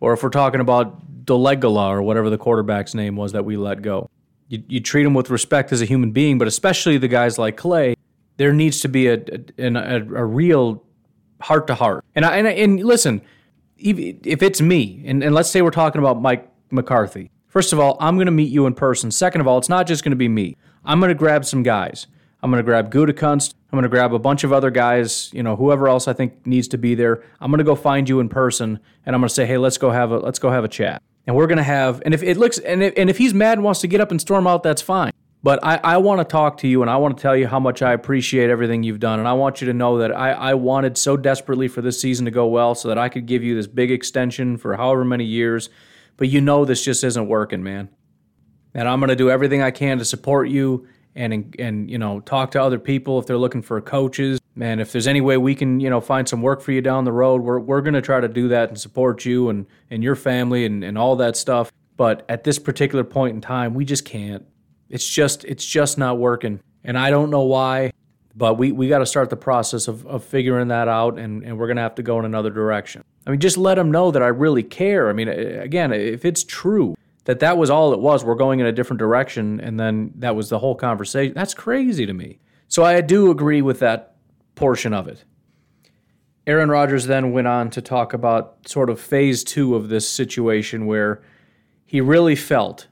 or 0.00 0.12
if 0.12 0.22
we're 0.22 0.28
talking 0.28 0.60
about 0.60 1.24
Dolegala 1.24 1.88
or 1.88 2.02
whatever 2.02 2.28
the 2.28 2.38
quarterback's 2.38 2.94
name 2.94 3.16
was 3.16 3.32
that 3.32 3.46
we 3.46 3.56
let 3.56 3.80
go, 3.80 4.10
you, 4.48 4.62
you 4.68 4.80
treat 4.80 5.06
him 5.06 5.14
with 5.14 5.30
respect 5.30 5.72
as 5.72 5.80
a 5.80 5.86
human 5.86 6.10
being, 6.10 6.36
but 6.36 6.46
especially 6.46 6.98
the 6.98 7.08
guys 7.08 7.38
like 7.38 7.56
Clay 7.56 7.96
there 8.36 8.52
needs 8.52 8.80
to 8.80 8.88
be 8.88 9.06
a 9.06 9.14
a, 9.58 9.72
a, 9.72 9.96
a 9.96 10.24
real 10.24 10.82
heart 11.40 11.66
to 11.68 11.74
heart. 11.74 12.04
And 12.14 12.24
I, 12.24 12.36
and, 12.36 12.46
and 12.46 12.84
listen, 12.84 13.22
if 13.78 14.42
it's 14.42 14.60
me, 14.60 15.02
and, 15.06 15.22
and 15.22 15.34
let's 15.34 15.50
say 15.50 15.62
we're 15.62 15.70
talking 15.70 15.98
about 15.98 16.20
Mike 16.20 16.48
McCarthy. 16.70 17.30
First 17.48 17.72
of 17.72 17.78
all, 17.80 17.96
I'm 18.00 18.16
going 18.16 18.26
to 18.26 18.32
meet 18.32 18.50
you 18.50 18.66
in 18.66 18.74
person. 18.74 19.10
Second 19.10 19.42
of 19.42 19.46
all, 19.46 19.58
it's 19.58 19.68
not 19.68 19.86
just 19.86 20.02
going 20.02 20.12
to 20.12 20.16
be 20.16 20.28
me. 20.28 20.56
I'm 20.84 21.00
going 21.00 21.10
to 21.10 21.14
grab 21.14 21.44
some 21.44 21.62
guys. 21.62 22.06
I'm 22.42 22.50
going 22.50 22.58
to 22.58 22.64
grab 22.64 22.92
Gutekunst. 22.92 23.54
I'm 23.72 23.78
going 23.78 23.84
to 23.84 23.88
grab 23.88 24.12
a 24.12 24.18
bunch 24.18 24.44
of 24.44 24.52
other 24.52 24.70
guys, 24.70 25.30
you 25.32 25.42
know, 25.42 25.56
whoever 25.56 25.88
else 25.88 26.06
I 26.06 26.12
think 26.12 26.46
needs 26.46 26.68
to 26.68 26.78
be 26.78 26.94
there. 26.94 27.24
I'm 27.40 27.50
going 27.50 27.58
to 27.58 27.64
go 27.64 27.74
find 27.74 28.06
you 28.06 28.20
in 28.20 28.28
person, 28.28 28.78
and 29.06 29.16
I'm 29.16 29.22
going 29.22 29.28
to 29.28 29.34
say, 29.34 29.46
hey, 29.46 29.56
let's 29.56 29.78
go 29.78 29.90
have 29.90 30.10
a 30.10 30.18
let's 30.18 30.38
go 30.38 30.50
have 30.50 30.62
a 30.62 30.68
chat. 30.68 31.02
And 31.26 31.34
we're 31.34 31.46
going 31.46 31.58
to 31.58 31.64
have, 31.64 32.02
and 32.04 32.12
if 32.12 32.22
it 32.22 32.36
looks, 32.36 32.58
and 32.58 32.82
if, 32.82 32.94
and 32.96 33.08
if 33.08 33.16
he's 33.16 33.32
mad 33.32 33.52
and 33.52 33.64
wants 33.64 33.80
to 33.80 33.86
get 33.86 34.00
up 34.00 34.10
and 34.10 34.20
storm 34.20 34.46
out, 34.46 34.62
that's 34.62 34.82
fine. 34.82 35.12
But 35.42 35.58
I, 35.62 35.80
I 35.82 35.96
want 35.96 36.20
to 36.20 36.24
talk 36.24 36.58
to 36.58 36.68
you 36.68 36.82
and 36.82 36.90
I 36.90 36.96
want 36.98 37.16
to 37.16 37.22
tell 37.22 37.36
you 37.36 37.48
how 37.48 37.58
much 37.58 37.82
I 37.82 37.92
appreciate 37.92 38.48
everything 38.48 38.82
you've 38.84 39.00
done. 39.00 39.18
And 39.18 39.26
I 39.26 39.32
want 39.32 39.60
you 39.60 39.66
to 39.66 39.72
know 39.72 39.98
that 39.98 40.16
I, 40.16 40.32
I 40.32 40.54
wanted 40.54 40.96
so 40.96 41.16
desperately 41.16 41.66
for 41.66 41.82
this 41.82 42.00
season 42.00 42.26
to 42.26 42.30
go 42.30 42.46
well 42.46 42.76
so 42.76 42.88
that 42.88 42.98
I 42.98 43.08
could 43.08 43.26
give 43.26 43.42
you 43.42 43.56
this 43.56 43.66
big 43.66 43.90
extension 43.90 44.56
for 44.56 44.76
however 44.76 45.04
many 45.04 45.24
years. 45.24 45.68
But 46.16 46.28
you 46.28 46.40
know 46.40 46.64
this 46.64 46.84
just 46.84 47.02
isn't 47.02 47.26
working, 47.26 47.62
man. 47.62 47.88
And 48.72 48.88
I'm 48.88 49.00
going 49.00 49.08
to 49.08 49.16
do 49.16 49.30
everything 49.30 49.62
I 49.62 49.72
can 49.72 49.98
to 49.98 50.04
support 50.04 50.48
you 50.48 50.86
and 51.14 51.54
and 51.58 51.90
you 51.90 51.98
know 51.98 52.20
talk 52.20 52.50
to 52.52 52.62
other 52.62 52.78
people 52.78 53.18
if 53.18 53.26
they're 53.26 53.38
looking 53.38 53.62
for 53.62 53.80
coaches. 53.80 54.40
Man, 54.54 54.80
if 54.80 54.92
there's 54.92 55.06
any 55.06 55.20
way 55.20 55.36
we 55.36 55.54
can 55.54 55.80
you 55.80 55.90
know 55.90 56.00
find 56.00 56.28
some 56.28 56.42
work 56.42 56.60
for 56.60 56.72
you 56.72 56.80
down 56.80 57.04
the 57.04 57.12
road, 57.12 57.42
we're 57.42 57.58
we're 57.58 57.80
going 57.80 57.94
to 57.94 58.02
try 58.02 58.20
to 58.20 58.28
do 58.28 58.48
that 58.48 58.68
and 58.68 58.80
support 58.80 59.24
you 59.24 59.48
and 59.48 59.66
and 59.90 60.02
your 60.02 60.16
family 60.16 60.64
and 60.64 60.84
and 60.84 60.96
all 60.96 61.16
that 61.16 61.36
stuff. 61.36 61.72
But 61.96 62.24
at 62.28 62.44
this 62.44 62.58
particular 62.58 63.04
point 63.04 63.34
in 63.34 63.40
time, 63.40 63.74
we 63.74 63.84
just 63.84 64.04
can't. 64.04 64.44
It's 64.88 65.08
just 65.08 65.44
it's 65.44 65.64
just 65.64 65.98
not 65.98 66.18
working. 66.18 66.60
And 66.84 66.98
I 66.98 67.10
don't 67.10 67.30
know 67.30 67.42
why, 67.42 67.92
but 68.34 68.54
we, 68.54 68.72
we 68.72 68.88
got 68.88 68.98
to 68.98 69.06
start 69.06 69.30
the 69.30 69.36
process 69.36 69.88
of, 69.88 70.06
of 70.06 70.24
figuring 70.24 70.68
that 70.68 70.88
out 70.88 71.18
and, 71.18 71.44
and 71.44 71.58
we're 71.58 71.66
going 71.66 71.76
to 71.76 71.82
have 71.82 71.94
to 71.96 72.02
go 72.02 72.18
in 72.18 72.24
another 72.24 72.50
direction. 72.50 73.04
I 73.26 73.30
mean, 73.30 73.40
just 73.40 73.56
let 73.56 73.76
them 73.76 73.90
know 73.92 74.10
that 74.10 74.22
I 74.22 74.28
really 74.28 74.64
care. 74.64 75.08
I 75.08 75.12
mean, 75.12 75.28
again, 75.28 75.92
if 75.92 76.24
it's 76.24 76.42
true 76.42 76.96
that 77.24 77.40
that 77.40 77.56
was 77.56 77.70
all 77.70 77.92
it 77.92 78.00
was, 78.00 78.24
we're 78.24 78.34
going 78.34 78.60
in 78.60 78.66
a 78.66 78.72
different 78.72 78.98
direction 78.98 79.60
and 79.60 79.78
then 79.78 80.12
that 80.16 80.34
was 80.34 80.48
the 80.48 80.58
whole 80.58 80.74
conversation, 80.74 81.34
that's 81.34 81.54
crazy 81.54 82.06
to 82.06 82.12
me. 82.12 82.40
So 82.68 82.84
I 82.84 83.00
do 83.00 83.30
agree 83.30 83.62
with 83.62 83.80
that 83.80 84.16
portion 84.54 84.92
of 84.92 85.08
it. 85.08 85.24
Aaron 86.46 86.70
Rodgers 86.70 87.06
then 87.06 87.32
went 87.32 87.46
on 87.46 87.70
to 87.70 87.80
talk 87.80 88.12
about 88.12 88.68
sort 88.68 88.90
of 88.90 89.00
phase 89.00 89.44
two 89.44 89.76
of 89.76 89.88
this 89.88 90.08
situation 90.08 90.86
where 90.86 91.22
he 91.84 92.00
really 92.00 92.34
felt 92.34 92.88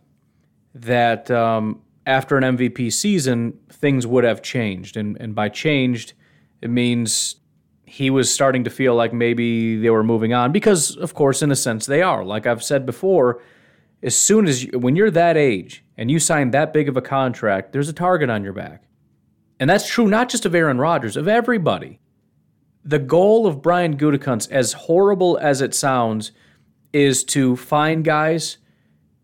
that 0.75 1.31
um, 1.31 1.81
after 2.07 2.37
an 2.37 2.57
MVP 2.57 2.93
season, 2.93 3.59
things 3.69 4.07
would 4.07 4.25
have 4.25 4.43
changed. 4.43 4.97
And, 4.97 5.17
and 5.21 5.35
by 5.35 5.49
changed, 5.49 6.13
it 6.61 6.71
means 6.71 7.37
he 7.85 8.09
was 8.11 8.33
starting 8.33 8.63
to 8.65 8.71
feel 8.71 8.95
like 8.95 9.13
maybe 9.13 9.77
they 9.77 9.91
were 9.91 10.05
moving 10.05 10.33
on 10.33 10.53
because, 10.53 10.97
of 10.97 11.15
course, 11.15 11.43
in 11.43 11.51
a 11.51 11.57
sense, 11.57 11.87
they 11.87 12.03
are. 12.03 12.25
Like 12.25 12.47
I've 12.47 12.63
said 12.63 12.87
before, 12.87 13.43
as 14.03 14.17
soon 14.17 14.47
as 14.47 14.65
you, 14.65 14.79
when 14.79 14.97
you're 14.97 15.11
that 15.11 15.37
age 15.37 15.85
and 15.97 16.11
you 16.11 16.19
sign 16.19 16.51
that 16.51 16.73
big 16.73 16.89
of 16.89 16.97
a 16.97 17.03
contract, 17.03 17.73
there's 17.73 17.89
a 17.89 17.93
target 17.95 18.31
on 18.31 18.45
your 18.45 18.53
back. 18.53 18.85
And 19.59 19.69
that's 19.69 19.89
true 19.89 20.09
not 20.09 20.29
just 20.29 20.47
of 20.47 20.55
Aaron 20.55 20.79
Rodgers, 20.79 21.17
of 21.17 21.29
everybody. 21.29 22.01
The 22.83 22.99
goal 22.99 23.47
of 23.47 23.61
Brian 23.61 23.99
Gutekunst, 23.99 24.51
as 24.51 24.73
horrible 24.73 25.39
as 25.39 25.61
it 25.61 25.75
sounds, 25.75 26.33
is 26.93 27.25
to 27.25 27.57
find 27.57 28.03
guys, 28.03 28.57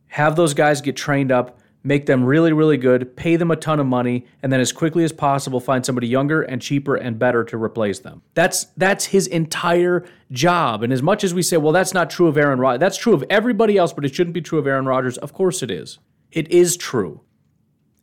have 0.08 0.36
those 0.36 0.52
guys 0.52 0.82
get 0.82 0.94
trained 0.94 1.32
up, 1.32 1.55
make 1.86 2.06
them 2.06 2.24
really, 2.24 2.52
really 2.52 2.76
good, 2.76 3.14
pay 3.16 3.36
them 3.36 3.52
a 3.52 3.56
ton 3.56 3.78
of 3.78 3.86
money, 3.86 4.26
and 4.42 4.52
then 4.52 4.58
as 4.60 4.72
quickly 4.72 5.04
as 5.04 5.12
possible 5.12 5.60
find 5.60 5.86
somebody 5.86 6.08
younger 6.08 6.42
and 6.42 6.60
cheaper 6.60 6.96
and 6.96 7.16
better 7.16 7.44
to 7.44 7.56
replace 7.56 8.00
them. 8.00 8.22
That's 8.34 8.64
that's 8.76 9.06
his 9.06 9.28
entire 9.28 10.04
job. 10.32 10.82
And 10.82 10.92
as 10.92 11.00
much 11.00 11.22
as 11.22 11.32
we 11.32 11.42
say, 11.42 11.56
well, 11.56 11.72
that's 11.72 11.94
not 11.94 12.10
true 12.10 12.26
of 12.26 12.36
Aaron 12.36 12.58
Rodgers, 12.58 12.80
that's 12.80 12.96
true 12.96 13.14
of 13.14 13.24
everybody 13.30 13.78
else, 13.78 13.92
but 13.92 14.04
it 14.04 14.12
shouldn't 14.12 14.34
be 14.34 14.42
true 14.42 14.58
of 14.58 14.66
Aaron 14.66 14.86
Rodgers. 14.86 15.16
Of 15.18 15.32
course 15.32 15.62
it 15.62 15.70
is. 15.70 15.98
It 16.32 16.50
is 16.50 16.76
true. 16.76 17.20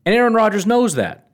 And 0.06 0.16
Aaron 0.16 0.34
Rodgers 0.34 0.66
knows 0.66 0.96
that. 0.96 1.30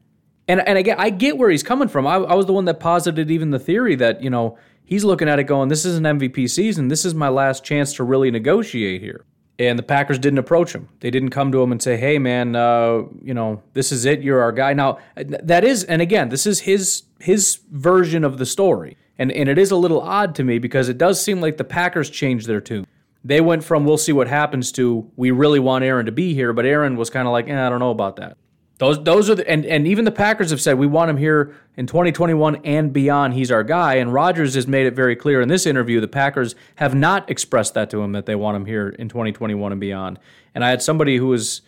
And 0.47 0.67
and 0.67 0.77
again, 0.79 0.95
I 0.99 1.11
get 1.11 1.37
where 1.37 1.51
he's 1.51 1.63
coming 1.63 1.87
from. 1.87 2.07
I, 2.07 2.15
I 2.15 2.33
was 2.33 2.47
the 2.47 2.53
one 2.53 2.65
that 2.65 2.79
posited 2.79 3.29
even 3.29 3.51
the 3.51 3.59
theory 3.59 3.95
that, 3.97 4.23
you 4.23 4.31
know, 4.31 4.57
he's 4.83 5.03
looking 5.03 5.29
at 5.29 5.37
it 5.37 5.43
going, 5.43 5.69
this 5.69 5.85
is 5.85 5.97
an 5.97 6.03
MVP 6.03 6.49
season. 6.49 6.87
This 6.87 7.05
is 7.05 7.13
my 7.13 7.29
last 7.29 7.63
chance 7.63 7.93
to 7.93 8.03
really 8.03 8.31
negotiate 8.31 9.01
here 9.01 9.25
and 9.59 9.77
the 9.77 9.83
Packers 9.83 10.17
didn't 10.17 10.39
approach 10.39 10.73
him. 10.73 10.87
They 11.01 11.11
didn't 11.11 11.31
come 11.31 11.51
to 11.51 11.61
him 11.61 11.71
and 11.71 11.81
say, 11.81 11.97
"Hey, 11.97 12.17
man, 12.17 12.55
uh, 12.55 13.03
you 13.21 13.33
know, 13.33 13.61
this 13.73 13.91
is 13.91 14.05
it. 14.05 14.21
You're 14.21 14.41
our 14.41 14.53
guy." 14.53 14.73
Now, 14.73 14.99
that 15.15 15.65
is, 15.65 15.83
and 15.83 16.01
again, 16.01 16.29
this 16.29 16.47
is 16.47 16.61
his 16.61 17.03
his 17.19 17.59
version 17.69 18.23
of 18.23 18.37
the 18.37 18.45
story, 18.45 18.97
and 19.19 19.31
and 19.31 19.49
it 19.49 19.57
is 19.57 19.69
a 19.69 19.75
little 19.75 20.01
odd 20.01 20.33
to 20.35 20.43
me 20.43 20.57
because 20.57 20.87
it 20.87 20.97
does 20.97 21.21
seem 21.21 21.41
like 21.41 21.57
the 21.57 21.65
Packers 21.65 22.09
changed 22.09 22.47
their 22.47 22.61
tune. 22.61 22.87
They 23.23 23.41
went 23.41 23.65
from 23.65 23.83
"We'll 23.83 23.97
see 23.97 24.13
what 24.13 24.29
happens" 24.29 24.71
to 24.73 25.11
"We 25.17 25.31
really 25.31 25.59
want 25.59 25.83
Aaron 25.83 26.05
to 26.05 26.11
be 26.13 26.33
here," 26.33 26.53
but 26.53 26.65
Aaron 26.65 26.95
was 26.95 27.09
kind 27.09 27.27
of 27.27 27.33
like, 27.33 27.49
eh, 27.49 27.65
"I 27.65 27.69
don't 27.69 27.79
know 27.79 27.91
about 27.91 28.15
that." 28.15 28.37
Those 28.79 29.03
those 29.03 29.29
are 29.29 29.35
the, 29.35 29.47
and 29.47 29.65
and 29.65 29.85
even 29.85 30.05
the 30.05 30.11
Packers 30.11 30.51
have 30.51 30.61
said 30.61 30.77
we 30.79 30.87
want 30.87 31.09
him 31.09 31.17
here 31.17 31.53
in 31.75 31.85
2021 31.85 32.61
and 32.63 32.93
beyond. 32.93 33.33
He's 33.33 33.51
our 33.51 33.63
guy. 33.63 33.95
And 33.95 34.13
Rodgers 34.13 34.55
has 34.55 34.67
made 34.67 34.87
it 34.87 34.95
very 34.95 35.17
clear 35.17 35.41
in 35.41 35.49
this 35.49 35.65
interview 35.65 35.99
the 35.99 36.07
Packers 36.07 36.55
have 36.75 36.95
not 36.95 37.29
expressed 37.29 37.73
that 37.73 37.89
to 37.89 38.01
him 38.01 38.13
that 38.13 38.25
they 38.25 38.35
want 38.35 38.55
him 38.55 38.65
here 38.65 38.89
in 38.89 39.09
2021 39.09 39.73
and 39.73 39.81
beyond. 39.81 40.17
And 40.55 40.63
I 40.63 40.69
had 40.69 40.81
somebody 40.81 41.17
who 41.17 41.27
was 41.27 41.61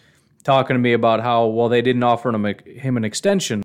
talking 0.43 0.73
to 0.73 0.79
me 0.79 0.93
about 0.93 1.19
how 1.19 1.47
well 1.47 1.67
they 1.67 1.81
didn't 1.81 2.01
offer 2.01 2.29
him 2.29 2.45
a, 2.45 2.53
him 2.65 2.95
an 2.95 3.03
extension. 3.03 3.61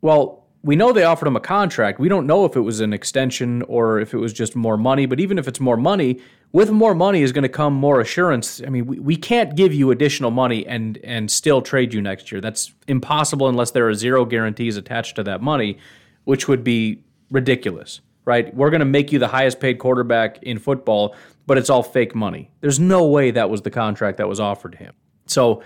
Well, 0.00 0.45
we 0.66 0.74
know 0.74 0.92
they 0.92 1.04
offered 1.04 1.28
him 1.28 1.36
a 1.36 1.40
contract. 1.40 2.00
We 2.00 2.08
don't 2.08 2.26
know 2.26 2.44
if 2.44 2.56
it 2.56 2.60
was 2.60 2.80
an 2.80 2.92
extension 2.92 3.62
or 3.62 4.00
if 4.00 4.12
it 4.12 4.16
was 4.16 4.32
just 4.32 4.56
more 4.56 4.76
money. 4.76 5.06
But 5.06 5.20
even 5.20 5.38
if 5.38 5.46
it's 5.46 5.60
more 5.60 5.76
money, 5.76 6.20
with 6.50 6.72
more 6.72 6.92
money 6.92 7.22
is 7.22 7.30
going 7.30 7.44
to 7.44 7.48
come 7.48 7.72
more 7.72 8.00
assurance. 8.00 8.60
I 8.66 8.68
mean, 8.68 8.84
we, 8.86 8.98
we 8.98 9.14
can't 9.14 9.54
give 9.54 9.72
you 9.72 9.92
additional 9.92 10.32
money 10.32 10.66
and 10.66 10.98
and 11.04 11.30
still 11.30 11.62
trade 11.62 11.94
you 11.94 12.02
next 12.02 12.32
year. 12.32 12.40
That's 12.40 12.74
impossible 12.88 13.48
unless 13.48 13.70
there 13.70 13.88
are 13.88 13.94
zero 13.94 14.24
guarantees 14.24 14.76
attached 14.76 15.14
to 15.16 15.22
that 15.22 15.40
money, 15.40 15.78
which 16.24 16.48
would 16.48 16.64
be 16.64 17.04
ridiculous, 17.30 18.00
right? 18.24 18.52
We're 18.52 18.70
going 18.70 18.80
to 18.80 18.86
make 18.86 19.12
you 19.12 19.20
the 19.20 19.28
highest 19.28 19.60
paid 19.60 19.78
quarterback 19.78 20.42
in 20.42 20.58
football, 20.58 21.14
but 21.46 21.58
it's 21.58 21.70
all 21.70 21.84
fake 21.84 22.16
money. 22.16 22.50
There's 22.60 22.80
no 22.80 23.06
way 23.06 23.30
that 23.30 23.48
was 23.48 23.62
the 23.62 23.70
contract 23.70 24.18
that 24.18 24.28
was 24.28 24.40
offered 24.40 24.72
to 24.72 24.78
him. 24.78 24.94
So 25.26 25.62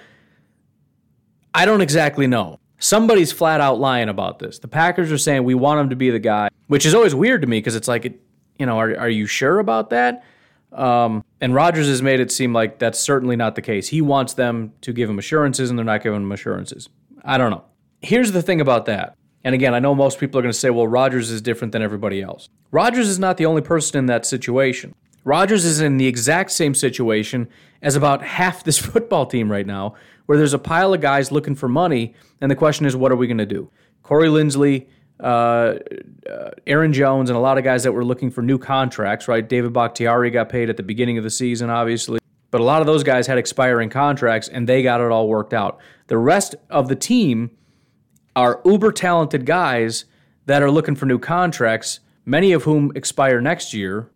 I 1.54 1.64
don't 1.64 1.80
exactly 1.80 2.26
know. 2.26 2.59
Somebody's 2.80 3.30
flat 3.30 3.60
out 3.60 3.78
lying 3.78 4.08
about 4.08 4.38
this. 4.38 4.58
The 4.58 4.68
Packers 4.68 5.12
are 5.12 5.18
saying 5.18 5.44
we 5.44 5.54
want 5.54 5.80
him 5.80 5.90
to 5.90 5.96
be 5.96 6.10
the 6.10 6.18
guy, 6.18 6.48
which 6.66 6.86
is 6.86 6.94
always 6.94 7.14
weird 7.14 7.42
to 7.42 7.46
me 7.46 7.58
because 7.58 7.76
it's 7.76 7.86
like, 7.86 8.04
you 8.58 8.66
know, 8.66 8.78
are, 8.78 8.98
are 8.98 9.08
you 9.08 9.26
sure 9.26 9.58
about 9.58 9.90
that? 9.90 10.24
Um, 10.72 11.24
and 11.40 11.54
Rodgers 11.54 11.88
has 11.88 12.00
made 12.00 12.20
it 12.20 12.32
seem 12.32 12.52
like 12.52 12.78
that's 12.78 12.98
certainly 12.98 13.36
not 13.36 13.54
the 13.54 13.62
case. 13.62 13.88
He 13.88 14.00
wants 14.00 14.34
them 14.34 14.72
to 14.80 14.92
give 14.92 15.10
him 15.10 15.18
assurances, 15.18 15.68
and 15.68 15.78
they're 15.78 15.84
not 15.84 16.02
giving 16.02 16.22
him 16.22 16.32
assurances. 16.32 16.88
I 17.22 17.38
don't 17.38 17.50
know. 17.50 17.64
here's 18.02 18.32
the 18.32 18.42
thing 18.42 18.60
about 18.60 18.86
that. 18.86 19.14
And 19.44 19.54
again, 19.54 19.74
I 19.74 19.78
know 19.78 19.94
most 19.94 20.18
people 20.18 20.38
are 20.38 20.42
going 20.42 20.52
to 20.52 20.58
say, 20.58 20.70
well, 20.70 20.86
Rodgers 20.86 21.30
is 21.30 21.40
different 21.42 21.72
than 21.72 21.82
everybody 21.82 22.22
else. 22.22 22.48
Rodgers 22.70 23.08
is 23.08 23.18
not 23.18 23.36
the 23.36 23.46
only 23.46 23.62
person 23.62 23.98
in 23.98 24.06
that 24.06 24.26
situation. 24.26 24.94
Rodgers 25.24 25.64
is 25.64 25.80
in 25.80 25.96
the 25.96 26.06
exact 26.06 26.50
same 26.50 26.74
situation 26.74 27.48
as 27.82 27.96
about 27.96 28.22
half 28.22 28.64
this 28.64 28.78
football 28.92 29.26
team 29.26 29.50
right 29.50 29.66
now, 29.66 29.94
where 30.30 30.38
there's 30.38 30.54
a 30.54 30.60
pile 30.60 30.94
of 30.94 31.00
guys 31.00 31.32
looking 31.32 31.56
for 31.56 31.68
money, 31.68 32.14
and 32.40 32.48
the 32.48 32.54
question 32.54 32.86
is, 32.86 32.94
what 32.94 33.10
are 33.10 33.16
we 33.16 33.26
going 33.26 33.38
to 33.38 33.44
do? 33.44 33.68
Corey 34.04 34.28
Linsley, 34.28 34.86
uh, 35.18 35.74
uh, 36.30 36.50
Aaron 36.68 36.92
Jones, 36.92 37.30
and 37.30 37.36
a 37.36 37.40
lot 37.40 37.58
of 37.58 37.64
guys 37.64 37.82
that 37.82 37.90
were 37.90 38.04
looking 38.04 38.30
for 38.30 38.40
new 38.40 38.56
contracts, 38.56 39.26
right? 39.26 39.48
David 39.48 39.72
Bakhtiari 39.72 40.30
got 40.30 40.48
paid 40.48 40.70
at 40.70 40.76
the 40.76 40.84
beginning 40.84 41.18
of 41.18 41.24
the 41.24 41.30
season, 41.30 41.68
obviously. 41.68 42.20
But 42.52 42.60
a 42.60 42.62
lot 42.62 42.80
of 42.80 42.86
those 42.86 43.02
guys 43.02 43.26
had 43.26 43.38
expiring 43.38 43.90
contracts, 43.90 44.46
and 44.46 44.68
they 44.68 44.84
got 44.84 45.00
it 45.00 45.10
all 45.10 45.26
worked 45.26 45.52
out. 45.52 45.80
The 46.06 46.16
rest 46.16 46.54
of 46.70 46.86
the 46.86 46.94
team 46.94 47.50
are 48.36 48.60
uber 48.64 48.92
talented 48.92 49.46
guys 49.46 50.04
that 50.46 50.62
are 50.62 50.70
looking 50.70 50.94
for 50.94 51.06
new 51.06 51.18
contracts, 51.18 51.98
many 52.24 52.52
of 52.52 52.62
whom 52.62 52.92
expire 52.94 53.40
next 53.40 53.74
year. 53.74 54.08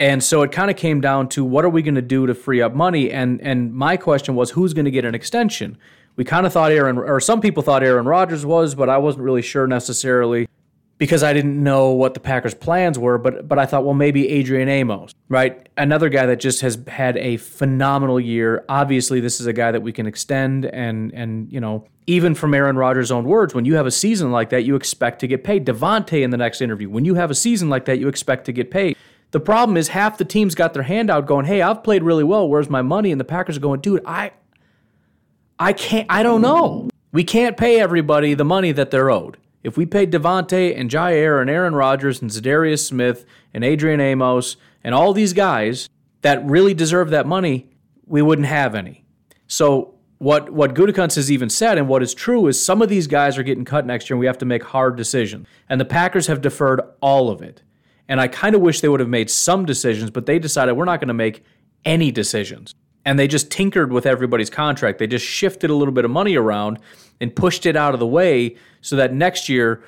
And 0.00 0.24
so 0.24 0.40
it 0.40 0.50
kind 0.50 0.70
of 0.70 0.78
came 0.78 1.02
down 1.02 1.28
to 1.28 1.44
what 1.44 1.62
are 1.62 1.68
we 1.68 1.82
going 1.82 1.94
to 1.94 2.02
do 2.02 2.26
to 2.26 2.34
free 2.34 2.62
up 2.62 2.74
money? 2.74 3.12
And 3.12 3.40
and 3.42 3.72
my 3.72 3.98
question 3.98 4.34
was 4.34 4.50
who's 4.50 4.72
going 4.72 4.86
to 4.86 4.90
get 4.90 5.04
an 5.04 5.14
extension? 5.14 5.76
We 6.16 6.24
kind 6.24 6.46
of 6.46 6.52
thought 6.52 6.72
Aaron, 6.72 6.98
or 6.98 7.20
some 7.20 7.40
people 7.40 7.62
thought 7.62 7.82
Aaron 7.82 8.06
Rodgers 8.06 8.44
was, 8.44 8.74
but 8.74 8.88
I 8.88 8.98
wasn't 8.98 9.24
really 9.24 9.42
sure 9.42 9.66
necessarily 9.66 10.48
because 10.96 11.22
I 11.22 11.32
didn't 11.32 11.62
know 11.62 11.92
what 11.92 12.12
the 12.12 12.20
Packers' 12.20 12.54
plans 12.54 12.98
were. 12.98 13.18
But 13.18 13.46
but 13.46 13.58
I 13.58 13.66
thought, 13.66 13.84
well, 13.84 13.94
maybe 13.94 14.26
Adrian 14.28 14.70
Amos, 14.70 15.14
right? 15.28 15.68
Another 15.76 16.08
guy 16.08 16.24
that 16.26 16.40
just 16.40 16.62
has 16.62 16.78
had 16.88 17.18
a 17.18 17.36
phenomenal 17.36 18.18
year. 18.18 18.64
Obviously, 18.70 19.20
this 19.20 19.38
is 19.38 19.46
a 19.46 19.52
guy 19.52 19.70
that 19.70 19.82
we 19.82 19.92
can 19.92 20.06
extend, 20.06 20.64
and 20.64 21.12
and 21.12 21.52
you 21.52 21.60
know, 21.60 21.84
even 22.06 22.34
from 22.34 22.54
Aaron 22.54 22.76
Rodgers' 22.76 23.10
own 23.10 23.24
words, 23.24 23.54
when 23.54 23.66
you 23.66 23.74
have 23.74 23.86
a 23.86 23.90
season 23.90 24.32
like 24.32 24.48
that, 24.48 24.64
you 24.64 24.76
expect 24.76 25.20
to 25.20 25.26
get 25.26 25.44
paid. 25.44 25.66
Davante 25.66 26.22
in 26.22 26.30
the 26.30 26.38
next 26.38 26.62
interview, 26.62 26.88
when 26.88 27.04
you 27.04 27.16
have 27.16 27.30
a 27.30 27.34
season 27.34 27.68
like 27.68 27.84
that, 27.84 27.98
you 27.98 28.08
expect 28.08 28.46
to 28.46 28.52
get 28.52 28.70
paid. 28.70 28.96
The 29.32 29.40
problem 29.40 29.76
is 29.76 29.88
half 29.88 30.18
the 30.18 30.24
teams 30.24 30.54
got 30.54 30.74
their 30.74 30.82
hand 30.82 31.10
out 31.10 31.26
going, 31.26 31.46
"Hey, 31.46 31.62
I've 31.62 31.84
played 31.84 32.02
really 32.02 32.24
well. 32.24 32.48
Where's 32.48 32.68
my 32.68 32.82
money?" 32.82 33.12
And 33.12 33.20
the 33.20 33.24
Packers 33.24 33.56
are 33.56 33.60
going, 33.60 33.80
"Dude, 33.80 34.02
I 34.04 34.32
I 35.60 35.74
can't, 35.74 36.06
I 36.08 36.22
don't 36.22 36.40
know. 36.40 36.88
We 37.12 37.22
can't 37.22 37.56
pay 37.56 37.78
everybody 37.78 38.32
the 38.32 38.44
money 38.44 38.72
that 38.72 38.90
they're 38.90 39.10
owed. 39.10 39.36
If 39.62 39.76
we 39.76 39.84
paid 39.84 40.10
Davante 40.10 40.76
and 40.78 40.88
Jaire 40.88 41.40
and 41.40 41.50
Aaron 41.50 41.74
Rodgers 41.74 42.22
and 42.22 42.30
Za'Darius 42.30 42.84
Smith 42.84 43.26
and 43.52 43.62
Adrian 43.62 44.00
Amos 44.00 44.56
and 44.82 44.94
all 44.94 45.12
these 45.12 45.34
guys 45.34 45.88
that 46.22 46.44
really 46.46 46.72
deserve 46.72 47.10
that 47.10 47.26
money, 47.26 47.68
we 48.06 48.22
wouldn't 48.22 48.48
have 48.48 48.74
any. 48.74 49.04
So 49.46 49.94
what 50.16 50.50
what 50.50 50.74
Gutekunst 50.74 51.16
has 51.16 51.30
even 51.30 51.50
said 51.50 51.76
and 51.76 51.88
what 51.88 52.02
is 52.02 52.14
true 52.14 52.46
is 52.46 52.62
some 52.62 52.80
of 52.80 52.88
these 52.88 53.06
guys 53.06 53.36
are 53.36 53.42
getting 53.42 53.66
cut 53.66 53.84
next 53.84 54.08
year 54.08 54.14
and 54.14 54.20
we 54.20 54.26
have 54.26 54.38
to 54.38 54.46
make 54.46 54.62
hard 54.62 54.96
decisions. 54.96 55.46
And 55.68 55.78
the 55.78 55.84
Packers 55.84 56.26
have 56.26 56.40
deferred 56.40 56.80
all 57.02 57.28
of 57.28 57.42
it. 57.42 57.62
And 58.10 58.20
I 58.20 58.28
kind 58.28 58.54
of 58.54 58.60
wish 58.60 58.82
they 58.82 58.88
would 58.90 59.00
have 59.00 59.08
made 59.08 59.30
some 59.30 59.64
decisions, 59.64 60.10
but 60.10 60.26
they 60.26 60.38
decided 60.38 60.74
we're 60.76 60.84
not 60.84 61.00
going 61.00 61.08
to 61.08 61.14
make 61.14 61.42
any 61.86 62.10
decisions 62.10 62.74
and 63.04 63.18
they 63.18 63.26
just 63.26 63.50
tinkered 63.50 63.92
with 63.92 64.06
everybody's 64.06 64.50
contract. 64.50 64.98
They 64.98 65.06
just 65.06 65.24
shifted 65.24 65.70
a 65.70 65.74
little 65.74 65.92
bit 65.92 66.04
of 66.04 66.10
money 66.10 66.36
around 66.36 66.78
and 67.20 67.34
pushed 67.34 67.66
it 67.66 67.76
out 67.76 67.94
of 67.94 68.00
the 68.00 68.06
way 68.06 68.56
so 68.80 68.96
that 68.96 69.14
next 69.14 69.48
year 69.48 69.82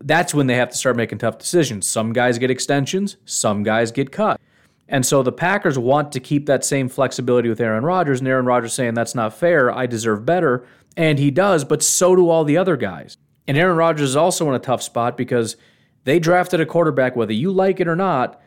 that's 0.00 0.34
when 0.34 0.46
they 0.46 0.56
have 0.56 0.70
to 0.70 0.76
start 0.76 0.96
making 0.96 1.18
tough 1.18 1.38
decisions. 1.38 1.86
Some 1.86 2.12
guys 2.12 2.38
get 2.38 2.50
extensions, 2.50 3.16
some 3.24 3.62
guys 3.62 3.90
get 3.92 4.12
cut. 4.12 4.40
And 4.88 5.06
so 5.06 5.22
the 5.22 5.32
Packers 5.32 5.78
want 5.78 6.12
to 6.12 6.20
keep 6.20 6.44
that 6.46 6.64
same 6.64 6.90
flexibility 6.90 7.48
with 7.48 7.60
Aaron 7.60 7.84
Rodgers, 7.84 8.20
and 8.20 8.28
Aaron 8.28 8.44
Rodgers 8.44 8.74
saying 8.74 8.92
that's 8.92 9.14
not 9.14 9.32
fair, 9.32 9.72
I 9.72 9.86
deserve 9.86 10.26
better, 10.26 10.66
and 10.96 11.18
he 11.18 11.30
does, 11.30 11.64
but 11.64 11.82
so 11.82 12.14
do 12.14 12.28
all 12.28 12.44
the 12.44 12.58
other 12.58 12.76
guys. 12.76 13.16
And 13.48 13.56
Aaron 13.56 13.78
Rodgers 13.78 14.10
is 14.10 14.16
also 14.16 14.46
in 14.48 14.54
a 14.54 14.58
tough 14.58 14.82
spot 14.82 15.16
because 15.16 15.56
they 16.04 16.18
drafted 16.18 16.60
a 16.60 16.66
quarterback, 16.66 17.16
whether 17.16 17.32
you 17.32 17.50
like 17.50 17.80
it 17.80 17.88
or 17.88 17.96
not, 17.96 18.40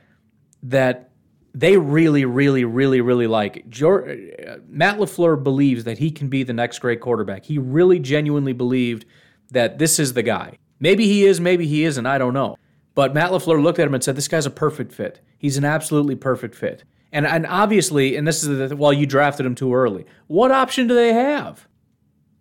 that 0.64 1.12
they 1.54 1.78
really, 1.78 2.24
really, 2.24 2.64
really, 2.66 3.02
really 3.02 3.28
like. 3.28 3.66
Matt 3.66 5.00
LaFleur 5.00 5.44
believes 5.44 5.84
that 5.86 5.98
he 5.98 6.12
can 6.12 6.30
be 6.30 6.44
the 6.44 6.54
next 6.54 6.80
great 6.80 7.02
quarterback. 7.02 7.46
He 7.46 7.58
really 7.58 8.00
genuinely 8.00 8.54
believed 8.54 9.06
that 9.52 9.80
this 9.80 9.98
is 9.98 10.14
the 10.14 10.24
guy. 10.24 10.60
Maybe 10.80 11.06
he 11.06 11.26
is, 11.26 11.42
maybe 11.42 11.66
he 11.66 11.84
isn't, 11.84 12.06
I 12.06 12.20
don't 12.20 12.34
know. 12.34 12.58
But 12.94 13.14
Matt 13.14 13.32
LaFleur 13.32 13.62
looked 13.62 13.80
at 13.80 13.88
him 13.88 13.94
and 13.94 14.04
said, 14.04 14.16
This 14.16 14.28
guy's 14.28 14.46
a 14.46 14.52
perfect 14.52 14.92
fit. 14.92 15.20
He's 15.38 15.58
an 15.58 15.66
absolutely 15.66 16.16
perfect 16.16 16.56
fit. 16.56 16.84
And, 17.12 17.26
and 17.26 17.46
obviously, 17.48 18.16
and 18.16 18.28
this 18.28 18.44
is 18.44 18.70
the, 18.70 18.76
well, 18.76 18.92
you 18.92 19.06
drafted 19.06 19.46
him 19.46 19.56
too 19.56 19.74
early. 19.74 20.06
What 20.28 20.52
option 20.52 20.88
do 20.88 20.94
they 20.94 21.14
have? 21.14 21.68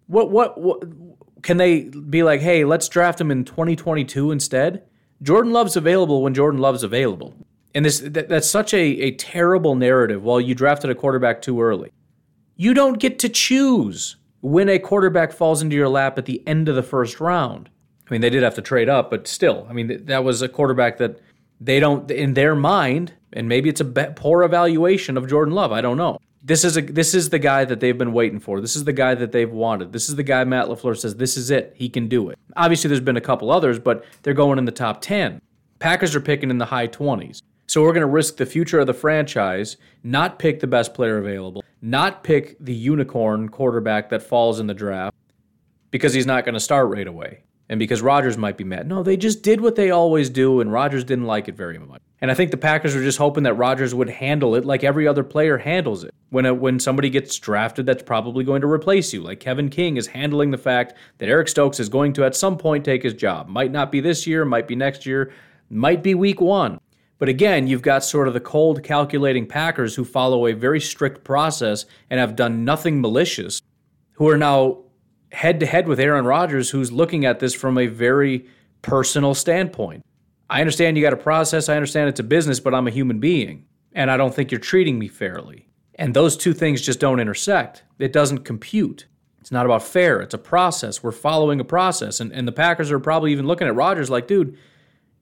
What, 0.06 0.30
what, 0.30 0.60
what 0.60 0.82
can 1.42 1.56
they 1.56 1.82
be 1.84 2.22
like, 2.22 2.40
hey, 2.40 2.64
let's 2.64 2.88
draft 2.88 3.20
him 3.20 3.30
in 3.30 3.44
2022 3.44 4.30
instead? 4.30 4.82
Jordan 5.22 5.52
Love's 5.52 5.76
available 5.76 6.22
when 6.22 6.34
Jordan 6.34 6.60
Love's 6.60 6.82
available. 6.82 7.34
And 7.74 7.84
this 7.84 8.00
that, 8.00 8.28
that's 8.28 8.48
such 8.48 8.72
a, 8.72 8.78
a 8.78 9.10
terrible 9.12 9.74
narrative. 9.74 10.22
Well, 10.24 10.40
you 10.40 10.54
drafted 10.54 10.90
a 10.90 10.94
quarterback 10.94 11.42
too 11.42 11.60
early. 11.60 11.92
You 12.56 12.72
don't 12.72 12.98
get 12.98 13.18
to 13.20 13.28
choose 13.28 14.16
when 14.40 14.68
a 14.68 14.78
quarterback 14.78 15.32
falls 15.32 15.60
into 15.60 15.76
your 15.76 15.88
lap 15.88 16.16
at 16.18 16.24
the 16.24 16.42
end 16.46 16.68
of 16.68 16.74
the 16.74 16.82
first 16.82 17.20
round. 17.20 17.68
I 18.08 18.12
mean, 18.12 18.20
they 18.20 18.30
did 18.30 18.42
have 18.42 18.54
to 18.54 18.62
trade 18.62 18.88
up, 18.88 19.10
but 19.10 19.26
still, 19.26 19.66
I 19.68 19.72
mean, 19.72 20.04
that 20.06 20.24
was 20.24 20.40
a 20.40 20.48
quarterback 20.48 20.98
that 20.98 21.18
they 21.60 21.80
don't, 21.80 22.08
in 22.10 22.34
their 22.34 22.54
mind, 22.54 23.14
and 23.32 23.48
maybe 23.48 23.68
it's 23.68 23.80
a 23.80 23.84
poor 23.84 24.42
evaluation 24.42 25.16
of 25.16 25.28
Jordan 25.28 25.54
Love. 25.54 25.72
I 25.72 25.80
don't 25.80 25.96
know. 25.96 26.18
This 26.46 26.62
is 26.62 26.76
a 26.76 26.80
this 26.80 27.12
is 27.12 27.30
the 27.30 27.40
guy 27.40 27.64
that 27.64 27.80
they've 27.80 27.98
been 27.98 28.12
waiting 28.12 28.38
for. 28.38 28.60
This 28.60 28.76
is 28.76 28.84
the 28.84 28.92
guy 28.92 29.16
that 29.16 29.32
they've 29.32 29.50
wanted. 29.50 29.92
This 29.92 30.08
is 30.08 30.14
the 30.14 30.22
guy 30.22 30.44
Matt 30.44 30.68
LaFleur 30.68 30.96
says 30.96 31.16
this 31.16 31.36
is 31.36 31.50
it. 31.50 31.72
He 31.74 31.88
can 31.88 32.06
do 32.06 32.28
it. 32.28 32.38
Obviously, 32.56 32.86
there's 32.86 33.00
been 33.00 33.16
a 33.16 33.20
couple 33.20 33.50
others, 33.50 33.80
but 33.80 34.04
they're 34.22 34.32
going 34.32 34.58
in 34.58 34.64
the 34.64 34.70
top 34.70 35.00
ten. 35.00 35.40
Packers 35.80 36.14
are 36.14 36.20
picking 36.20 36.50
in 36.50 36.58
the 36.58 36.66
high 36.66 36.86
twenties. 36.86 37.42
So 37.66 37.82
we're 37.82 37.92
going 37.92 38.02
to 38.02 38.06
risk 38.06 38.36
the 38.36 38.46
future 38.46 38.78
of 38.78 38.86
the 38.86 38.94
franchise, 38.94 39.76
not 40.04 40.38
pick 40.38 40.60
the 40.60 40.68
best 40.68 40.94
player 40.94 41.18
available, 41.18 41.64
not 41.82 42.22
pick 42.22 42.56
the 42.60 42.72
unicorn 42.72 43.48
quarterback 43.48 44.08
that 44.10 44.22
falls 44.22 44.60
in 44.60 44.68
the 44.68 44.74
draft 44.74 45.16
because 45.90 46.14
he's 46.14 46.26
not 46.26 46.44
going 46.44 46.54
to 46.54 46.60
start 46.60 46.88
right 46.90 47.08
away. 47.08 47.42
And 47.68 47.80
because 47.80 48.02
Rodgers 48.02 48.38
might 48.38 48.56
be 48.56 48.62
mad. 48.62 48.86
No, 48.86 49.02
they 49.02 49.16
just 49.16 49.42
did 49.42 49.60
what 49.60 49.74
they 49.74 49.90
always 49.90 50.30
do, 50.30 50.60
and 50.60 50.72
Rodgers 50.72 51.02
didn't 51.02 51.24
like 51.24 51.48
it 51.48 51.56
very 51.56 51.78
much. 51.78 52.00
And 52.20 52.30
I 52.30 52.34
think 52.34 52.50
the 52.50 52.56
Packers 52.56 52.94
were 52.94 53.02
just 53.02 53.18
hoping 53.18 53.42
that 53.42 53.54
Rodgers 53.54 53.94
would 53.94 54.08
handle 54.08 54.54
it 54.54 54.64
like 54.64 54.82
every 54.82 55.06
other 55.06 55.22
player 55.22 55.58
handles 55.58 56.02
it. 56.02 56.14
When 56.30 56.46
a, 56.46 56.54
when 56.54 56.80
somebody 56.80 57.10
gets 57.10 57.38
drafted 57.38 57.84
that's 57.84 58.02
probably 58.02 58.42
going 58.42 58.62
to 58.62 58.70
replace 58.70 59.12
you, 59.12 59.22
like 59.22 59.38
Kevin 59.38 59.68
King 59.68 59.96
is 59.98 60.06
handling 60.06 60.50
the 60.50 60.58
fact 60.58 60.94
that 61.18 61.28
Eric 61.28 61.48
Stokes 61.48 61.78
is 61.78 61.90
going 61.90 62.14
to 62.14 62.24
at 62.24 62.34
some 62.34 62.56
point 62.56 62.84
take 62.84 63.02
his 63.02 63.12
job. 63.12 63.48
Might 63.48 63.70
not 63.70 63.92
be 63.92 64.00
this 64.00 64.26
year, 64.26 64.44
might 64.44 64.66
be 64.66 64.74
next 64.74 65.04
year, 65.04 65.32
might 65.68 66.02
be 66.02 66.14
week 66.14 66.40
one. 66.40 66.80
But 67.18 67.28
again, 67.28 67.66
you've 67.66 67.82
got 67.82 68.04
sort 68.04 68.28
of 68.28 68.34
the 68.34 68.40
cold, 68.40 68.82
calculating 68.82 69.46
Packers 69.46 69.94
who 69.94 70.04
follow 70.04 70.46
a 70.46 70.52
very 70.52 70.80
strict 70.80 71.22
process 71.24 71.86
and 72.10 72.18
have 72.18 72.36
done 72.36 72.64
nothing 72.64 73.00
malicious, 73.00 73.60
who 74.12 74.28
are 74.28 74.36
now 74.38 74.78
head 75.32 75.60
to 75.60 75.66
head 75.66 75.86
with 75.86 76.00
Aaron 76.00 76.24
Rodgers, 76.24 76.70
who's 76.70 76.92
looking 76.92 77.24
at 77.24 77.40
this 77.40 77.54
from 77.54 77.78
a 77.78 77.86
very 77.86 78.46
personal 78.82 79.34
standpoint. 79.34 80.04
I 80.48 80.60
understand 80.60 80.96
you 80.96 81.02
got 81.02 81.12
a 81.12 81.16
process, 81.16 81.68
I 81.68 81.76
understand 81.76 82.08
it's 82.08 82.20
a 82.20 82.24
business, 82.24 82.60
but 82.60 82.74
I'm 82.74 82.86
a 82.86 82.92
human 82.92 83.18
being, 83.18 83.66
and 83.92 84.10
I 84.10 84.16
don't 84.16 84.34
think 84.34 84.50
you're 84.50 84.60
treating 84.60 84.98
me 84.98 85.08
fairly. 85.08 85.68
And 85.96 86.14
those 86.14 86.36
two 86.36 86.52
things 86.52 86.82
just 86.82 87.00
don't 87.00 87.20
intersect. 87.20 87.82
It 87.98 88.12
doesn't 88.12 88.44
compute. 88.44 89.06
It's 89.40 89.50
not 89.50 89.64
about 89.64 89.82
fair, 89.82 90.20
it's 90.20 90.34
a 90.34 90.38
process. 90.38 91.02
We're 91.02 91.12
following 91.12 91.60
a 91.60 91.64
process. 91.64 92.20
And, 92.20 92.32
and 92.32 92.46
the 92.46 92.52
Packers 92.52 92.90
are 92.90 92.98
probably 92.98 93.32
even 93.32 93.46
looking 93.46 93.68
at 93.68 93.74
Rodgers 93.74 94.10
like, 94.10 94.26
dude, 94.26 94.58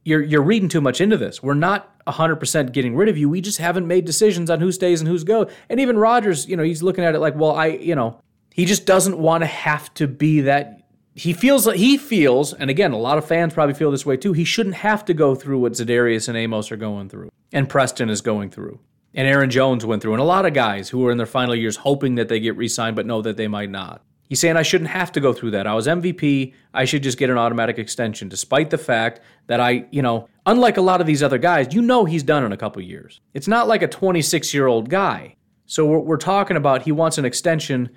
you're 0.05 0.23
you're 0.23 0.43
reading 0.43 0.69
too 0.69 0.81
much 0.81 1.01
into 1.01 1.17
this. 1.17 1.43
We're 1.43 1.55
not 1.55 1.91
100% 2.07 2.73
getting 2.73 2.95
rid 2.95 3.09
of 3.09 3.17
you. 3.17 3.29
We 3.29 3.41
just 3.41 3.59
haven't 3.59 3.87
made 3.87 4.05
decisions 4.05 4.51
on 4.51 4.61
who 4.61 4.71
stays 4.73 5.01
and 5.01 5.09
who's 5.09 5.25
go. 5.25 5.49
And 5.69 5.81
even 5.81 5.99
Rodgers, 5.99 6.47
you 6.47 6.57
know, 6.57 6.63
he's 6.63 6.83
looking 6.83 7.05
at 7.05 7.15
it 7.15 7.21
like, 7.21 7.35
well, 7.35 7.53
I, 7.53 7.67
you 7.67 7.95
know, 7.95 8.21
he 8.53 8.67
just 8.67 8.87
doesn't 8.87 9.19
want 9.19 9.43
to 9.43 9.47
have 9.47 9.93
to 9.95 10.07
be 10.07 10.43
that 10.43 10.84
he 11.15 11.33
feels 11.33 11.73
he 11.73 11.97
feels, 11.97 12.53
and 12.53 12.71
again, 12.71 12.93
a 12.93 12.99
lot 12.99 13.19
of 13.19 13.25
fans 13.25 13.55
probably 13.55 13.75
feel 13.75 13.91
this 13.91 14.05
way 14.05 14.17
too. 14.17 14.33
He 14.33 14.45
shouldn't 14.45 14.77
have 14.77 15.05
to 15.05 15.15
go 15.15 15.35
through 15.35 15.61
what 15.61 15.73
Za'Darius 15.73 16.29
and 16.29 16.37
Amos 16.37 16.73
are 16.73 16.77
going 16.77 17.09
through, 17.09 17.31
and 17.53 17.69
Preston 17.69 18.11
is 18.11 18.21
going 18.21 18.51
through, 18.51 18.81
and 19.15 19.29
Aaron 19.29 19.51
Jones 19.51 19.87
went 19.87 20.03
through, 20.03 20.15
and 20.15 20.21
a 20.21 20.25
lot 20.25 20.45
of 20.45 20.55
guys 20.55 20.89
who 20.89 21.07
are 21.07 21.13
in 21.13 21.19
their 21.19 21.27
final 21.27 21.55
years 21.55 21.77
hoping 21.77 22.17
that 22.17 22.29
they 22.29 22.41
get 22.41 22.57
re-signed, 22.57 22.97
but 22.97 23.07
know 23.07 23.23
that 23.23 23.37
they 23.37 23.49
might 23.49 23.71
not. 23.71 24.03
He's 24.29 24.41
saying 24.41 24.57
I 24.57 24.63
shouldn't 24.63 24.91
have 24.91 25.13
to 25.13 25.21
go 25.21 25.33
through 25.33 25.53
that. 25.53 25.67
I 25.67 25.75
was 25.75 25.87
MVP. 25.87 26.55
I 26.73 26.87
should 26.87 27.03
just 27.03 27.19
get 27.19 27.31
an 27.31 27.39
automatic 27.39 27.79
extension, 27.79 28.29
despite 28.29 28.71
the 28.71 28.79
fact 28.79 29.21
that 29.47 29.61
I, 29.61 29.87
you 29.91 30.03
know, 30.03 30.29
unlike 30.47 30.79
a 30.79 30.83
lot 30.83 31.01
of 31.01 31.07
these 31.07 31.23
other 31.23 31.39
guys, 31.39 31.73
you 31.75 31.83
know 31.83 32.05
he's 32.05 32.23
done 32.23 32.43
in 32.43 32.51
a 32.51 32.57
couple 32.57 32.83
years. 32.83 33.21
It's 33.35 33.47
not 33.47 33.69
like 33.69 33.83
a 33.83 33.87
26 33.87 34.53
year 34.55 34.67
old 34.67 34.89
guy. 34.89 35.37
So 35.67 35.87
we're, 35.87 36.01
we're 36.01 36.17
talking 36.17 36.57
about 36.57 36.83
he 36.83 36.93
wants 36.93 37.19
an 37.19 37.25
extension 37.25 37.91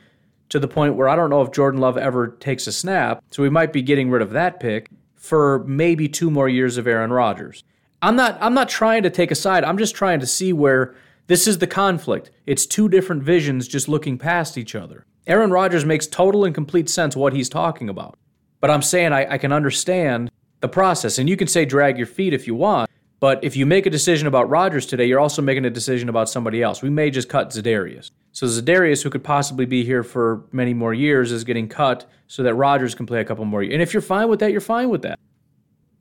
to 0.49 0.59
the 0.59 0.67
point 0.67 0.95
where 0.95 1.09
I 1.09 1.15
don't 1.15 1.29
know 1.29 1.41
if 1.41 1.51
Jordan 1.51 1.81
Love 1.81 1.97
ever 1.97 2.27
takes 2.27 2.67
a 2.67 2.71
snap. 2.71 3.23
So 3.31 3.43
we 3.43 3.49
might 3.49 3.73
be 3.73 3.81
getting 3.81 4.09
rid 4.09 4.21
of 4.21 4.31
that 4.31 4.59
pick 4.59 4.89
for 5.15 5.63
maybe 5.65 6.07
two 6.07 6.31
more 6.31 6.47
years 6.47 6.77
of 6.77 6.87
Aaron 6.87 7.11
Rodgers. 7.11 7.63
I'm 8.01 8.15
not 8.15 8.37
I'm 8.39 8.53
not 8.53 8.69
trying 8.69 9.03
to 9.03 9.09
take 9.09 9.31
a 9.31 9.35
side. 9.35 9.63
I'm 9.63 9.77
just 9.77 9.95
trying 9.95 10.19
to 10.19 10.27
see 10.27 10.53
where 10.53 10.95
this 11.27 11.47
is 11.47 11.57
the 11.57 11.67
conflict. 11.67 12.31
It's 12.45 12.65
two 12.65 12.87
different 12.87 13.23
visions 13.23 13.67
just 13.67 13.89
looking 13.89 14.17
past 14.17 14.57
each 14.57 14.75
other. 14.75 15.05
Aaron 15.25 15.51
Rodgers 15.51 15.83
makes 15.83 16.07
total 16.07 16.45
and 16.45 16.55
complete 16.55 16.89
sense 16.89 17.15
what 17.15 17.33
he's 17.33 17.49
talking 17.49 17.89
about. 17.89 18.17
But 18.61 18.71
I'm 18.71 18.81
saying 18.81 19.11
I, 19.11 19.33
I 19.33 19.37
can 19.37 19.51
understand 19.51 20.31
the 20.61 20.69
process. 20.69 21.17
And 21.17 21.27
you 21.27 21.35
can 21.35 21.47
say 21.47 21.65
drag 21.65 21.97
your 21.97 22.07
feet 22.07 22.33
if 22.33 22.47
you 22.47 22.55
want. 22.55 22.89
But 23.19 23.43
if 23.43 23.55
you 23.55 23.65
make 23.65 23.85
a 23.85 23.89
decision 23.89 24.27
about 24.27 24.49
Rodgers 24.49 24.85
today, 24.85 25.05
you're 25.05 25.19
also 25.19 25.41
making 25.41 25.65
a 25.65 25.69
decision 25.69 26.07
about 26.07 26.29
somebody 26.29 26.61
else. 26.61 26.83
We 26.83 26.89
may 26.89 27.09
just 27.09 27.29
cut 27.29 27.49
Za'Darius. 27.49 28.11
So 28.31 28.45
Za'Darius, 28.45 29.01
who 29.01 29.09
could 29.09 29.23
possibly 29.23 29.65
be 29.65 29.83
here 29.83 30.03
for 30.03 30.43
many 30.51 30.73
more 30.75 30.93
years, 30.93 31.31
is 31.31 31.43
getting 31.43 31.67
cut 31.67 32.07
so 32.27 32.43
that 32.43 32.53
Rodgers 32.53 32.93
can 32.93 33.07
play 33.07 33.19
a 33.19 33.25
couple 33.25 33.43
more 33.45 33.63
years. 33.63 33.73
And 33.73 33.81
if 33.81 33.93
you're 33.93 34.01
fine 34.01 34.29
with 34.29 34.39
that, 34.41 34.51
you're 34.51 34.61
fine 34.61 34.89
with 34.89 35.01
that. 35.01 35.19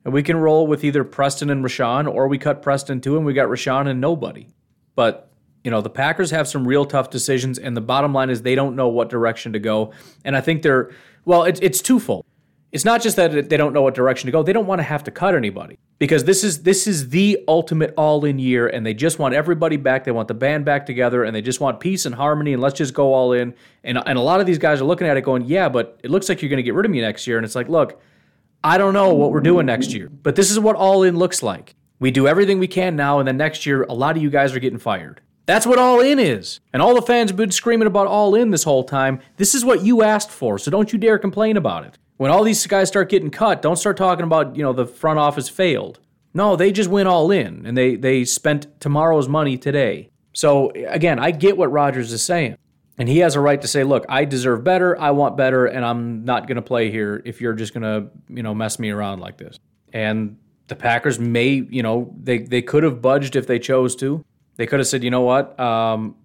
And 0.05 0.13
we 0.13 0.21
can 0.21 0.37
roll 0.37 0.67
with 0.67 0.83
either 0.83 1.03
Preston 1.03 1.49
and 1.49 1.65
Rashan, 1.65 2.07
or 2.13 2.27
we 2.27 2.37
cut 2.37 2.61
Preston 2.61 3.01
too, 3.01 3.17
and 3.17 3.25
we 3.25 3.33
got 3.33 3.49
Rashan 3.49 3.87
and 3.87 3.99
nobody. 3.99 4.47
But 4.95 5.31
you 5.63 5.71
know, 5.71 5.81
the 5.81 5.89
Packers 5.89 6.31
have 6.31 6.47
some 6.47 6.67
real 6.67 6.85
tough 6.85 7.09
decisions, 7.09 7.57
and 7.57 7.75
the 7.75 7.81
bottom 7.81 8.13
line 8.13 8.29
is 8.29 8.43
they 8.43 8.55
don't 8.55 8.75
know 8.75 8.87
what 8.87 9.09
direction 9.09 9.53
to 9.53 9.59
go. 9.59 9.91
And 10.23 10.37
I 10.37 10.41
think 10.41 10.61
they're 10.61 10.91
well, 11.25 11.43
it's 11.43 11.59
it's 11.61 11.81
twofold 11.81 12.26
it's 12.71 12.85
not 12.85 13.01
just 13.01 13.15
that 13.15 13.49
they 13.49 13.57
don't 13.57 13.73
know 13.73 13.81
what 13.81 13.95
direction 13.95 14.27
to 14.27 14.31
go 14.31 14.43
they 14.43 14.53
don't 14.53 14.67
want 14.67 14.79
to 14.79 14.83
have 14.83 15.03
to 15.03 15.11
cut 15.11 15.35
anybody 15.35 15.77
because 15.99 16.25
this 16.25 16.43
is 16.43 16.63
this 16.63 16.87
is 16.87 17.09
the 17.09 17.43
ultimate 17.47 17.93
all-in 17.97 18.39
year 18.39 18.67
and 18.67 18.85
they 18.85 18.93
just 18.93 19.19
want 19.19 19.33
everybody 19.33 19.77
back 19.77 20.03
they 20.03 20.11
want 20.11 20.27
the 20.27 20.33
band 20.33 20.65
back 20.65 20.85
together 20.85 21.23
and 21.23 21.35
they 21.35 21.41
just 21.41 21.59
want 21.59 21.79
peace 21.79 22.05
and 22.05 22.15
harmony 22.15 22.53
and 22.53 22.61
let's 22.61 22.77
just 22.77 22.93
go 22.93 23.13
all 23.13 23.33
in 23.33 23.53
and, 23.83 23.97
and 24.05 24.17
a 24.17 24.21
lot 24.21 24.39
of 24.39 24.45
these 24.45 24.57
guys 24.57 24.81
are 24.81 24.85
looking 24.85 25.07
at 25.07 25.17
it 25.17 25.21
going 25.21 25.43
yeah 25.45 25.69
but 25.69 25.99
it 26.03 26.11
looks 26.11 26.29
like 26.29 26.41
you're 26.41 26.49
going 26.49 26.57
to 26.57 26.63
get 26.63 26.73
rid 26.73 26.85
of 26.85 26.91
me 26.91 27.01
next 27.01 27.25
year 27.27 27.37
and 27.37 27.45
it's 27.45 27.55
like 27.55 27.69
look 27.69 28.01
i 28.63 28.77
don't 28.77 28.93
know 28.93 29.13
what 29.13 29.31
we're 29.31 29.39
doing 29.39 29.65
next 29.65 29.93
year 29.93 30.09
but 30.09 30.35
this 30.35 30.51
is 30.51 30.59
what 30.59 30.75
all 30.75 31.03
in 31.03 31.17
looks 31.17 31.41
like 31.41 31.75
we 31.99 32.11
do 32.11 32.27
everything 32.27 32.59
we 32.59 32.67
can 32.67 32.95
now 32.95 33.19
and 33.19 33.27
then 33.27 33.37
next 33.37 33.65
year 33.65 33.83
a 33.83 33.93
lot 33.93 34.15
of 34.15 34.21
you 34.21 34.29
guys 34.29 34.55
are 34.55 34.59
getting 34.59 34.79
fired 34.79 35.21
that's 35.47 35.65
what 35.65 35.79
All 35.79 36.01
In 36.01 36.19
is. 36.19 36.59
And 36.73 36.81
all 36.81 36.93
the 36.93 37.01
fans 37.01 37.29
have 37.29 37.37
been 37.37 37.51
screaming 37.51 37.87
about 37.87 38.05
All 38.05 38.35
In 38.35 38.51
this 38.51 38.65
whole 38.65 38.83
time. 38.83 39.21
This 39.37 39.55
is 39.55 39.63
what 39.63 39.81
you 39.81 40.03
asked 40.03 40.29
for, 40.29 40.59
so 40.59 40.69
don't 40.69 40.91
you 40.91 40.99
dare 40.99 41.17
complain 41.17 41.55
about 41.55 41.85
it. 41.85 41.97
When 42.17 42.31
all 42.31 42.43
these 42.43 42.65
guys 42.65 42.87
start 42.87 43.09
getting 43.09 43.29
cut, 43.29 43.61
don't 43.61 43.75
start 43.75 43.95
talking 43.95 44.23
about, 44.23 44.55
you 44.55 44.63
know, 44.63 44.73
the 44.73 44.85
front 44.85 45.19
office 45.19 45.49
failed. 45.49 45.99
No, 46.33 46.55
they 46.55 46.71
just 46.71 46.89
went 46.89 47.07
all 47.07 47.31
in 47.31 47.65
and 47.65 47.77
they 47.77 47.95
they 47.95 48.25
spent 48.25 48.79
tomorrow's 48.79 49.27
money 49.27 49.57
today. 49.57 50.09
So 50.33 50.71
again, 50.71 51.19
I 51.19 51.31
get 51.31 51.57
what 51.57 51.71
Rodgers 51.71 52.11
is 52.11 52.21
saying. 52.21 52.57
And 52.99 53.07
he 53.07 53.19
has 53.19 53.35
a 53.35 53.39
right 53.39 53.61
to 53.61 53.67
say, 53.67 53.83
look, 53.83 54.05
I 54.09 54.25
deserve 54.25 54.63
better, 54.63 54.99
I 54.99 55.11
want 55.11 55.37
better, 55.37 55.67
and 55.67 55.85
I'm 55.85 56.25
not 56.25 56.47
gonna 56.47 56.63
play 56.63 56.89
here 56.91 57.21
if 57.25 57.41
you're 57.41 57.53
just 57.53 57.73
gonna, 57.73 58.09
you 58.29 58.43
know, 58.43 58.55
mess 58.55 58.79
me 58.79 58.89
around 58.89 59.19
like 59.19 59.37
this. 59.37 59.57
And 59.93 60.37
the 60.67 60.75
Packers 60.75 61.19
may, 61.19 61.65
you 61.69 61.83
know, 61.83 62.13
they 62.21 62.39
they 62.39 62.61
could 62.61 62.83
have 62.83 63.01
budged 63.01 63.35
if 63.35 63.47
they 63.47 63.59
chose 63.59 63.95
to. 63.97 64.23
They 64.57 64.65
could 64.65 64.79
have 64.79 64.87
said, 64.87 65.03
you 65.03 65.11
know 65.11 65.21
what, 65.21 65.59
um, 65.59 66.15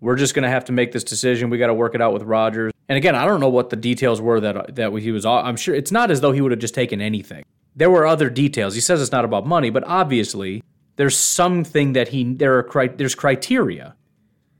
we're 0.00 0.16
just 0.16 0.34
to 0.44 0.48
have 0.48 0.64
to 0.66 0.72
make 0.72 0.92
this 0.92 1.04
decision. 1.04 1.50
We 1.50 1.58
got 1.58 1.68
to 1.68 1.74
work 1.74 1.94
it 1.94 2.02
out 2.02 2.12
with 2.12 2.22
Rodgers. 2.22 2.72
And 2.88 2.96
again, 2.96 3.14
I 3.14 3.24
don't 3.24 3.40
know 3.40 3.48
what 3.48 3.70
the 3.70 3.76
details 3.76 4.20
were 4.20 4.40
that 4.40 4.76
that 4.76 4.92
he 4.92 5.10
was. 5.10 5.26
I'm 5.26 5.56
sure 5.56 5.74
it's 5.74 5.92
not 5.92 6.10
as 6.10 6.20
though 6.20 6.32
he 6.32 6.40
would 6.40 6.52
have 6.52 6.60
just 6.60 6.74
taken 6.74 7.00
anything. 7.00 7.44
There 7.74 7.90
were 7.90 8.06
other 8.06 8.30
details. 8.30 8.74
He 8.74 8.80
says 8.80 9.02
it's 9.02 9.12
not 9.12 9.24
about 9.24 9.46
money, 9.46 9.70
but 9.70 9.84
obviously 9.84 10.62
there's 10.96 11.16
something 11.16 11.92
that 11.92 12.08
he 12.08 12.24
there 12.34 12.58
are 12.58 12.88
there's 12.88 13.14
criteria. 13.14 13.94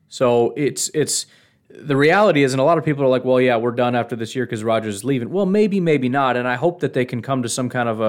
So 0.09 0.53
it's 0.57 0.91
it's 0.95 1.27
the 1.69 1.97
reality 1.97 2.43
is, 2.43 2.53
and 2.53 2.61
a 2.61 2.65
lot 2.65 2.79
of 2.79 2.85
people 2.85 3.05
are 3.05 3.09
like, 3.09 3.25
well, 3.25 3.41
yeah, 3.41 3.57
we're 3.57 3.73
done 3.73 3.95
after 3.95 4.17
this 4.17 4.35
year 4.35 4.47
because 4.47 4.65
Rodgers 4.65 4.97
is 4.97 5.05
leaving. 5.05 5.31
Well, 5.31 5.47
maybe, 5.47 5.81
maybe 5.81 6.09
not. 6.09 6.37
And 6.37 6.47
I 6.49 6.55
hope 6.55 6.81
that 6.81 6.93
they 6.93 7.05
can 7.05 7.23
come 7.23 7.43
to 7.43 7.49
some 7.49 7.69
kind 7.69 7.89
of 7.89 8.01
a, 8.01 8.05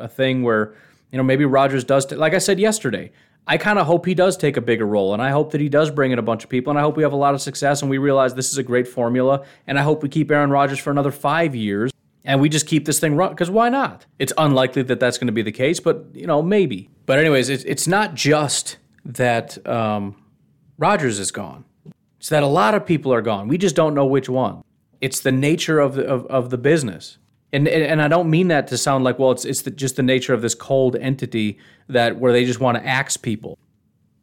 a, 0.00 0.04
a 0.04 0.08
thing 0.08 0.42
where, 0.42 0.74
you 1.10 1.18
know, 1.18 1.22
maybe 1.22 1.44
Rodgers 1.44 1.84
does, 1.84 2.06
t- 2.06 2.16
like 2.16 2.34
I 2.34 2.38
said 2.38 2.58
yesterday, 2.58 3.12
I 3.46 3.58
kind 3.58 3.78
of 3.78 3.86
hope 3.86 4.06
he 4.06 4.14
does 4.14 4.36
take 4.36 4.56
a 4.56 4.60
bigger 4.60 4.86
role, 4.86 5.12
and 5.12 5.20
I 5.20 5.30
hope 5.30 5.50
that 5.52 5.60
he 5.60 5.68
does 5.68 5.90
bring 5.90 6.12
in 6.12 6.18
a 6.18 6.22
bunch 6.22 6.44
of 6.44 6.50
people, 6.50 6.70
and 6.70 6.78
I 6.78 6.82
hope 6.82 6.96
we 6.96 7.02
have 7.02 7.12
a 7.12 7.16
lot 7.16 7.34
of 7.34 7.42
success, 7.42 7.82
and 7.82 7.90
we 7.90 7.98
realize 7.98 8.34
this 8.34 8.52
is 8.52 8.58
a 8.58 8.62
great 8.62 8.86
formula, 8.86 9.44
and 9.66 9.78
I 9.78 9.82
hope 9.82 10.02
we 10.02 10.08
keep 10.08 10.30
Aaron 10.30 10.50
Rodgers 10.50 10.78
for 10.78 10.90
another 10.90 11.10
five 11.10 11.54
years, 11.54 11.90
and 12.24 12.40
we 12.40 12.48
just 12.48 12.66
keep 12.66 12.84
this 12.84 13.00
thing 13.00 13.16
running, 13.16 13.34
because 13.34 13.50
why 13.50 13.68
not? 13.68 14.06
It's 14.20 14.32
unlikely 14.38 14.82
that 14.82 15.00
that's 15.00 15.18
going 15.18 15.26
to 15.26 15.32
be 15.32 15.42
the 15.42 15.52
case, 15.52 15.80
but 15.80 16.06
you 16.14 16.26
know 16.26 16.40
maybe. 16.40 16.88
But 17.04 17.18
anyways, 17.18 17.48
it's 17.48 17.64
it's 17.64 17.88
not 17.88 18.14
just 18.14 18.76
that 19.04 19.64
um, 19.66 20.14
Rodgers 20.78 21.18
is 21.18 21.32
gone; 21.32 21.64
it's 22.18 22.28
that 22.28 22.44
a 22.44 22.46
lot 22.46 22.74
of 22.74 22.86
people 22.86 23.12
are 23.12 23.22
gone. 23.22 23.48
We 23.48 23.58
just 23.58 23.74
don't 23.74 23.94
know 23.94 24.06
which 24.06 24.28
one. 24.28 24.62
It's 25.00 25.18
the 25.18 25.32
nature 25.32 25.80
of 25.80 25.96
the, 25.96 26.06
of, 26.06 26.26
of 26.26 26.50
the 26.50 26.58
business 26.58 27.18
and 27.52 27.68
and 27.68 28.00
I 28.00 28.08
don't 28.08 28.30
mean 28.30 28.48
that 28.48 28.66
to 28.68 28.78
sound 28.78 29.04
like 29.04 29.18
well 29.18 29.30
it's 29.30 29.44
it's 29.44 29.62
the, 29.62 29.70
just 29.70 29.96
the 29.96 30.02
nature 30.02 30.32
of 30.32 30.42
this 30.42 30.54
cold 30.54 30.96
entity 30.96 31.58
that 31.88 32.18
where 32.18 32.32
they 32.32 32.44
just 32.44 32.60
want 32.60 32.78
to 32.78 32.86
axe 32.86 33.16
people. 33.16 33.58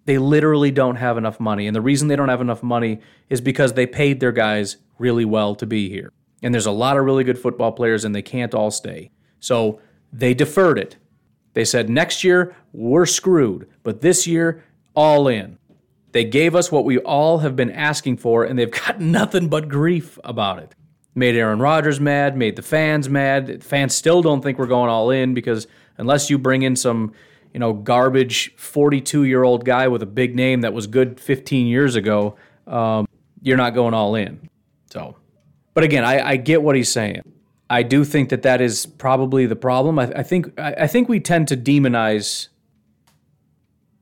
They 0.06 0.18
literally 0.18 0.72
don't 0.72 0.96
have 0.96 1.18
enough 1.18 1.40
money, 1.40 1.68
and 1.68 1.76
the 1.76 1.82
reason 1.82 2.08
they 2.08 2.16
don't 2.16 2.30
have 2.30 2.42
enough 2.42 2.64
money 2.64 3.00
is 3.30 3.42
because 3.42 3.74
they 3.74 3.86
paid 3.86 4.20
their 4.20 4.32
guys 4.32 4.78
really 4.98 5.26
well 5.26 5.54
to 5.56 5.68
be 5.68 5.90
here. 5.90 6.12
And 6.42 6.54
there's 6.54 6.66
a 6.66 6.72
lot 6.72 6.98
of 6.98 7.06
really 7.06 7.24
good 7.24 7.38
football 7.38 7.72
players, 7.72 8.06
and 8.06 8.16
they 8.16 8.24
can't 8.24 8.56
all 8.56 8.72
stay. 8.72 9.12
So 9.40 9.80
they 10.12 10.34
deferred 10.34 10.80
it. 10.80 10.98
They 11.54 11.66
said 11.66 11.90
next 11.90 12.24
year 12.24 12.56
we're 12.74 13.06
screwed, 13.06 13.68
but 13.84 14.02
this 14.02 14.26
year 14.26 14.64
all 14.96 15.28
in. 15.28 15.60
They 16.12 16.24
gave 16.24 16.56
us 16.56 16.72
what 16.72 16.86
we 16.86 16.98
all 16.98 17.40
have 17.40 17.56
been 17.56 17.70
asking 17.70 18.18
for, 18.18 18.44
and 18.44 18.58
they've 18.58 18.72
got 18.88 19.00
nothing 19.00 19.48
but 19.48 19.70
grief 19.70 20.18
about 20.24 20.58
it 20.58 20.74
made 21.16 21.36
Aaron 21.36 21.60
Rodgers 21.60 22.00
mad, 22.00 22.38
made 22.38 22.56
the 22.56 22.62
fans 22.62 23.10
mad. 23.10 23.64
Fans 23.64 23.96
still 23.96 24.22
don't 24.22 24.42
think 24.42 24.58
we're 24.58 24.68
going 24.68 24.90
all 24.90 25.10
in 25.10 25.34
because 25.34 25.68
unless 25.98 26.30
you 26.30 26.38
bring 26.38 26.62
in 26.62 26.76
some, 26.76 27.14
you 27.54 27.60
know, 27.60 27.74
garbage 27.74 28.56
42 28.56 29.24
year 29.24 29.44
old 29.44 29.66
guy 29.66 29.88
with 29.88 30.02
a 30.02 30.08
big 30.08 30.36
name 30.36 30.62
that 30.62 30.74
was 30.74 30.88
good 30.88 31.20
15 31.20 31.68
years 31.68 31.96
ago, 31.96 32.36
um, 32.68 33.08
you're 33.42 33.58
not 33.58 33.74
going 33.74 33.94
all 33.94 34.16
in. 34.16 34.50
So, 34.92 35.16
but 35.74 35.84
again, 35.84 36.04
I, 36.04 36.30
I, 36.30 36.36
get 36.36 36.62
what 36.62 36.76
he's 36.76 36.92
saying. 36.92 37.22
I 37.70 37.84
do 37.84 38.04
think 38.04 38.30
that 38.30 38.42
that 38.42 38.62
is 38.62 38.86
probably 38.86 39.46
the 39.46 39.56
problem. 39.56 40.00
I, 40.00 40.12
I 40.16 40.24
think 40.24 40.60
I, 40.60 40.74
I 40.80 40.88
think 40.88 41.10
we 41.10 41.20
tend 41.20 41.48
to 41.50 41.58
demonize 41.58 42.48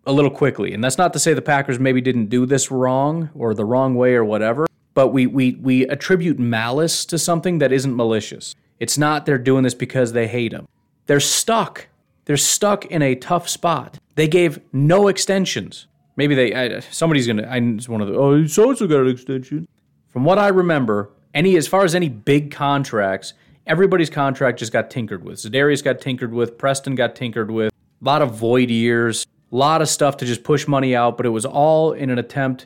a 0.06 0.14
little 0.14 0.32
quickly, 0.32 0.74
and 0.74 0.82
that's 0.82 0.98
not 0.98 1.12
to 1.14 1.20
say 1.20 1.34
the 1.34 1.42
Packers 1.42 1.78
maybe 1.80 2.00
didn't 2.00 2.28
do 2.28 2.46
this 2.46 2.72
wrong 2.72 3.30
or 3.36 3.54
the 3.54 3.66
wrong 3.66 3.96
way 3.96 4.16
or 4.16 4.24
whatever 4.24 4.68
but 4.98 5.10
we, 5.10 5.28
we, 5.28 5.52
we 5.62 5.84
attribute 5.90 6.40
malice 6.40 7.06
to 7.06 7.20
something 7.20 7.60
that 7.60 7.72
isn't 7.72 7.96
malicious. 7.96 8.56
It's 8.80 8.98
not 8.98 9.28
they're 9.28 9.38
doing 9.38 9.62
this 9.62 9.76
because 9.76 10.14
they 10.14 10.26
hate 10.26 10.52
him. 10.52 10.68
They're 11.06 11.20
stuck. 11.20 11.90
They're 12.26 12.36
stuck 12.36 12.84
in 12.86 13.04
a 13.04 13.14
tough 13.14 13.48
spot. 13.48 14.00
They 14.16 14.28
gave 14.28 14.60
no 14.74 15.08
extensions. 15.08 15.86
Maybe 16.16 16.34
they 16.34 16.56
I, 16.56 16.80
somebody's 16.80 17.28
gonna. 17.28 17.48
I 17.48 17.60
just 17.60 17.88
one 17.90 18.02
of 18.02 18.08
the 18.08 18.16
oh 18.16 18.48
so 18.48 18.70
also 18.70 18.88
got 18.88 19.02
an 19.02 19.10
extension. 19.10 19.68
From 20.08 20.26
what 20.26 20.40
I 20.40 20.48
remember, 20.48 21.12
any 21.32 21.58
as 21.58 21.68
far 21.68 21.84
as 21.84 21.94
any 21.94 22.10
big 22.10 22.50
contracts, 22.50 23.36
everybody's 23.68 24.10
contract 24.10 24.58
just 24.58 24.74
got 24.74 24.90
tinkered 24.90 25.24
with. 25.24 25.38
Za'Darius 25.38 25.84
got 25.84 26.02
tinkered 26.02 26.34
with. 26.34 26.58
Preston 26.58 26.96
got 26.96 27.16
tinkered 27.16 27.52
with. 27.52 27.72
A 28.02 28.04
lot 28.04 28.24
of 28.24 28.34
void 28.34 28.72
years. 28.72 29.28
A 29.52 29.56
lot 29.56 29.84
of 29.84 29.90
stuff 29.90 30.18
to 30.18 30.26
just 30.26 30.44
push 30.44 30.68
money 30.68 30.96
out, 30.96 31.18
but 31.18 31.28
it 31.28 31.30
was 31.30 31.46
all 31.46 31.94
in 31.94 32.10
an 32.10 32.18
attempt 32.18 32.66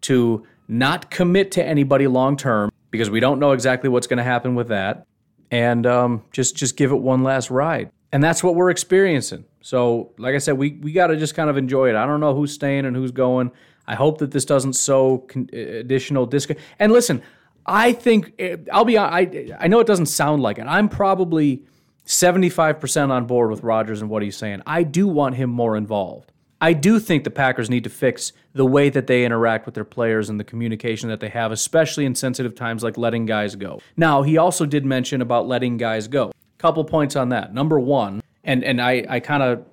to 0.00 0.44
not 0.68 1.10
commit 1.10 1.52
to 1.52 1.64
anybody 1.64 2.06
long 2.06 2.36
term 2.36 2.70
because 2.90 3.10
we 3.10 3.20
don't 3.20 3.40
know 3.40 3.52
exactly 3.52 3.88
what's 3.88 4.06
going 4.06 4.18
to 4.18 4.24
happen 4.24 4.54
with 4.54 4.68
that, 4.68 5.06
and 5.50 5.86
um, 5.86 6.22
just 6.30 6.56
just 6.56 6.76
give 6.76 6.92
it 6.92 6.96
one 6.96 7.22
last 7.22 7.50
ride. 7.50 7.90
And 8.12 8.22
that's 8.24 8.42
what 8.42 8.54
we're 8.54 8.70
experiencing. 8.70 9.44
So, 9.60 10.12
like 10.18 10.34
I 10.34 10.38
said, 10.38 10.56
we 10.58 10.78
we 10.82 10.92
got 10.92 11.08
to 11.08 11.16
just 11.16 11.34
kind 11.34 11.50
of 11.50 11.56
enjoy 11.56 11.88
it. 11.90 11.96
I 11.96 12.06
don't 12.06 12.20
know 12.20 12.34
who's 12.34 12.52
staying 12.52 12.84
and 12.84 12.94
who's 12.94 13.10
going. 13.10 13.50
I 13.86 13.94
hope 13.94 14.18
that 14.18 14.30
this 14.30 14.44
doesn't 14.44 14.74
sow 14.74 15.18
con- 15.18 15.48
additional 15.52 16.26
disc. 16.26 16.50
And 16.78 16.92
listen, 16.92 17.22
I 17.64 17.92
think 17.92 18.34
eh, 18.38 18.56
I'll 18.72 18.84
be. 18.84 18.98
I 18.98 19.54
I 19.58 19.68
know 19.68 19.80
it 19.80 19.86
doesn't 19.86 20.06
sound 20.06 20.42
like 20.42 20.58
it. 20.58 20.66
I'm 20.66 20.88
probably. 20.88 21.64
75% 22.06 23.10
on 23.10 23.26
board 23.26 23.50
with 23.50 23.62
Rodgers 23.62 24.00
and 24.00 24.08
what 24.08 24.22
he's 24.22 24.34
saying. 24.34 24.62
I 24.66 24.82
do 24.82 25.06
want 25.06 25.34
him 25.34 25.50
more 25.50 25.76
involved. 25.76 26.32
I 26.60 26.72
do 26.72 26.98
think 26.98 27.24
the 27.24 27.30
Packers 27.30 27.70
need 27.70 27.84
to 27.84 27.90
fix 27.90 28.32
the 28.52 28.66
way 28.66 28.90
that 28.90 29.06
they 29.06 29.24
interact 29.24 29.64
with 29.64 29.74
their 29.74 29.84
players 29.84 30.28
and 30.28 30.40
the 30.40 30.44
communication 30.44 31.08
that 31.08 31.20
they 31.20 31.28
have, 31.28 31.52
especially 31.52 32.04
in 32.04 32.14
sensitive 32.14 32.54
times 32.54 32.82
like 32.82 32.98
letting 32.98 33.26
guys 33.26 33.54
go. 33.54 33.80
Now, 33.96 34.22
he 34.22 34.36
also 34.38 34.66
did 34.66 34.84
mention 34.84 35.22
about 35.22 35.46
letting 35.46 35.76
guys 35.76 36.08
go. 36.08 36.32
Couple 36.58 36.84
points 36.84 37.14
on 37.14 37.28
that. 37.28 37.54
Number 37.54 37.78
one, 37.78 38.20
and, 38.42 38.64
and 38.64 38.82
I, 38.82 39.04
I 39.08 39.20
kind 39.20 39.44
of 39.44 39.64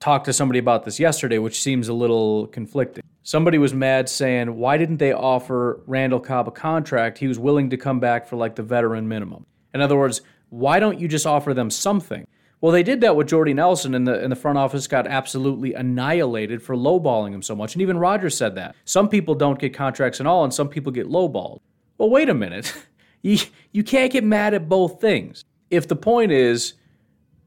talked 0.00 0.24
to 0.26 0.32
somebody 0.32 0.58
about 0.58 0.84
this 0.84 0.98
yesterday, 0.98 1.38
which 1.38 1.60
seems 1.60 1.88
a 1.88 1.92
little 1.92 2.46
conflicting. 2.46 3.04
Somebody 3.22 3.58
was 3.58 3.74
mad 3.74 4.08
saying, 4.08 4.56
why 4.56 4.78
didn't 4.78 4.98
they 4.98 5.12
offer 5.12 5.82
Randall 5.86 6.20
Cobb 6.20 6.48
a 6.48 6.50
contract? 6.50 7.18
He 7.18 7.26
was 7.26 7.38
willing 7.38 7.68
to 7.70 7.76
come 7.76 8.00
back 8.00 8.26
for 8.26 8.36
like 8.36 8.54
the 8.54 8.62
veteran 8.62 9.08
minimum. 9.08 9.44
In 9.74 9.82
other 9.82 9.96
words, 9.96 10.22
why 10.48 10.78
don't 10.78 10.98
you 10.98 11.08
just 11.08 11.26
offer 11.26 11.52
them 11.52 11.70
something? 11.70 12.26
Well, 12.60 12.72
they 12.72 12.82
did 12.82 13.02
that 13.02 13.16
with 13.16 13.28
Jordy 13.28 13.52
Nelson, 13.52 13.94
and 13.94 14.06
the 14.06 14.18
and 14.18 14.32
the 14.32 14.36
front 14.36 14.58
office 14.58 14.86
got 14.86 15.06
absolutely 15.06 15.74
annihilated 15.74 16.62
for 16.62 16.74
lowballing 16.74 17.34
him 17.34 17.42
so 17.42 17.54
much. 17.54 17.74
And 17.74 17.82
even 17.82 17.98
Rodgers 17.98 18.36
said 18.36 18.54
that 18.54 18.74
some 18.84 19.08
people 19.08 19.34
don't 19.34 19.58
get 19.58 19.74
contracts 19.74 20.20
at 20.20 20.26
all, 20.26 20.42
and 20.42 20.52
some 20.52 20.68
people 20.68 20.90
get 20.90 21.06
lowballed. 21.06 21.60
Well, 21.98 22.10
wait 22.10 22.28
a 22.28 22.34
minute, 22.34 22.74
you 23.22 23.38
you 23.72 23.84
can't 23.84 24.12
get 24.12 24.24
mad 24.24 24.54
at 24.54 24.68
both 24.68 25.00
things. 25.00 25.44
If 25.70 25.86
the 25.86 25.96
point 25.96 26.32
is 26.32 26.74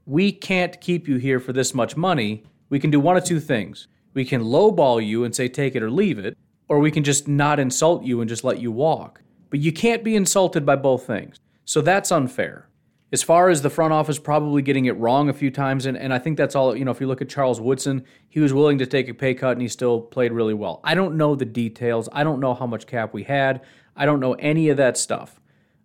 we 0.06 0.32
can't 0.32 0.80
keep 0.80 1.08
you 1.08 1.18
here 1.18 1.40
for 1.40 1.54
this 1.54 1.74
much 1.74 1.98
money, 1.98 2.44
we 2.70 2.80
can 2.80 2.92
do 2.92 3.00
one 3.00 3.18
of 3.18 3.24
two 3.24 3.40
things. 3.40 3.88
We 4.14 4.26
can 4.26 4.44
lowball 4.44 5.06
you 5.06 5.24
and 5.24 5.36
say 5.36 5.48
take 5.48 5.76
it 5.76 5.84
or 5.84 5.90
leave 5.90 6.20
it, 6.20 6.38
or 6.68 6.80
we 6.80 6.92
can 6.92 7.04
just 7.04 7.28
not 7.28 7.60
insult 7.60 8.04
you 8.04 8.22
and 8.22 8.30
just 8.30 8.44
let 8.44 8.60
you 8.60 8.72
walk. 8.72 9.22
But 9.50 9.60
you 9.60 9.72
can't 9.72 10.04
be 10.04 10.16
insulted 10.16 10.66
by 10.66 10.76
both 10.76 11.06
things. 11.06 11.40
So 11.66 11.82
that's 11.82 12.12
unfair. 12.12 12.69
As 13.12 13.24
far 13.24 13.50
as 13.50 13.64
the 13.64 13.72
front 13.72 13.92
office 13.92 14.20
probably 14.20 14.62
getting 14.62 14.86
it 14.86 14.96
wrong 14.98 15.30
a 15.30 15.34
few 15.34 15.50
times, 15.50 15.88
and, 15.88 15.98
and 15.98 16.14
I 16.14 16.20
think 16.20 16.38
that's 16.38 16.56
all, 16.56 16.76
you 16.76 16.86
know, 16.86 16.92
if 16.92 17.02
you 17.02 17.08
look 17.08 17.22
at 17.22 17.30
Charles 17.30 17.60
Woodson, 17.60 18.06
he 18.28 18.40
was 18.40 18.54
willing 18.54 18.78
to 18.78 18.86
take 18.86 19.10
a 19.10 19.14
pay 19.16 19.34
cut 19.34 19.54
and 19.54 19.62
he 19.62 19.68
still 19.68 20.00
played 20.00 20.32
really 20.32 20.54
well. 20.54 20.80
I 20.84 20.94
don't 20.94 21.18
know 21.18 21.34
the 21.34 21.46
details. 21.46 22.08
I 22.12 22.24
don't 22.24 22.40
know 22.40 22.54
how 22.54 22.68
much 22.68 22.86
cap 22.86 23.14
we 23.14 23.24
had. 23.24 23.62
I 23.96 24.06
don't 24.06 24.20
know 24.20 24.34
any 24.34 24.70
of 24.70 24.78
that 24.78 24.96
stuff. 24.96 25.42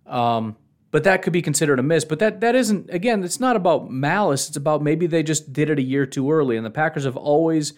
Um, 0.07 0.57
but 0.91 1.03
that 1.05 1.22
could 1.22 1.33
be 1.33 1.43
considered 1.43 1.81
a 1.81 1.83
miss. 1.83 2.05
But 2.05 2.20
that 2.20 2.41
that 2.41 2.55
isn't 2.55 2.89
again, 2.89 3.25
it's 3.25 3.41
not 3.41 3.57
about 3.57 3.91
malice. 3.91 4.47
It's 4.47 4.57
about 4.57 4.81
maybe 4.81 5.09
they 5.09 5.25
just 5.25 5.53
did 5.53 5.68
it 5.68 5.79
a 5.79 5.83
year 5.83 6.07
too 6.07 6.31
early. 6.31 6.57
And 6.57 6.64
the 6.64 6.70
Packers 6.70 7.05
have 7.05 7.16
always 7.16 7.72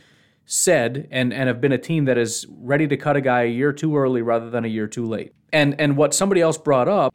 said 0.44 1.08
and, 1.10 1.32
and 1.32 1.48
have 1.48 1.60
been 1.60 1.72
a 1.72 1.78
team 1.78 2.04
that 2.04 2.18
is 2.18 2.46
ready 2.50 2.86
to 2.86 2.96
cut 2.96 3.16
a 3.16 3.22
guy 3.22 3.44
a 3.44 3.50
year 3.50 3.72
too 3.72 3.96
early 3.96 4.20
rather 4.20 4.50
than 4.50 4.66
a 4.66 4.68
year 4.68 4.86
too 4.86 5.06
late. 5.06 5.32
And 5.50 5.80
and 5.80 5.96
what 5.96 6.12
somebody 6.12 6.42
else 6.42 6.58
brought 6.58 6.88
up 6.88 7.14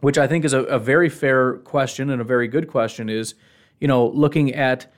which 0.00 0.18
I 0.18 0.26
think 0.26 0.44
is 0.44 0.52
a, 0.52 0.60
a 0.64 0.78
very 0.78 1.08
fair 1.08 1.54
question 1.58 2.10
and 2.10 2.20
a 2.20 2.24
very 2.24 2.48
good 2.48 2.68
question, 2.68 3.08
is 3.08 3.34
you 3.78 3.88
know 3.88 4.08
looking 4.08 4.54
at 4.54 4.92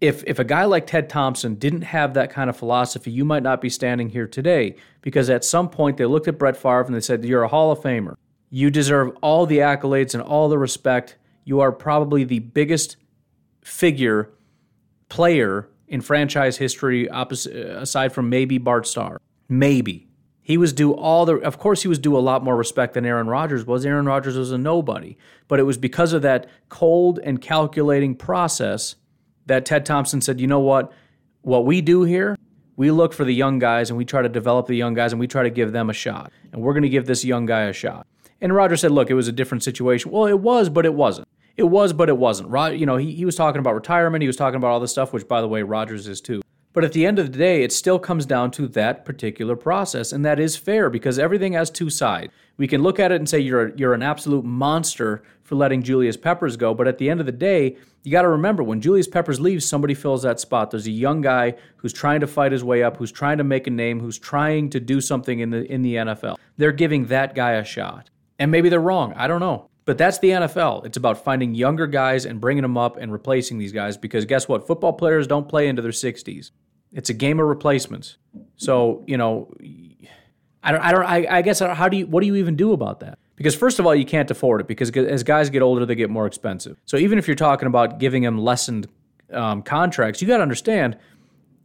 if 0.00 0.24
if 0.26 0.38
a 0.38 0.44
guy 0.44 0.64
like 0.64 0.86
Ted 0.86 1.08
Thompson 1.08 1.54
didn't 1.54 1.82
have 1.82 2.14
that 2.14 2.30
kind 2.30 2.48
of 2.50 2.56
philosophy, 2.56 3.10
you 3.10 3.24
might 3.24 3.42
not 3.42 3.60
be 3.60 3.68
standing 3.68 4.08
here 4.08 4.26
today 4.26 4.76
because 5.02 5.28
at 5.30 5.44
some 5.44 5.68
point 5.68 5.96
they 5.96 6.06
looked 6.06 6.28
at 6.28 6.38
Brett 6.38 6.56
Favre 6.56 6.84
and 6.84 6.94
they 6.94 7.00
said, 7.00 7.24
"You're 7.24 7.42
a 7.42 7.48
Hall 7.48 7.70
of 7.70 7.80
Famer. 7.80 8.16
You 8.50 8.70
deserve 8.70 9.16
all 9.22 9.46
the 9.46 9.58
accolades 9.58 10.14
and 10.14 10.22
all 10.22 10.48
the 10.48 10.58
respect. 10.58 11.16
You 11.44 11.60
are 11.60 11.72
probably 11.72 12.24
the 12.24 12.40
biggest 12.40 12.96
figure 13.62 14.30
player 15.08 15.68
in 15.86 16.00
franchise 16.00 16.56
history, 16.56 17.08
opposite, 17.08 17.54
aside 17.54 18.12
from 18.12 18.28
maybe 18.28 18.58
Bart 18.58 18.86
Starr. 18.86 19.20
Maybe 19.48 20.09
he 20.50 20.56
was 20.56 20.72
due 20.72 20.92
all 20.92 21.26
the, 21.26 21.36
of 21.36 21.58
course, 21.58 21.82
he 21.82 21.88
was 21.88 21.98
due 21.98 22.16
a 22.16 22.18
lot 22.18 22.42
more 22.42 22.56
respect 22.56 22.94
than 22.94 23.06
Aaron 23.06 23.28
Rodgers 23.28 23.64
was. 23.64 23.86
Aaron 23.86 24.04
Rodgers 24.04 24.36
was 24.36 24.50
a 24.50 24.58
nobody. 24.58 25.16
But 25.46 25.60
it 25.60 25.62
was 25.62 25.78
because 25.78 26.12
of 26.12 26.22
that 26.22 26.48
cold 26.68 27.20
and 27.22 27.40
calculating 27.40 28.16
process 28.16 28.96
that 29.46 29.64
Ted 29.64 29.86
Thompson 29.86 30.20
said, 30.20 30.40
you 30.40 30.46
know 30.46 30.60
what? 30.60 30.92
What 31.42 31.66
we 31.66 31.80
do 31.80 32.02
here, 32.02 32.36
we 32.76 32.90
look 32.90 33.12
for 33.12 33.24
the 33.24 33.32
young 33.32 33.58
guys 33.58 33.90
and 33.90 33.96
we 33.96 34.04
try 34.04 34.22
to 34.22 34.28
develop 34.28 34.66
the 34.66 34.74
young 34.74 34.92
guys 34.92 35.12
and 35.12 35.20
we 35.20 35.26
try 35.26 35.44
to 35.44 35.50
give 35.50 35.70
them 35.72 35.88
a 35.88 35.92
shot. 35.92 36.32
And 36.52 36.60
we're 36.62 36.72
going 36.72 36.82
to 36.82 36.88
give 36.88 37.06
this 37.06 37.24
young 37.24 37.46
guy 37.46 37.62
a 37.62 37.72
shot. 37.72 38.06
And 38.40 38.54
Rodgers 38.54 38.80
said, 38.80 38.90
look, 38.90 39.08
it 39.08 39.14
was 39.14 39.28
a 39.28 39.32
different 39.32 39.62
situation. 39.62 40.10
Well, 40.10 40.26
it 40.26 40.40
was, 40.40 40.68
but 40.68 40.84
it 40.84 40.94
wasn't. 40.94 41.28
It 41.56 41.64
was, 41.64 41.92
but 41.92 42.08
it 42.08 42.16
wasn't. 42.16 42.48
Rod, 42.48 42.74
you 42.74 42.86
know, 42.86 42.96
he, 42.96 43.12
he 43.12 43.24
was 43.24 43.36
talking 43.36 43.60
about 43.60 43.74
retirement. 43.74 44.22
He 44.22 44.26
was 44.26 44.36
talking 44.36 44.56
about 44.56 44.68
all 44.68 44.80
this 44.80 44.90
stuff, 44.90 45.12
which, 45.12 45.28
by 45.28 45.40
the 45.40 45.48
way, 45.48 45.62
Rodgers 45.62 46.08
is 46.08 46.20
too. 46.20 46.42
But 46.72 46.84
at 46.84 46.92
the 46.92 47.04
end 47.04 47.18
of 47.18 47.32
the 47.32 47.38
day, 47.38 47.64
it 47.64 47.72
still 47.72 47.98
comes 47.98 48.26
down 48.26 48.52
to 48.52 48.68
that 48.68 49.04
particular 49.04 49.56
process, 49.56 50.12
and 50.12 50.24
that 50.24 50.38
is 50.38 50.56
fair 50.56 50.88
because 50.88 51.18
everything 51.18 51.54
has 51.54 51.68
two 51.68 51.90
sides. 51.90 52.32
We 52.58 52.68
can 52.68 52.82
look 52.82 53.00
at 53.00 53.10
it 53.10 53.16
and 53.16 53.28
say 53.28 53.40
you're 53.40 53.74
you're 53.76 53.94
an 53.94 54.02
absolute 54.02 54.44
monster 54.44 55.22
for 55.42 55.56
letting 55.56 55.82
Julius 55.82 56.16
Peppers 56.16 56.56
go, 56.56 56.72
but 56.74 56.86
at 56.86 56.98
the 56.98 57.10
end 57.10 57.18
of 57.18 57.26
the 57.26 57.32
day, 57.32 57.76
you 58.04 58.12
got 58.12 58.22
to 58.22 58.28
remember 58.28 58.62
when 58.62 58.80
Julius 58.80 59.08
Peppers 59.08 59.40
leaves, 59.40 59.66
somebody 59.66 59.94
fills 59.94 60.22
that 60.22 60.38
spot. 60.38 60.70
There's 60.70 60.86
a 60.86 60.92
young 60.92 61.22
guy 61.22 61.54
who's 61.78 61.92
trying 61.92 62.20
to 62.20 62.26
fight 62.28 62.52
his 62.52 62.62
way 62.62 62.82
up, 62.84 62.98
who's 62.98 63.10
trying 63.10 63.38
to 63.38 63.44
make 63.44 63.66
a 63.66 63.70
name, 63.70 63.98
who's 63.98 64.18
trying 64.18 64.70
to 64.70 64.78
do 64.78 65.00
something 65.00 65.40
in 65.40 65.50
the 65.50 65.64
in 65.72 65.82
the 65.82 65.96
NFL. 65.96 66.36
They're 66.56 66.70
giving 66.70 67.06
that 67.06 67.34
guy 67.34 67.52
a 67.52 67.64
shot, 67.64 68.10
and 68.38 68.50
maybe 68.50 68.68
they're 68.68 68.78
wrong. 68.78 69.12
I 69.14 69.26
don't 69.26 69.40
know. 69.40 69.70
But 69.86 69.98
that's 69.98 70.18
the 70.18 70.30
NFL. 70.30 70.84
It's 70.86 70.96
about 70.96 71.24
finding 71.24 71.54
younger 71.54 71.86
guys 71.88 72.24
and 72.24 72.40
bringing 72.40 72.62
them 72.62 72.78
up 72.78 72.96
and 72.96 73.10
replacing 73.10 73.58
these 73.58 73.72
guys 73.72 73.96
because 73.96 74.24
guess 74.24 74.46
what? 74.46 74.66
Football 74.66 74.92
players 74.92 75.26
don't 75.26 75.48
play 75.48 75.66
into 75.66 75.82
their 75.82 75.90
60s. 75.90 76.52
It's 76.92 77.10
a 77.10 77.14
game 77.14 77.40
of 77.40 77.46
replacements. 77.46 78.16
So 78.56 79.04
you 79.06 79.16
know, 79.16 79.52
I 80.62 80.72
don't. 80.72 80.80
I 80.80 80.92
don't. 80.92 81.04
I, 81.04 81.38
I 81.38 81.42
guess 81.42 81.60
how 81.60 81.88
do 81.88 81.98
you? 81.98 82.06
What 82.06 82.20
do 82.20 82.26
you 82.26 82.36
even 82.36 82.56
do 82.56 82.72
about 82.72 83.00
that? 83.00 83.18
Because 83.36 83.54
first 83.54 83.78
of 83.78 83.86
all, 83.86 83.94
you 83.94 84.04
can't 84.04 84.30
afford 84.30 84.60
it 84.60 84.66
because 84.66 84.90
as 84.90 85.22
guys 85.22 85.48
get 85.48 85.62
older, 85.62 85.86
they 85.86 85.94
get 85.94 86.10
more 86.10 86.26
expensive. 86.26 86.78
So 86.84 86.98
even 86.98 87.18
if 87.18 87.26
you're 87.26 87.36
talking 87.36 87.66
about 87.66 87.98
giving 87.98 88.22
them 88.22 88.38
lessened 88.38 88.86
um, 89.32 89.62
contracts, 89.62 90.20
you 90.20 90.28
got 90.28 90.38
to 90.38 90.42
understand. 90.42 90.98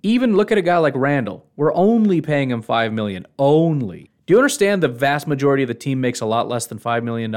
Even 0.02 0.38
look 0.38 0.52
at 0.52 0.58
a 0.58 0.62
guy 0.62 0.78
like 0.78 0.94
Randall. 0.96 1.46
We're 1.56 1.74
only 1.74 2.22
paying 2.22 2.52
him 2.52 2.62
five 2.62 2.94
million. 2.94 3.26
Only. 3.40 4.12
Do 4.26 4.34
you 4.34 4.40
understand 4.40 4.82
the 4.82 4.88
vast 4.88 5.28
majority 5.28 5.62
of 5.62 5.68
the 5.68 5.76
team 5.76 6.02
makes 6.02 6.20
a 6.20 6.26
lot 6.26 6.48
less 6.48 6.66
than 6.66 6.80
$5 6.80 7.04
million? 7.04 7.32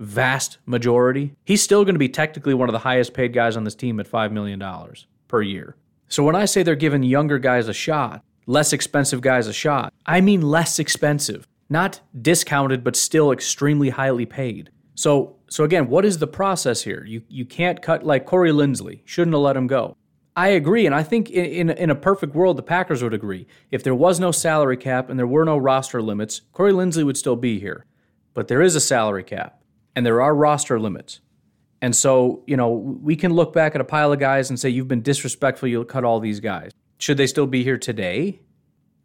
Vast 0.00 0.56
majority. 0.64 1.34
He's 1.44 1.62
still 1.62 1.84
going 1.84 1.94
to 1.94 1.98
be 1.98 2.08
technically 2.08 2.54
one 2.54 2.70
of 2.70 2.72
the 2.72 2.78
highest 2.78 3.12
paid 3.12 3.34
guys 3.34 3.54
on 3.54 3.64
this 3.64 3.74
team 3.74 4.00
at 4.00 4.10
$5 4.10 4.32
million 4.32 4.62
per 5.28 5.42
year. 5.42 5.76
So 6.12 6.22
when 6.22 6.36
I 6.36 6.44
say 6.44 6.62
they're 6.62 6.74
giving 6.74 7.02
younger 7.02 7.38
guys 7.38 7.68
a 7.68 7.72
shot, 7.72 8.22
less 8.44 8.74
expensive 8.74 9.22
guys 9.22 9.46
a 9.46 9.52
shot, 9.54 9.94
I 10.04 10.20
mean 10.20 10.42
less 10.42 10.78
expensive, 10.78 11.48
not 11.70 12.00
discounted 12.20 12.84
but 12.84 12.96
still 12.96 13.32
extremely 13.32 13.88
highly 13.88 14.26
paid. 14.26 14.68
So 14.94 15.36
so 15.48 15.64
again, 15.64 15.88
what 15.88 16.04
is 16.04 16.18
the 16.18 16.26
process 16.26 16.82
here? 16.82 17.02
You 17.06 17.22
you 17.30 17.46
can't 17.46 17.80
cut 17.80 18.04
like 18.04 18.26
Corey 18.26 18.50
Linsley, 18.50 19.00
shouldn't 19.06 19.34
have 19.34 19.40
let 19.40 19.56
him 19.56 19.66
go. 19.66 19.96
I 20.36 20.48
agree, 20.48 20.84
and 20.84 20.94
I 20.94 21.02
think 21.02 21.30
in, 21.30 21.70
in, 21.70 21.70
in 21.70 21.88
a 21.88 21.94
perfect 21.94 22.34
world, 22.34 22.58
the 22.58 22.62
Packers 22.62 23.02
would 23.02 23.14
agree. 23.14 23.46
If 23.70 23.82
there 23.82 23.94
was 23.94 24.20
no 24.20 24.32
salary 24.32 24.76
cap 24.76 25.08
and 25.08 25.18
there 25.18 25.26
were 25.26 25.46
no 25.46 25.56
roster 25.56 26.02
limits, 26.02 26.42
Corey 26.52 26.72
Linsley 26.72 27.04
would 27.04 27.16
still 27.16 27.36
be 27.36 27.58
here. 27.58 27.86
But 28.34 28.48
there 28.48 28.60
is 28.60 28.76
a 28.76 28.80
salary 28.80 29.24
cap, 29.24 29.62
and 29.96 30.04
there 30.04 30.20
are 30.20 30.34
roster 30.34 30.78
limits. 30.78 31.20
And 31.82 31.96
so, 31.96 32.44
you 32.46 32.56
know, 32.56 32.70
we 32.70 33.16
can 33.16 33.34
look 33.34 33.52
back 33.52 33.74
at 33.74 33.80
a 33.80 33.84
pile 33.84 34.12
of 34.12 34.20
guys 34.20 34.48
and 34.48 34.58
say, 34.58 34.68
you've 34.70 34.86
been 34.86 35.02
disrespectful, 35.02 35.68
you'll 35.68 35.84
cut 35.84 36.04
all 36.04 36.20
these 36.20 36.38
guys. 36.38 36.70
Should 36.98 37.16
they 37.16 37.26
still 37.26 37.48
be 37.48 37.64
here 37.64 37.76
today? 37.76 38.40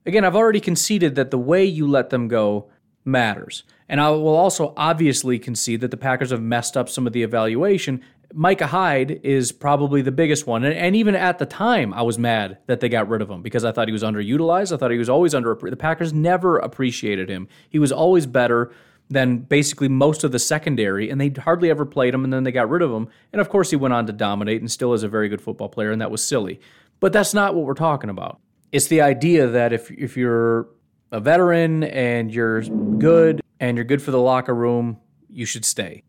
Again, 0.06 0.24
I've 0.24 0.36
already 0.36 0.60
conceded 0.60 1.16
that 1.16 1.32
the 1.32 1.40
way 1.40 1.66
you 1.66 1.88
let 1.88 2.12
them 2.12 2.28
go 2.28 2.70
matters. 3.04 3.64
And 3.90 4.00
I 4.00 4.12
will 4.12 4.36
also 4.36 4.74
obviously 4.78 5.40
concede 5.40 5.82
that 5.82 5.90
the 5.90 5.98
Packers 5.98 6.30
have 6.30 6.42
messed 6.42 6.78
up 6.78 6.88
some 6.88 7.08
of 7.08 7.14
the 7.14 7.24
evaluation. 7.24 8.04
Micah 8.34 8.68
Hyde 8.68 9.22
is 9.24 9.52
probably 9.52 10.04
the 10.04 10.12
biggest 10.12 10.46
one. 10.46 10.64
And, 10.64 10.76
and, 10.76 10.96
even 10.96 11.16
at 11.16 11.40
the 11.40 11.46
time, 11.46 11.94
I 11.94 12.04
was 12.04 12.20
mad 12.20 12.60
that 12.68 12.82
they 12.82 12.90
got 12.90 13.10
rid 13.10 13.22
of 13.22 13.30
him 13.30 13.42
because 13.42 13.66
I 13.66 13.72
thought 13.72 13.88
he 13.88 13.94
was 13.94 14.04
underutilized. 14.04 14.72
I 14.72 14.78
thought 14.78 14.92
he 14.92 14.98
was 14.98 15.10
always 15.10 15.34
under. 15.34 15.58
The 15.60 15.78
Packers 15.78 16.14
never 16.14 16.60
appreciated 16.60 17.30
him. 17.30 17.48
He 17.70 17.80
was 17.80 17.92
always 17.92 18.26
better 18.26 18.72
than 19.10 19.38
basically 19.40 19.88
most 19.88 20.24
of 20.24 20.32
the 20.32 20.40
secondary, 20.40 21.10
and 21.10 21.20
they 21.20 21.30
hardly 21.30 21.70
ever 21.70 21.86
played 21.86 22.14
him, 22.14 22.24
and 22.24 22.34
then 22.34 22.44
they 22.44 22.52
got 22.52 22.70
rid 22.70 22.82
of 22.82 22.92
him. 22.92 23.08
And 23.32 23.40
of 23.40 23.50
course, 23.50 23.70
he 23.70 23.76
went 23.76 23.94
on 23.94 24.06
to 24.08 24.14
dominate 24.14 24.62
and 24.62 24.70
still 24.70 24.94
is 24.94 25.04
a 25.04 25.08
very 25.08 25.30
good 25.30 25.42
football 25.42 25.70
player, 25.70 25.92
and 25.92 26.02
that 26.02 26.12
was 26.12 26.22
silly. 26.22 26.60
But 27.00 27.14
that's 27.14 27.34
not 27.34 27.56
what 27.56 27.66
we're 27.66 27.74
talking 27.74 28.10
about. 28.10 28.40
It's 28.72 28.88
the 28.88 29.02
idea 29.02 29.48
that 29.48 29.72
if 29.72 29.90
if 29.92 30.18
you're 30.18 30.68
a 31.12 31.20
veteran 31.20 31.84
and 31.84 32.34
you're 32.34 32.62
good 32.62 33.42
and 33.60 33.78
you're 33.78 33.86
good 33.86 34.02
for 34.02 34.12
the 34.12 34.20
locker 34.20 34.54
room, 34.54 34.98
you 35.30 35.46
should 35.46 35.64
stay. 35.64 36.04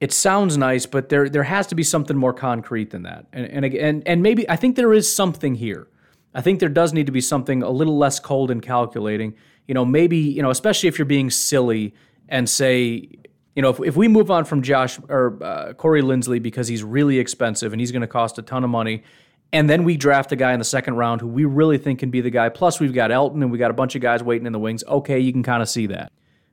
It 0.00 0.12
sounds 0.12 0.56
nice, 0.56 0.86
but 0.86 1.08
there 1.08 1.28
there 1.28 1.44
has 1.44 1.66
to 1.68 1.74
be 1.74 1.82
something 1.82 2.16
more 2.16 2.32
concrete 2.32 2.90
than 2.90 3.02
that. 3.02 3.26
And 3.32 3.46
and 3.46 3.64
and, 3.74 4.02
and 4.06 4.22
maybe 4.22 4.48
I 4.48 4.56
think 4.56 4.76
there 4.76 4.92
is 4.92 5.14
something 5.14 5.54
here. 5.54 5.86
I 6.34 6.40
think 6.40 6.60
there 6.60 6.68
does 6.68 6.92
need 6.92 7.06
to 7.06 7.12
be 7.12 7.20
something 7.20 7.62
a 7.62 7.70
little 7.70 7.98
less 7.98 8.18
cold 8.18 8.50
and 8.50 8.62
calculating. 8.62 9.34
You 9.66 9.74
know, 9.74 9.84
maybe, 9.84 10.16
you 10.16 10.42
know, 10.42 10.50
especially 10.50 10.88
if 10.88 10.98
you're 10.98 11.06
being 11.06 11.30
silly 11.30 11.94
and 12.30 12.48
say, 12.48 13.08
you 13.54 13.62
know, 13.62 13.70
if, 13.70 13.80
if 13.80 13.96
we 13.96 14.08
move 14.08 14.30
on 14.30 14.44
from 14.44 14.62
Josh 14.62 14.98
or 15.08 15.42
uh, 15.42 15.72
Corey 15.74 16.02
Linsley 16.02 16.42
because 16.42 16.68
he's 16.68 16.82
really 16.82 17.18
expensive 17.18 17.72
and 17.72 17.80
he's 17.80 17.92
going 17.92 18.02
to 18.02 18.08
cost 18.08 18.38
a 18.38 18.42
ton 18.42 18.64
of 18.64 18.70
money, 18.70 19.02
and 19.52 19.68
then 19.68 19.84
we 19.84 19.96
draft 19.96 20.30
a 20.32 20.36
guy 20.36 20.52
in 20.52 20.60
the 20.60 20.64
second 20.64 20.94
round 20.94 21.20
who 21.20 21.26
we 21.26 21.44
really 21.44 21.76
think 21.76 21.98
can 21.98 22.10
be 22.10 22.20
the 22.20 22.30
guy. 22.30 22.48
Plus, 22.48 22.78
we've 22.78 22.94
got 22.94 23.10
Elgton 23.10 23.42
and 23.42 23.50
we 23.50 23.58
got 23.58 23.70
a 23.70 23.74
bunch 23.74 23.96
of 23.96 24.00
guys 24.00 24.22
waiting 24.22 24.46
in 24.46 24.52
the 24.52 24.60
wings. 24.60 24.84
Okay, 24.84 25.18
you 25.18 25.32
can 25.32 25.42
kind 25.42 25.60
of 25.60 25.68
see 25.68 25.86
that. 25.86 26.12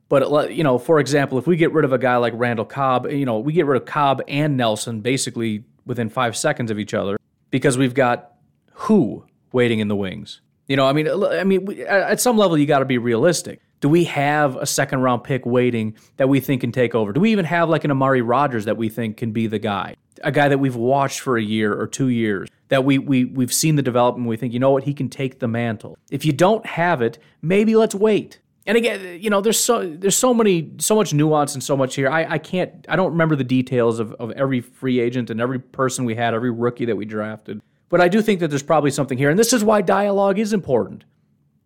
But 0.09 0.53
you 0.53 0.63
know, 0.63 0.77
for 0.77 0.99
example, 0.99 1.37
if 1.37 1.47
we 1.47 1.57
get 1.57 1.73
rid 1.73 1.85
of 1.85 1.93
a 1.93 1.97
guy 1.97 2.15
like 2.17 2.33
Randall 2.35 2.65
Cobb, 2.65 3.11
you 3.11 3.25
know, 3.25 3.39
we 3.39 3.53
get 3.53 3.65
rid 3.65 3.79
of 3.79 3.85
Cobb 3.85 4.21
and 4.27 4.57
Nelson 4.57 5.01
basically 5.01 5.65
within 5.85 6.09
five 6.09 6.35
seconds 6.35 6.71
of 6.71 6.79
each 6.79 6.93
other 6.93 7.17
because 7.51 7.77
we've 7.77 7.93
got 7.93 8.31
who 8.73 9.25
waiting 9.51 9.79
in 9.79 9.89
the 9.89 9.95
wings. 9.95 10.41
You 10.67 10.75
know, 10.75 10.87
I 10.87 10.93
mean, 10.93 11.07
I 11.07 11.43
mean, 11.43 11.81
at 11.87 12.19
some 12.19 12.37
level, 12.37 12.57
you 12.57 12.65
got 12.65 12.79
to 12.79 12.85
be 12.85 12.97
realistic. 12.97 13.61
Do 13.79 13.89
we 13.89 14.05
have 14.05 14.55
a 14.55 14.65
second 14.65 15.01
round 15.01 15.23
pick 15.23 15.45
waiting 15.45 15.95
that 16.17 16.27
we 16.27 16.39
think 16.39 16.61
can 16.61 16.71
take 16.71 16.95
over? 16.95 17.13
Do 17.13 17.21
we 17.21 17.31
even 17.31 17.45
have 17.45 17.69
like 17.69 17.83
an 17.83 17.91
Amari 17.91 18.21
Rodgers 18.21 18.65
that 18.65 18.75
we 18.75 18.89
think 18.89 19.17
can 19.17 19.31
be 19.31 19.45
the 19.45 19.59
guy? 19.59 19.95
A 20.23 20.31
guy 20.31 20.47
that 20.47 20.57
we've 20.57 20.75
watched 20.75 21.19
for 21.19 21.37
a 21.37 21.43
year 21.43 21.79
or 21.79 21.85
two 21.85 22.07
years, 22.07 22.49
that 22.69 22.83
we, 22.83 22.97
we, 22.97 23.25
we've 23.25 23.53
seen 23.53 23.75
the 23.75 23.83
development, 23.83 24.27
we 24.27 24.35
think, 24.35 24.51
you 24.51 24.59
know 24.59 24.71
what, 24.71 24.83
he 24.83 24.95
can 24.95 25.09
take 25.09 25.39
the 25.39 25.47
mantle. 25.47 25.95
If 26.09 26.25
you 26.25 26.33
don't 26.33 26.65
have 26.65 27.03
it, 27.03 27.19
maybe 27.43 27.75
let's 27.75 27.93
wait. 27.93 28.39
And 28.65 28.75
again, 28.75 29.21
you 29.21 29.29
know, 29.29 29.41
there's 29.41 29.59
so 29.59 29.87
there's 29.87 30.17
so 30.17 30.33
many 30.33 30.71
so 30.79 30.95
much 30.95 31.13
nuance 31.13 31.53
and 31.53 31.63
so 31.63 31.77
much 31.77 31.95
here. 31.95 32.09
I, 32.09 32.33
I 32.33 32.37
can't 32.37 32.85
I 32.89 32.97
don't 32.97 33.11
remember 33.11 33.37
the 33.37 33.45
details 33.45 33.99
of, 33.99 34.11
of 34.13 34.31
every 34.31 34.59
free 34.59 34.99
agent 34.99 35.29
and 35.29 35.39
every 35.39 35.59
person 35.59 36.03
we 36.03 36.15
had, 36.15 36.33
every 36.33 36.51
rookie 36.51 36.83
that 36.85 36.97
we 36.97 37.05
drafted. 37.05 37.61
But 37.87 38.01
I 38.01 38.09
do 38.09 38.21
think 38.21 38.41
that 38.41 38.49
there's 38.49 38.63
probably 38.63 38.91
something 38.91 39.17
here. 39.17 39.29
And 39.29 39.39
this 39.39 39.53
is 39.53 39.63
why 39.63 39.81
dialogue 39.81 40.37
is 40.37 40.51
important 40.51 41.05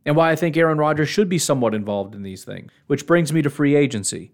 and 0.06 0.16
why 0.16 0.32
I 0.32 0.36
think 0.36 0.58
Aaron 0.58 0.78
Rodgers 0.78 1.10
should 1.10 1.30
be 1.30 1.38
somewhat 1.38 1.76
involved 1.76 2.16
in 2.16 2.24
these 2.24 2.44
things, 2.44 2.72
which 2.88 3.06
brings 3.06 3.32
me 3.32 3.42
to 3.42 3.50
free 3.50 3.76
agency. 3.76 4.32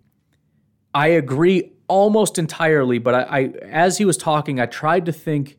I 0.93 1.07
agree 1.07 1.74
almost 1.88 2.38
entirely, 2.38 2.99
but 2.99 3.13
I, 3.13 3.22
I 3.22 3.43
as 3.63 3.97
he 3.97 4.05
was 4.05 4.18
talking, 4.18 4.59
I 4.59 4.65
tried 4.65 5.05
to 5.05 5.11
think 5.11 5.57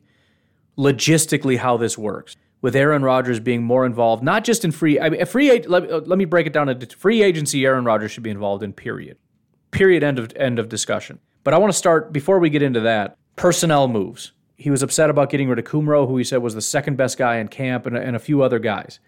logistically 0.77 1.57
how 1.57 1.77
this 1.77 1.97
works 1.97 2.35
with 2.61 2.75
Aaron 2.75 3.03
Rodgers 3.03 3.39
being 3.39 3.63
more 3.63 3.85
involved, 3.85 4.23
not 4.23 4.43
just 4.43 4.65
in 4.65 4.71
free. 4.71 4.99
I 4.99 5.09
mean, 5.09 5.25
free. 5.25 5.61
Let, 5.61 6.07
let 6.07 6.17
me 6.17 6.25
break 6.25 6.47
it 6.47 6.53
down 6.53 6.69
into 6.69 6.87
free 6.97 7.21
agency. 7.21 7.65
Aaron 7.65 7.85
Rodgers 7.85 8.11
should 8.11 8.23
be 8.23 8.29
involved 8.29 8.63
in. 8.63 8.73
Period. 8.73 9.17
Period. 9.71 10.03
End 10.03 10.19
of 10.19 10.33
end 10.35 10.59
of 10.59 10.69
discussion. 10.69 11.19
But 11.43 11.53
I 11.53 11.57
want 11.57 11.71
to 11.71 11.77
start 11.77 12.11
before 12.11 12.39
we 12.39 12.49
get 12.49 12.61
into 12.61 12.81
that. 12.81 13.17
Personnel 13.35 13.87
moves. 13.87 14.33
He 14.57 14.69
was 14.69 14.83
upset 14.83 15.09
about 15.09 15.29
getting 15.29 15.47
rid 15.47 15.57
of 15.57 15.63
Kumerow, 15.63 16.05
who 16.05 16.17
he 16.17 16.23
said 16.25 16.41
was 16.41 16.53
the 16.53 16.61
second 16.61 16.97
best 16.97 17.17
guy 17.17 17.37
in 17.37 17.47
camp, 17.47 17.85
and, 17.85 17.95
and 17.95 18.15
a 18.15 18.19
few 18.19 18.41
other 18.41 18.59
guys. 18.59 18.99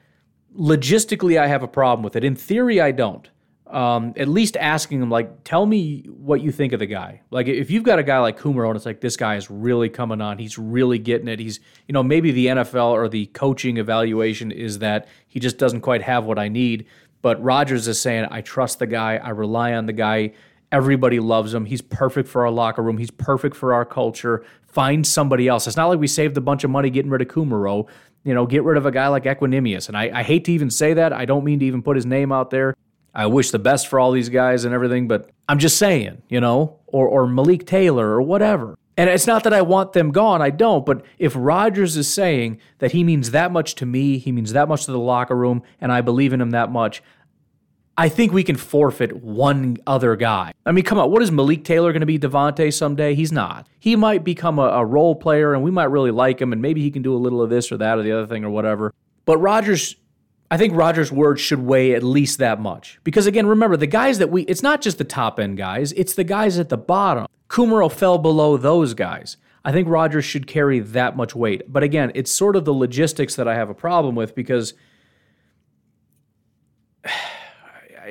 Logistically, 0.58 1.40
I 1.40 1.48
have 1.48 1.64
a 1.64 1.68
problem 1.68 2.04
with 2.04 2.16
it. 2.16 2.24
In 2.24 2.36
theory, 2.36 2.82
I 2.82 2.92
don't. 2.92 3.30
Um, 3.68 4.14
at 4.18 4.28
least 4.28 4.58
asking 4.58 5.02
him, 5.02 5.10
like, 5.10 5.46
tell 5.46 5.66
me 5.66 6.02
what 6.10 6.42
you 6.42 6.52
think 6.52 6.74
of 6.74 6.80
the 6.80 6.86
guy. 6.86 7.22
Like, 7.32 7.48
if 7.48 7.72
you've 7.72 7.86
got 7.86 8.00
a 8.00 8.04
guy 8.04 8.20
like 8.20 8.38
Kumerow 8.38 8.68
and 8.68 8.76
it's 8.76 8.86
like, 8.86 9.00
this 9.00 9.16
guy 9.16 9.38
is 9.38 9.50
really 9.50 9.88
coming 9.88 10.20
on, 10.20 10.38
he's 10.40 10.58
really 10.58 11.00
getting 11.00 11.30
it. 11.30 11.40
He's, 11.40 11.62
you 11.88 11.94
know, 11.94 12.04
maybe 12.04 12.32
the 12.32 12.48
NFL 12.48 12.90
or 12.90 13.08
the 13.08 13.28
coaching 13.28 13.78
evaluation 13.78 14.52
is 14.52 14.80
that 14.80 15.08
he 15.30 15.40
just 15.40 15.58
doesn't 15.58 15.82
quite 15.82 16.02
have 16.02 16.26
what 16.26 16.38
I 16.38 16.50
need. 16.50 16.86
But 17.22 17.42
Rodgers 17.42 17.88
is 17.88 18.02
saying, 18.02 18.28
I 18.30 18.42
trust 18.42 18.80
the 18.80 18.88
guy, 18.88 19.16
I 19.18 19.30
rely 19.30 19.74
on 19.74 19.86
the 19.86 19.94
guy. 19.94 20.34
Everybody 20.72 21.20
loves 21.20 21.54
him. 21.54 21.66
He's 21.66 21.82
perfect 21.82 22.30
for 22.30 22.46
our 22.46 22.52
locker 22.52 22.82
room. 22.82 22.98
He's 22.98 23.12
perfect 23.12 23.56
for 23.56 23.74
our 23.74 23.86
culture. 23.86 24.44
Find 24.68 25.06
somebody 25.06 25.48
else. 25.48 25.68
It's 25.68 25.76
not 25.76 25.88
like 25.88 26.00
we 26.00 26.08
saved 26.08 26.38
a 26.38 26.42
bunch 26.42 26.64
of 26.64 26.70
money 26.70 26.90
getting 26.90 27.12
rid 27.12 27.22
of 27.22 27.28
Kumerow. 27.28 27.88
You 28.24 28.34
know, 28.34 28.46
get 28.46 28.64
rid 28.64 28.78
of 28.78 28.86
a 28.86 28.92
guy 28.92 29.08
like 29.08 29.24
Equanimeous. 29.24 29.88
And 29.88 29.98
I, 29.98 30.20
I 30.20 30.24
hate 30.24 30.46
to 30.46 30.52
even 30.52 30.70
say 30.70 30.94
that. 30.94 31.12
I 31.12 31.26
don't 31.26 31.44
mean 31.44 31.60
to 31.60 31.66
even 31.66 31.82
put 31.82 31.96
his 31.96 32.06
name 32.06 32.32
out 32.32 32.50
there. 32.50 32.76
I 33.14 33.26
wish 33.26 33.52
the 33.52 33.60
best 33.60 33.88
for 33.88 34.00
all 34.00 34.12
these 34.12 34.30
guys 34.30 34.64
and 34.64 34.74
everything, 34.74 35.08
but 35.08 35.30
I'm 35.50 35.60
just 35.60 35.78
saying, 35.78 36.22
you 36.30 36.40
know, 36.40 36.80
or, 36.88 37.08
or 37.08 37.28
Malik 37.28 37.66
Taylor 37.66 38.08
or 38.08 38.22
whatever. 38.22 38.78
And 38.98 39.10
it's 39.10 39.28
not 39.28 39.44
that 39.44 39.54
I 39.54 39.62
want 39.62 39.94
them 39.94 40.12
gone, 40.12 40.42
I 40.42 40.50
don't, 40.50 40.86
but 40.86 41.04
if 41.18 41.34
Rodgers 41.36 41.98
is 41.98 42.14
saying 42.14 42.60
that 42.80 42.92
he 42.92 43.04
means 43.04 43.32
that 43.32 43.52
much 43.52 43.76
to 43.76 43.86
me, 43.86 44.18
he 44.18 44.32
means 44.32 44.54
that 44.54 44.68
much 44.68 44.86
to 44.86 44.92
the 44.92 45.00
locker 45.00 45.36
room, 45.36 45.64
and 45.80 45.92
I 45.92 46.02
believe 46.02 46.34
in 46.34 46.42
him 46.42 46.52
that 46.52 46.72
much, 46.72 47.02
I 47.98 48.10
think 48.10 48.32
we 48.32 48.44
can 48.44 48.56
forfeit 48.56 49.18
one 49.18 49.78
other 49.86 50.16
guy. 50.16 50.54
I 50.66 50.72
mean, 50.72 50.86
come 50.86 50.98
on, 50.98 51.12
what 51.12 51.22
is 51.22 51.32
Malik 51.32 51.64
Taylor 51.64 51.92
going 51.92 52.02
to 52.02 52.06
be 52.06 52.18
Davante 52.18 52.74
someday? 52.74 53.16
He's 53.16 53.32
not. 53.32 53.68
He 53.80 53.96
might 53.96 54.24
become 54.24 54.60
a, 54.60 54.64
a, 54.64 54.86
role 54.86 55.14
player, 55.14 55.54
and 55.54 55.62
we 55.62 55.72
might 55.72 55.92
really 55.92 56.12
like 56.12 56.42
him, 56.42 56.54
and 56.54 56.62
maybe 56.62 56.82
he 56.82 56.90
can 56.90 57.02
do 57.02 57.14
a 57.14 57.18
little 57.18 57.42
of 57.42 57.50
this 57.50 57.72
or 57.72 57.78
that 57.78 57.98
or 57.98 58.04
the 58.04 58.12
other 58.14 58.28
thing 58.28 58.46
or 58.46 58.50
whatever. 58.50 58.94
But 59.26 59.38
Rodgers, 59.38 59.98
I 60.50 60.58
think 60.58 60.74
Rodgers' 60.76 61.12
words 61.12 61.42
should 61.42 61.60
weigh 61.60 61.94
at 61.94 62.02
least 62.02 62.40
that 62.40 62.60
much. 62.62 63.00
Because 63.04 63.28
again, 63.28 63.46
remember, 63.46 63.76
the 63.76 63.88
guys 63.88 64.20
that 64.20 64.30
we, 64.30 64.44
it's 64.44 64.64
not 64.64 64.82
just 64.82 64.98
the 64.98 65.04
top 65.04 65.40
end 65.40 65.58
guys, 65.58 65.92
it's 65.94 66.14
the 66.14 66.24
guys 66.24 66.58
at 66.60 66.70
the 66.70 66.78
bottom. 66.78 67.28
Kumerow 67.50 67.92
fell 67.92 68.18
below 68.18 68.56
those 68.56 68.94
guys. 68.94 69.36
I 69.64 69.72
think 69.72 69.88
Rodgers 69.88 70.26
should 70.26 70.48
carry 70.48 70.80
that 70.80 71.16
much 71.16 71.36
weight. 71.36 71.72
But 71.72 71.84
again, 71.84 72.12
it's 72.16 72.32
sort 72.32 72.56
of 72.56 72.66
the 72.66 72.74
logistics 72.74 73.36
that 73.36 73.48
I 73.48 73.56
have 73.56 73.70
a 73.70 73.76
problem 73.76 74.16
with 74.16 74.34
because 74.34 74.74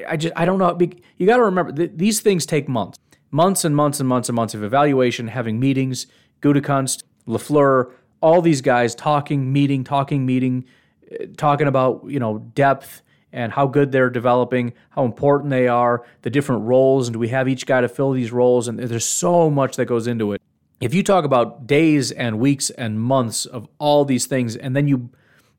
I 0.08 0.16
just 0.16 0.34
I 0.36 0.44
don't 0.44 0.58
know. 0.58 0.78
You 1.16 1.26
got 1.26 1.36
to 1.36 1.44
remember 1.44 1.72
th- 1.72 1.92
these 1.94 2.20
things 2.20 2.46
take 2.46 2.68
months, 2.68 2.98
months 3.30 3.64
and 3.64 3.74
months 3.74 4.00
and 4.00 4.08
months 4.08 4.28
and 4.28 4.36
months 4.36 4.54
of 4.54 4.62
evaluation, 4.62 5.28
having 5.28 5.58
meetings. 5.58 6.06
Gutekunst, 6.42 7.02
LaFleur, 7.28 7.92
all 8.20 8.40
these 8.42 8.62
guys 8.62 8.94
talking, 8.94 9.52
meeting, 9.52 9.84
talking, 9.84 10.24
meeting, 10.24 10.64
uh, 11.12 11.26
talking 11.36 11.66
about 11.66 12.04
you 12.06 12.18
know 12.18 12.38
depth 12.54 13.02
and 13.32 13.52
how 13.52 13.66
good 13.66 13.92
they're 13.92 14.10
developing, 14.10 14.72
how 14.90 15.04
important 15.04 15.50
they 15.50 15.68
are, 15.68 16.04
the 16.22 16.30
different 16.30 16.62
roles, 16.62 17.06
and 17.06 17.12
do 17.12 17.18
we 17.18 17.28
have 17.28 17.48
each 17.48 17.64
guy 17.64 17.80
to 17.80 17.88
fill 17.88 18.10
these 18.12 18.32
roles? 18.32 18.66
And 18.66 18.78
there's 18.78 19.04
so 19.04 19.48
much 19.48 19.76
that 19.76 19.84
goes 19.86 20.08
into 20.08 20.32
it. 20.32 20.42
If 20.80 20.94
you 20.94 21.02
talk 21.02 21.24
about 21.24 21.66
days 21.66 22.10
and 22.10 22.40
weeks 22.40 22.70
and 22.70 23.00
months 23.00 23.46
of 23.46 23.68
all 23.78 24.04
these 24.04 24.26
things, 24.26 24.56
and 24.56 24.74
then 24.74 24.88
you 24.88 25.10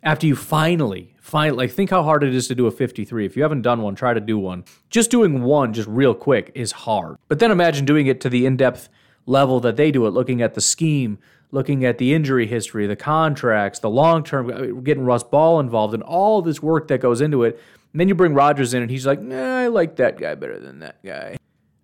after 0.03 0.27
you 0.27 0.35
finally 0.35 1.15
find 1.21 1.55
like 1.55 1.71
think 1.71 1.89
how 1.89 2.03
hard 2.03 2.23
it 2.23 2.33
is 2.33 2.47
to 2.47 2.55
do 2.55 2.67
a 2.67 2.71
53 2.71 3.25
if 3.25 3.35
you 3.35 3.43
haven't 3.43 3.61
done 3.61 3.81
one 3.81 3.95
try 3.95 4.13
to 4.13 4.19
do 4.19 4.37
one. 4.37 4.63
Just 4.89 5.11
doing 5.11 5.43
one 5.43 5.73
just 5.73 5.87
real 5.87 6.13
quick 6.13 6.51
is 6.55 6.71
hard. 6.71 7.17
But 7.27 7.39
then 7.39 7.51
imagine 7.51 7.85
doing 7.85 8.07
it 8.07 8.19
to 8.21 8.29
the 8.29 8.45
in-depth 8.45 8.89
level 9.25 9.59
that 9.59 9.77
they 9.77 9.91
do 9.91 10.07
it 10.07 10.09
looking 10.09 10.41
at 10.41 10.55
the 10.55 10.61
scheme 10.61 11.19
looking 11.51 11.85
at 11.85 11.99
the 11.99 12.13
injury 12.13 12.47
history 12.47 12.87
the 12.87 12.95
contracts 12.95 13.79
the 13.79 13.89
long 13.89 14.23
term 14.23 14.49
uh, 14.49 14.81
getting 14.81 15.03
russ 15.05 15.23
ball 15.23 15.59
involved 15.59 15.93
and 15.93 16.01
all 16.01 16.41
this 16.41 16.61
work 16.61 16.87
that 16.87 16.99
goes 16.99 17.21
into 17.21 17.43
it. 17.43 17.59
And 17.93 17.99
then 17.99 18.07
you 18.07 18.15
bring 18.15 18.33
rodgers 18.33 18.73
in 18.73 18.81
and 18.81 18.89
he's 18.89 19.05
like 19.05 19.21
nah, 19.21 19.59
i 19.59 19.67
like 19.67 19.97
that 19.97 20.17
guy 20.17 20.35
better 20.35 20.59
than 20.59 20.79
that 20.79 21.03
guy. 21.03 21.37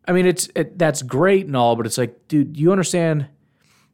I 0.07 0.13
mean 0.13 0.25
it's 0.25 0.49
it, 0.55 0.79
that's 0.79 1.03
great 1.03 1.45
and 1.45 1.55
all 1.55 1.75
but 1.75 1.85
it's 1.85 1.97
like 1.97 2.27
dude 2.27 2.57
you 2.57 2.71
understand? 2.71 3.27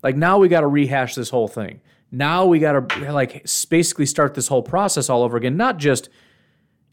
Like 0.01 0.15
now 0.15 0.38
we 0.38 0.47
got 0.47 0.61
to 0.61 0.67
rehash 0.67 1.15
this 1.15 1.30
whole 1.30 1.47
thing 1.47 1.82
now 2.14 2.45
we 2.45 2.59
got 2.59 2.89
to 2.89 3.11
like 3.11 3.45
basically 3.70 4.05
start 4.05 4.36
this 4.36 4.47
whole 4.47 4.61
process 4.61 5.09
all 5.09 5.24
over 5.24 5.36
again. 5.36 5.57
Not 5.57 5.78
just 5.78 6.09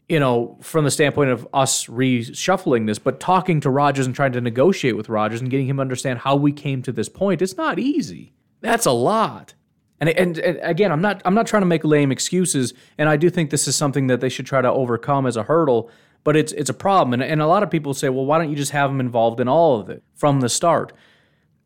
you 0.09 0.19
know 0.19 0.57
from 0.61 0.83
the 0.83 0.91
standpoint 0.91 1.29
of 1.29 1.47
us 1.53 1.85
reshuffling 1.85 2.87
this, 2.87 2.99
but 2.99 3.19
talking 3.19 3.61
to 3.61 3.69
Rodgers 3.69 4.07
and 4.07 4.15
trying 4.15 4.31
to 4.33 4.41
negotiate 4.41 4.97
with 4.97 5.09
Rodgers 5.09 5.39
and 5.39 5.49
getting 5.49 5.67
him 5.67 5.77
to 5.77 5.81
understand 5.81 6.19
how 6.19 6.35
we 6.35 6.51
came 6.51 6.81
to 6.81 6.91
this 6.91 7.07
point. 7.07 7.41
It's 7.41 7.55
not 7.55 7.77
easy. 7.79 8.33
That's 8.61 8.85
a 8.85 8.91
lot. 8.91 9.53
And, 9.99 10.09
and, 10.09 10.39
and 10.39 10.59
again, 10.63 10.91
I'm 10.91 11.01
not 11.01 11.21
I'm 11.23 11.35
not 11.35 11.45
trying 11.45 11.61
to 11.61 11.67
make 11.67 11.85
lame 11.85 12.11
excuses, 12.11 12.73
and 12.97 13.07
I 13.07 13.15
do 13.15 13.29
think 13.29 13.51
this 13.51 13.67
is 13.67 13.75
something 13.75 14.07
that 14.07 14.19
they 14.19 14.29
should 14.29 14.47
try 14.47 14.61
to 14.61 14.71
overcome 14.71 15.27
as 15.27 15.37
a 15.37 15.43
hurdle. 15.43 15.91
But 16.23 16.35
it's 16.35 16.51
it's 16.53 16.69
a 16.69 16.73
problem, 16.73 17.13
and, 17.13 17.23
and 17.23 17.41
a 17.41 17.47
lot 17.47 17.61
of 17.61 17.69
people 17.69 17.93
say, 17.93 18.09
well, 18.09 18.25
why 18.25 18.39
don't 18.39 18.49
you 18.49 18.55
just 18.55 18.71
have 18.71 18.89
them 18.89 18.99
involved 18.99 19.39
in 19.39 19.47
all 19.47 19.79
of 19.79 19.89
it 19.89 20.03
from 20.15 20.41
the 20.41 20.49
start? 20.49 20.93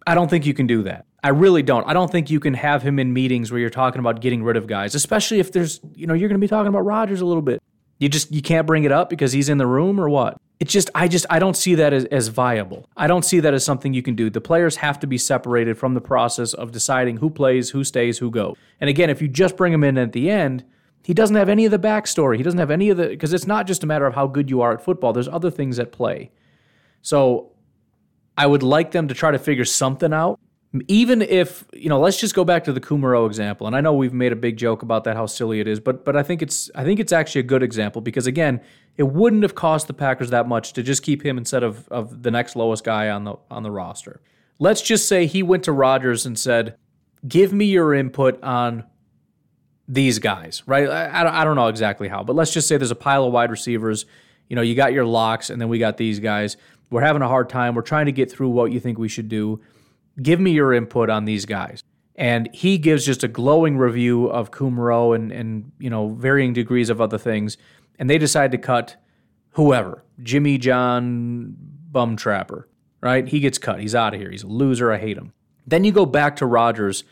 I 0.06 0.14
don't 0.16 0.30
think 0.30 0.46
you 0.46 0.54
can 0.54 0.68
do 0.68 0.84
that. 0.84 1.06
I 1.26 1.30
really 1.30 1.64
don't. 1.64 1.84
I 1.88 1.94
don't 1.94 2.12
think 2.12 2.30
you 2.30 2.40
can 2.40 2.54
have 2.54 2.84
him 2.84 3.00
in 3.00 3.12
meetings 3.12 3.52
where 3.52 3.60
you're 3.60 3.72
talking 3.72 3.98
about 3.98 4.22
getting 4.22 4.44
rid 4.44 4.58
of 4.58 4.68
guys, 4.68 4.94
especially 4.94 5.40
if 5.40 5.52
there's, 5.52 5.80
you 5.96 6.06
know, 6.06 6.14
you're 6.14 6.30
going 6.30 6.40
to 6.40 6.44
be 6.44 6.48
talking 6.48 6.68
about 6.68 6.86
Rodgers 6.86 7.20
a 7.20 7.26
little 7.26 7.42
bit. 7.42 7.64
You 7.98 8.10
just 8.10 8.32
you 8.32 8.44
can't 8.44 8.68
bring 8.68 8.84
it 8.84 8.92
up 8.92 9.10
because 9.10 9.32
he's 9.32 9.50
in 9.50 9.58
the 9.58 9.66
room 9.66 10.00
or 10.00 10.08
what? 10.08 10.38
It's 10.60 10.72
just 10.72 10.92
I 10.94 11.08
just 11.08 11.26
I 11.32 11.40
don't 11.40 11.58
see 11.58 11.74
that 11.74 11.94
as, 11.94 12.06
as 12.06 12.28
viable. 12.28 12.88
I 12.96 13.08
don't 13.08 13.26
see 13.26 13.40
that 13.40 13.56
as 13.56 13.66
something 13.66 13.92
you 13.92 14.04
can 14.04 14.14
do. 14.14 14.30
The 14.30 14.40
players 14.40 14.76
have 14.76 15.00
to 15.00 15.08
be 15.08 15.18
separated 15.18 15.80
from 15.80 15.96
the 15.96 16.00
process 16.00 16.54
of 16.54 16.72
deciding 16.72 17.18
who 17.18 17.32
plays, 17.32 17.72
who 17.72 17.84
stays, 17.84 18.20
who 18.20 18.30
goes. 18.30 18.56
And 18.80 18.88
again, 18.88 19.10
if 19.10 19.20
you 19.20 19.28
just 19.28 19.58
bring 19.58 19.74
him 19.74 19.84
in 19.84 19.98
at 19.98 20.12
the 20.12 20.30
end, 20.30 20.64
he 21.04 21.16
doesn't 21.16 21.36
have 21.36 21.50
any 21.50 21.66
of 21.66 21.72
the 21.72 21.80
backstory. 21.80 22.38
He 22.38 22.44
doesn't 22.44 22.60
have 22.60 22.70
any 22.70 22.92
of 22.92 22.98
the 22.98 23.08
because 23.08 23.34
it's 23.34 23.48
not 23.48 23.66
just 23.66 23.84
a 23.84 23.88
matter 23.88 24.06
of 24.06 24.14
how 24.14 24.28
good 24.28 24.48
you 24.48 24.62
are 24.62 24.74
at 24.74 24.84
football. 24.84 25.12
There's 25.12 25.28
other 25.28 25.50
things 25.50 25.80
at 25.80 25.92
play. 25.92 26.30
So 27.02 27.54
I 28.38 28.46
would 28.46 28.62
like 28.62 28.92
them 28.92 29.08
to 29.08 29.16
try 29.16 29.32
to 29.32 29.40
figure 29.40 29.66
something 29.66 30.14
out 30.14 30.40
even 30.88 31.22
if 31.22 31.66
you 31.74 31.90
know 31.90 32.00
let's 32.00 32.20
just 32.20 32.34
go 32.34 32.44
back 32.44 32.64
to 32.64 32.74
the 32.74 32.82
Kumerow 32.82 33.28
example 33.28 33.68
and 33.68 33.76
I 33.76 33.82
know 33.82 33.94
we've 33.94 34.14
made 34.14 34.32
a 34.32 34.36
big 34.36 34.58
joke 34.58 34.82
about 34.82 35.04
that 35.04 35.16
how 35.16 35.26
silly 35.26 35.60
it 35.60 35.68
is 35.68 35.80
but 35.80 36.04
but 36.04 36.16
I 36.16 36.24
think 36.24 36.42
it's 36.42 36.72
I 36.76 36.84
think 36.84 37.00
it's 37.00 37.12
actually 37.12 37.42
a 37.42 37.46
good 37.46 37.64
example 37.64 38.02
because 38.02 38.28
again 38.28 38.62
it 38.98 39.04
wouldn't 39.04 39.44
have 39.44 39.56
cost 39.56 39.88
the 39.88 39.94
Packers 39.94 40.30
that 40.32 40.48
much 40.48 40.74
to 40.74 40.84
just 40.84 41.04
keep 41.04 41.26
him 41.26 41.38
instead 41.38 41.64
of 41.64 41.88
of 41.90 42.24
the 42.24 42.32
next 42.32 42.56
lowest 42.56 42.84
guy 42.84 43.10
on 43.10 43.24
the 43.24 43.36
on 43.52 43.64
the 43.64 43.72
roster. 43.72 44.22
Let's 44.58 44.82
just 44.82 45.08
say 45.08 45.26
he 45.26 45.44
went 45.44 45.64
to 45.66 45.72
Rodgers 45.72 46.26
and 46.26 46.38
said 46.38 46.78
give 47.28 47.54
me 47.54 47.66
your 47.66 47.94
input 47.94 48.42
on 48.44 48.86
these 49.88 50.20
guys 50.20 50.64
right? 50.66 50.90
I, 50.90 51.42
I 51.42 51.44
don't 51.44 51.56
know 51.56 51.68
exactly 51.68 52.08
how 52.08 52.24
but 52.24 52.36
let's 52.36 52.52
just 52.52 52.68
say 52.68 52.78
there's 52.78 52.92
a 52.92 52.96
pile 52.96 53.26
of 53.26 53.34
wide 53.34 53.52
receivers 53.52 54.06
you 54.50 54.56
know 54.56 54.62
you 54.62 54.76
got 54.76 54.94
your 54.94 55.06
locks 55.06 55.50
and 55.50 55.62
then 55.62 55.70
we 55.70 55.80
got 55.80 55.98
these 55.98 56.20
guys. 56.20 56.58
We're 56.92 57.02
having 57.02 57.24
a 57.24 57.28
hard 57.28 57.50
time. 57.50 57.76
We're 57.76 57.82
trying 57.82 58.06
to 58.06 58.12
get 58.12 58.32
through 58.32 58.50
what 58.50 58.72
you 58.72 58.80
think 58.80 58.98
we 58.98 59.08
should 59.10 59.28
do 59.28 59.60
give 60.22 60.40
me 60.40 60.52
your 60.52 60.74
input 60.74 61.10
on 61.10 61.26
these 61.26 61.46
guys. 61.46 61.84
And 62.16 62.50
he 62.54 62.78
gives 62.78 63.06
just 63.06 63.24
a 63.24 63.28
glowing 63.28 63.78
review 63.78 64.28
of 64.28 64.52
Kumerow 64.52 65.16
and, 65.16 65.32
and 65.32 65.72
you 65.80 65.90
know 65.90 66.10
varying 66.10 66.54
degrees 66.54 66.90
of 66.90 67.02
other 67.02 67.18
things. 67.18 67.58
And 68.00 68.10
they 68.10 68.18
decide 68.18 68.52
to 68.52 68.58
cut 68.58 68.96
whoever, 69.52 70.04
Jimmy 70.22 70.58
John 70.58 71.56
Bum 71.92 72.16
Trapper, 72.16 72.68
right? 73.02 73.28
He 73.28 73.40
gets 73.40 73.58
cut. 73.58 73.80
He's 73.80 73.96
out 73.96 74.14
of 74.14 74.20
here. 74.20 74.32
He's 74.32 74.44
a 74.44 74.48
loser. 74.48 74.92
I 74.92 74.98
hate 74.98 75.18
him. 75.18 75.34
Then 75.68 75.84
you 75.84 75.92
go 75.92 76.06
back 76.06 76.36
to 76.38 76.46
Rodgers 76.46 77.04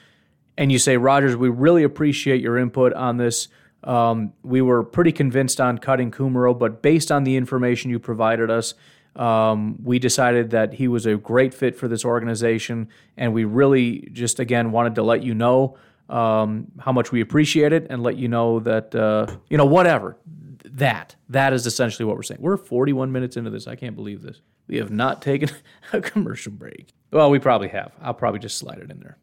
and 0.58 0.72
you 0.72 0.78
say, 0.78 0.98
Rodgers, 0.98 1.36
we 1.36 1.50
really 1.50 1.84
appreciate 1.84 2.42
your 2.42 2.58
input 2.58 2.94
on 2.94 3.18
this. 3.18 3.48
Um, 3.84 4.34
we 4.44 4.62
were 4.62 4.84
pretty 4.84 5.12
convinced 5.12 5.60
on 5.60 5.78
cutting 5.78 6.12
Kumerow, 6.12 6.58
but 6.58 6.82
based 6.82 7.12
on 7.12 7.24
the 7.24 7.36
information 7.36 7.92
you 7.92 8.00
provided 8.00 8.50
us, 8.50 8.76
um, 9.16 9.78
we 9.84 10.00
decided 10.00 10.52
that 10.52 10.74
he 10.74 10.88
was 10.88 11.06
a 11.06 11.16
great 11.16 11.54
fit 11.54 11.76
for 11.76 11.88
this 11.88 12.04
organization, 12.04 12.90
and 13.18 13.34
we 13.34 13.44
really 13.44 14.10
just 14.12 14.40
again 14.40 14.72
wanted 14.72 14.96
to 14.96 15.04
let 15.04 15.24
you 15.24 15.34
know 15.34 15.78
um, 16.10 16.72
how 16.80 16.92
much 16.92 17.12
we 17.12 17.22
appreciate 17.22 17.74
it, 17.74 17.88
and 17.90 18.02
let 18.02 18.18
you 18.18 18.28
know 18.28 18.60
that 18.62 18.94
uh, 18.96 19.28
you 19.50 19.58
know 19.58 19.66
whatever 19.66 20.18
that 20.66 21.16
that 21.30 21.54
is 21.54 21.68
essentially 21.68 22.06
what 22.06 22.16
we're 22.16 22.24
saying. 22.24 22.42
We're 22.42 22.58
41 22.58 23.12
minutes 23.12 23.38
into 23.38 23.50
this. 23.50 23.68
I 23.68 23.76
can't 23.76 23.96
believe 23.96 24.22
this. 24.22 24.42
We 24.68 24.78
have 24.78 24.90
not 24.90 25.22
taken 25.22 25.50
a 25.94 26.02
commercial 26.02 26.52
break. 26.52 26.90
Well, 27.12 27.30
we 27.30 27.40
probably 27.40 27.68
have. 27.70 27.92
I'll 28.02 28.14
probably 28.14 28.40
just 28.40 28.58
slide 28.58 28.80
it 28.80 28.90
in 28.90 29.00
there, 29.00 29.18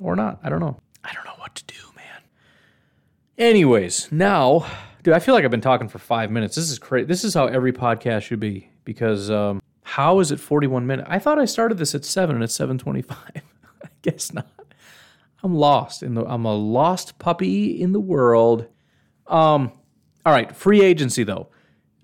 or 0.00 0.14
not. 0.14 0.38
I 0.44 0.48
don't 0.48 0.60
know. 0.60 0.78
I 1.02 1.12
don't 1.12 1.24
know 1.24 1.34
what 1.38 1.54
to 1.56 1.64
do, 1.64 1.74
man. 1.96 2.22
Anyways, 3.36 4.12
now, 4.12 4.66
dude, 5.02 5.14
I 5.14 5.18
feel 5.18 5.34
like 5.34 5.44
I've 5.44 5.50
been 5.50 5.60
talking 5.60 5.88
for 5.88 5.98
five 5.98 6.30
minutes. 6.30 6.54
This 6.54 6.70
is 6.70 6.78
crazy. 6.78 7.06
This 7.06 7.24
is 7.24 7.34
how 7.34 7.46
every 7.46 7.72
podcast 7.72 8.22
should 8.22 8.38
be 8.38 8.68
because 8.84 9.30
um, 9.30 9.62
how 9.82 10.20
is 10.20 10.32
it 10.32 10.40
41 10.40 10.86
minutes? 10.86 11.08
I 11.10 11.18
thought 11.18 11.38
I 11.38 11.44
started 11.44 11.78
this 11.78 11.94
at 11.94 12.04
7 12.04 12.34
and 12.34 12.44
it's 12.44 12.56
7:25. 12.56 13.04
I 13.84 13.88
guess 14.02 14.32
not. 14.32 14.48
I'm 15.42 15.54
lost 15.54 16.02
in 16.02 16.14
the 16.14 16.24
I'm 16.24 16.44
a 16.44 16.54
lost 16.54 17.18
puppy 17.18 17.80
in 17.80 17.92
the 17.92 18.00
world. 18.00 18.66
Um 19.26 19.72
all 20.24 20.32
right, 20.32 20.54
free 20.54 20.82
agency 20.82 21.24
though. 21.24 21.48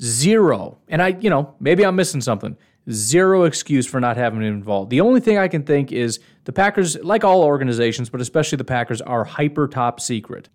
Zero. 0.02 0.78
And 0.88 1.02
I, 1.02 1.08
you 1.08 1.30
know, 1.30 1.54
maybe 1.60 1.84
I'm 1.84 1.96
missing 1.96 2.20
something. 2.20 2.56
Zero 2.90 3.44
excuse 3.44 3.86
for 3.86 4.00
not 4.00 4.16
having 4.16 4.40
him 4.40 4.54
involved. 4.54 4.90
The 4.90 5.00
only 5.00 5.20
thing 5.20 5.38
I 5.38 5.48
can 5.48 5.62
think 5.62 5.92
is 5.92 6.20
the 6.44 6.52
Packers, 6.52 6.96
like 7.02 7.22
all 7.22 7.42
organizations, 7.42 8.08
but 8.08 8.20
especially 8.20 8.56
the 8.56 8.64
Packers, 8.64 9.00
are 9.02 9.24
hyper 9.24 9.68
top 9.68 10.00
secret. 10.00 10.48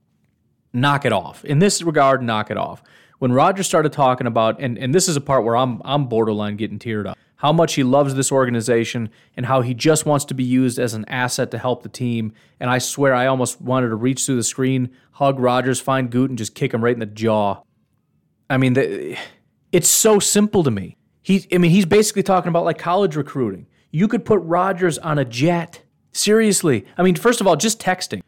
Knock 0.73 1.05
it 1.05 1.13
off. 1.13 1.45
In 1.45 1.59
this 1.59 1.83
regard, 1.83 2.23
knock 2.23 2.49
it 2.49 2.57
off. 2.57 2.81
When 3.23 3.31
Rodgers 3.31 3.67
started 3.67 3.93
talking 3.93 4.27
about, 4.27 4.59
and, 4.59 4.77
and 4.77 4.93
this 4.93 5.07
is 5.07 5.15
a 5.15 5.21
part 5.21 5.45
where 5.45 5.55
I'm 5.55 5.81
I'm 5.85 6.07
borderline 6.07 6.57
getting 6.57 6.77
teared 6.77 7.07
up, 7.07 7.17
how 7.37 7.53
much 7.53 7.75
he 7.75 7.81
loves 7.81 8.15
this 8.15 8.33
organization 8.33 9.09
and 9.37 9.45
how 9.45 9.61
he 9.61 9.73
just 9.73 10.05
wants 10.05 10.25
to 10.25 10.33
be 10.33 10.43
used 10.43 10.77
as 10.77 10.93
an 10.93 11.05
asset 11.07 11.49
to 11.51 11.57
help 11.57 11.83
the 11.83 11.87
team. 11.87 12.33
And 12.59 12.69
I 12.69 12.79
swear 12.79 13.13
I 13.13 13.27
almost 13.27 13.61
wanted 13.61 13.87
to 13.87 13.95
reach 13.95 14.25
through 14.25 14.35
the 14.35 14.43
screen, 14.43 14.89
hug 15.11 15.39
Rodgers, 15.39 15.79
find 15.79 16.11
Gute, 16.11 16.31
and 16.31 16.37
just 16.37 16.53
kick 16.53 16.73
him 16.73 16.83
right 16.83 16.93
in 16.93 16.99
the 16.99 17.05
jaw. 17.05 17.61
I 18.49 18.57
mean, 18.57 18.73
the, 18.73 19.17
it's 19.71 19.87
so 19.87 20.19
simple 20.19 20.61
to 20.65 20.71
me. 20.71 20.97
He, 21.21 21.47
I 21.53 21.59
mean, 21.59 21.71
he's 21.71 21.85
basically 21.85 22.23
talking 22.23 22.49
about 22.49 22.65
like 22.65 22.77
college 22.77 23.15
recruiting. 23.15 23.67
You 23.89 24.09
could 24.09 24.25
put 24.25 24.41
Rodgers 24.41 24.97
on 24.97 25.17
a 25.17 25.23
jet. 25.23 25.81
Seriously. 26.11 26.85
I 26.97 27.03
mean, 27.03 27.15
first 27.15 27.39
of 27.39 27.47
all, 27.47 27.55
just 27.55 27.79
texting, 27.79 28.21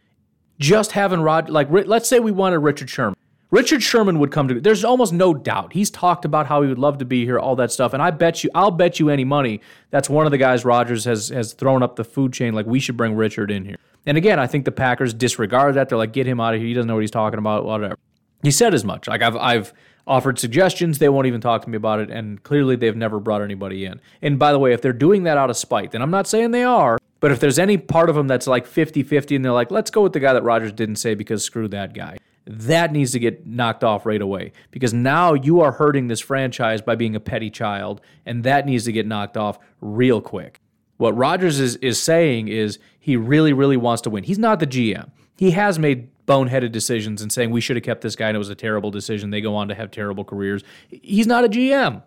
just 0.58 0.94
having 0.94 1.20
Rod, 1.20 1.50
like, 1.50 1.68
let's 1.70 2.08
say 2.08 2.22
we 2.22 2.32
wanted 2.32 2.60
Richard 2.60 2.90
Sherman. 2.90 3.15
Richard 3.56 3.82
Sherman 3.82 4.20
would 4.20 4.32
come 4.32 4.50
to. 4.50 4.60
There's 4.60 4.84
almost 4.84 5.14
no 5.14 5.34
doubt. 5.34 5.72
He's 5.72 5.90
talked 5.90 6.26
about 6.26 6.46
how 6.46 6.62
he 6.62 6.68
would 6.68 6.78
love 6.78 6.98
to 6.98 7.06
be 7.06 7.24
here, 7.24 7.40
all 7.40 7.56
that 7.56 7.72
stuff. 7.72 7.94
And 7.94 8.04
I 8.04 8.12
bet 8.12 8.44
you, 8.44 8.50
I'll 8.54 8.70
bet 8.70 9.00
you 9.00 9.10
any 9.10 9.24
money, 9.24 9.62
that's 9.92 10.10
one 10.10 10.26
of 10.26 10.32
the 10.32 10.38
guys 10.38 10.66
Rodgers 10.66 11.06
has 11.06 11.30
has 11.30 11.54
thrown 11.54 11.82
up 11.82 11.96
the 11.96 12.04
food 12.04 12.34
chain. 12.34 12.54
Like 12.54 12.66
we 12.66 12.82
should 12.82 12.98
bring 12.98 13.16
Richard 13.16 13.52
in 13.52 13.64
here. 13.64 13.78
And 14.06 14.18
again, 14.18 14.40
I 14.40 14.48
think 14.48 14.66
the 14.66 14.74
Packers 14.74 15.14
disregard 15.14 15.76
that. 15.76 15.88
They're 15.88 15.98
like, 15.98 16.12
get 16.12 16.28
him 16.28 16.42
out 16.42 16.54
of 16.54 16.60
here. 16.60 16.68
He 16.68 16.74
doesn't 16.74 16.90
know 16.90 16.96
what 16.96 17.04
he's 17.04 17.12
talking 17.12 17.40
about. 17.40 17.64
Whatever. 17.64 17.98
He 18.44 18.52
said 18.52 18.74
as 18.74 18.84
much. 18.84 19.08
Like 19.08 19.22
I've 19.22 19.38
I've 19.38 19.74
offered 20.06 20.38
suggestions. 20.38 21.00
They 21.00 21.08
won't 21.08 21.28
even 21.28 21.40
talk 21.40 21.62
to 21.62 21.70
me 21.70 21.78
about 21.78 22.02
it. 22.02 22.10
And 22.10 22.44
clearly, 22.44 22.76
they've 22.76 22.94
never 22.94 23.22
brought 23.22 23.42
anybody 23.42 23.86
in. 23.86 24.02
And 24.22 24.38
by 24.38 24.52
the 24.52 24.60
way, 24.60 24.74
if 24.74 24.82
they're 24.82 24.92
doing 24.92 25.24
that 25.24 25.38
out 25.38 25.50
of 25.50 25.56
spite, 25.56 25.92
then 25.92 26.02
I'm 26.02 26.12
not 26.12 26.28
saying 26.28 26.52
they 26.52 26.66
are. 26.66 26.98
But 27.22 27.32
if 27.32 27.40
there's 27.40 27.58
any 27.58 27.78
part 27.78 28.10
of 28.10 28.16
them 28.16 28.28
that's 28.28 28.48
like 28.48 28.68
50 28.68 29.02
50 29.02 29.38
and 29.38 29.46
they're 29.46 29.54
like, 29.54 29.72
let's 29.72 29.92
go 29.92 30.02
with 30.02 30.12
the 30.12 30.20
guy 30.20 30.34
that 30.34 30.44
Rodgers 30.44 30.74
didn't 30.74 30.98
say 30.98 31.16
because 31.16 31.42
screw 31.42 31.70
that 31.70 31.94
guy, 31.94 32.18
that 32.46 32.92
needs 32.92 33.12
to 33.12 33.20
get 33.20 33.46
knocked 33.46 33.84
off 33.84 34.06
right 34.06 34.22
away 34.22 34.52
because 34.72 34.94
now 34.94 35.34
you 35.34 35.62
are 35.62 35.72
hurting 35.72 36.08
this 36.08 36.20
franchise 36.20 36.82
by 36.82 36.96
being 36.96 37.16
a 37.16 37.20
petty 37.20 37.50
child, 37.50 38.02
and 38.26 38.44
that 38.44 38.66
needs 38.66 38.86
to 38.86 38.92
get 38.92 39.08
knocked 39.08 39.36
off 39.36 39.58
real 39.82 40.22
quick. 40.22 40.62
What 40.98 41.18
Rodgers 41.18 41.60
is, 41.60 41.76
is 41.78 42.02
saying 42.02 42.48
is 42.48 42.80
he 43.00 43.18
really, 43.18 43.52
really 43.52 43.78
wants 43.78 44.02
to 44.04 44.10
win. 44.10 44.24
He's 44.24 44.40
not 44.40 44.60
the 44.60 44.68
GM. 44.68 45.10
He 45.38 45.52
has 45.52 45.78
made 45.78 46.10
boneheaded 46.26 46.72
decisions 46.72 47.22
and 47.22 47.32
saying 47.32 47.52
we 47.52 47.62
should 47.62 47.76
have 47.76 47.84
kept 47.84 48.02
this 48.02 48.16
guy 48.16 48.30
and 48.30 48.36
it 48.36 48.40
was 48.40 48.50
a 48.50 48.56
terrible 48.56 48.92
decision. 48.92 49.30
They 49.30 49.42
go 49.42 49.56
on 49.56 49.68
to 49.68 49.76
have 49.76 49.92
terrible 49.92 50.24
careers. 50.24 50.64
He's 50.88 51.28
not 51.28 51.44
a 51.44 51.50
GM. 51.50 52.02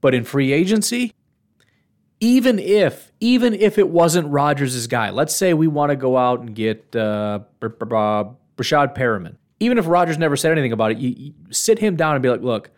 But 0.00 0.14
in 0.14 0.24
free 0.24 0.52
agency, 0.52 1.12
even 2.20 2.58
if 2.58 3.12
even 3.20 3.54
if 3.54 3.78
it 3.78 3.88
wasn't 3.88 4.28
Rodgers' 4.28 4.86
guy, 4.86 5.10
let's 5.10 5.34
say 5.34 5.54
we 5.54 5.68
want 5.68 5.90
to 5.90 5.96
go 5.96 6.16
out 6.16 6.40
and 6.40 6.54
get 6.54 6.94
uh, 6.94 7.40
Breshad 7.60 8.36
Perriman. 8.96 9.36
Even 9.62 9.78
if 9.78 9.86
Rodgers 9.86 10.18
never 10.18 10.36
said 10.36 10.52
anything 10.52 10.72
about 10.72 10.90
it, 10.92 10.98
you, 10.98 11.14
you, 11.16 11.34
sit 11.50 11.78
him 11.78 11.96
down 11.96 12.14
and 12.14 12.22
be 12.22 12.28
like, 12.28 12.42
"Look, 12.42 12.70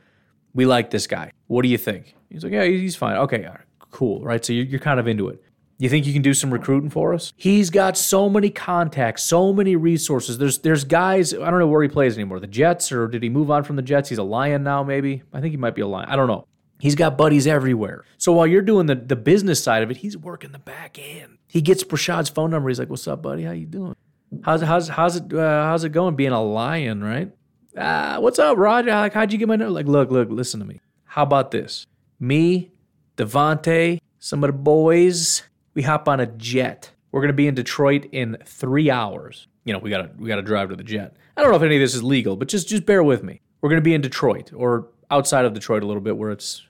we 0.52 0.66
like 0.66 0.90
this 0.90 1.06
guy. 1.06 1.32
What 1.46 1.62
do 1.62 1.68
you 1.68 1.78
think?" 1.78 2.14
He's 2.30 2.44
like, 2.44 2.52
"Yeah, 2.52 2.64
he's 2.64 2.96
fine. 2.96 3.16
Okay, 3.16 3.48
cool, 3.90 4.22
right?" 4.22 4.44
So 4.44 4.52
you're, 4.52 4.66
you're 4.66 4.80
kind 4.80 5.00
of 5.00 5.08
into 5.08 5.28
it. 5.28 5.42
You 5.78 5.88
think 5.88 6.06
you 6.06 6.12
can 6.12 6.22
do 6.22 6.34
some 6.34 6.52
recruiting 6.52 6.90
for 6.90 7.12
us? 7.14 7.32
He's 7.36 7.70
got 7.70 7.96
so 7.96 8.28
many 8.28 8.48
contacts, 8.50 9.24
so 9.24 9.52
many 9.52 9.76
resources. 9.76 10.38
There's 10.38 10.58
there's 10.58 10.84
guys, 10.84 11.34
I 11.34 11.50
don't 11.50 11.58
know 11.58 11.66
where 11.66 11.82
he 11.82 11.88
plays 11.88 12.14
anymore. 12.14 12.38
The 12.38 12.46
Jets 12.46 12.92
or 12.92 13.08
did 13.08 13.22
he 13.22 13.28
move 13.28 13.50
on 13.50 13.64
from 13.64 13.76
the 13.76 13.82
Jets? 13.82 14.08
He's 14.08 14.18
a 14.18 14.22
Lion 14.22 14.62
now 14.62 14.84
maybe. 14.84 15.22
I 15.32 15.40
think 15.40 15.52
he 15.52 15.56
might 15.56 15.74
be 15.74 15.82
a 15.82 15.86
Lion. 15.86 16.08
I 16.08 16.16
don't 16.16 16.28
know. 16.28 16.46
He's 16.78 16.94
got 16.94 17.16
buddies 17.16 17.46
everywhere. 17.46 18.04
So 18.18 18.32
while 18.32 18.46
you're 18.46 18.62
doing 18.62 18.86
the, 18.86 18.94
the 18.94 19.16
business 19.16 19.62
side 19.62 19.82
of 19.82 19.90
it, 19.90 19.98
he's 19.98 20.16
working 20.16 20.52
the 20.52 20.58
back 20.58 20.98
end. 20.98 21.38
He 21.48 21.62
gets 21.62 21.82
Breshad's 21.82 22.28
phone 22.28 22.50
number. 22.50 22.68
He's 22.68 22.78
like, 22.78 22.90
"What's 22.90 23.08
up, 23.08 23.22
buddy? 23.22 23.44
How 23.44 23.52
you 23.52 23.66
doing? 23.66 23.94
How's 24.42 24.62
how's 24.62 24.88
how's 24.88 25.16
it 25.16 25.32
uh, 25.32 25.64
how's 25.64 25.84
it 25.84 25.90
going 25.90 26.16
being 26.16 26.32
a 26.32 26.42
lion, 26.42 27.02
right? 27.02 27.30
Uh, 27.76 28.18
what's 28.18 28.38
up, 28.38 28.56
Roger? 28.56 28.90
Like, 28.90 29.12
how'd 29.12 29.32
you 29.32 29.38
get 29.38 29.48
my 29.48 29.56
number? 29.56 29.72
Like, 29.72 29.86
look, 29.86 30.10
look, 30.10 30.30
listen 30.30 30.60
to 30.60 30.66
me. 30.66 30.80
How 31.04 31.22
about 31.22 31.50
this? 31.50 31.86
Me, 32.20 32.70
Davante, 33.16 34.00
some 34.18 34.44
of 34.44 34.48
the 34.48 34.58
boys, 34.58 35.42
we 35.74 35.82
hop 35.82 36.08
on 36.08 36.20
a 36.20 36.26
jet. 36.26 36.90
We're 37.12 37.20
gonna 37.20 37.32
be 37.32 37.46
in 37.46 37.54
Detroit 37.54 38.06
in 38.12 38.38
three 38.44 38.90
hours. 38.90 39.46
You 39.64 39.72
know, 39.72 39.78
we 39.78 39.90
gotta 39.90 40.10
we 40.18 40.28
gotta 40.28 40.42
drive 40.42 40.70
to 40.70 40.76
the 40.76 40.84
jet. 40.84 41.16
I 41.36 41.42
don't 41.42 41.50
know 41.50 41.56
if 41.56 41.62
any 41.62 41.76
of 41.76 41.80
this 41.80 41.94
is 41.94 42.02
legal, 42.02 42.36
but 42.36 42.48
just 42.48 42.68
just 42.68 42.86
bear 42.86 43.02
with 43.02 43.22
me. 43.22 43.40
We're 43.60 43.70
gonna 43.70 43.82
be 43.82 43.94
in 43.94 44.00
Detroit 44.00 44.52
or 44.54 44.88
outside 45.10 45.44
of 45.44 45.54
Detroit 45.54 45.82
a 45.82 45.86
little 45.86 46.02
bit, 46.02 46.16
where 46.16 46.30
it's 46.30 46.66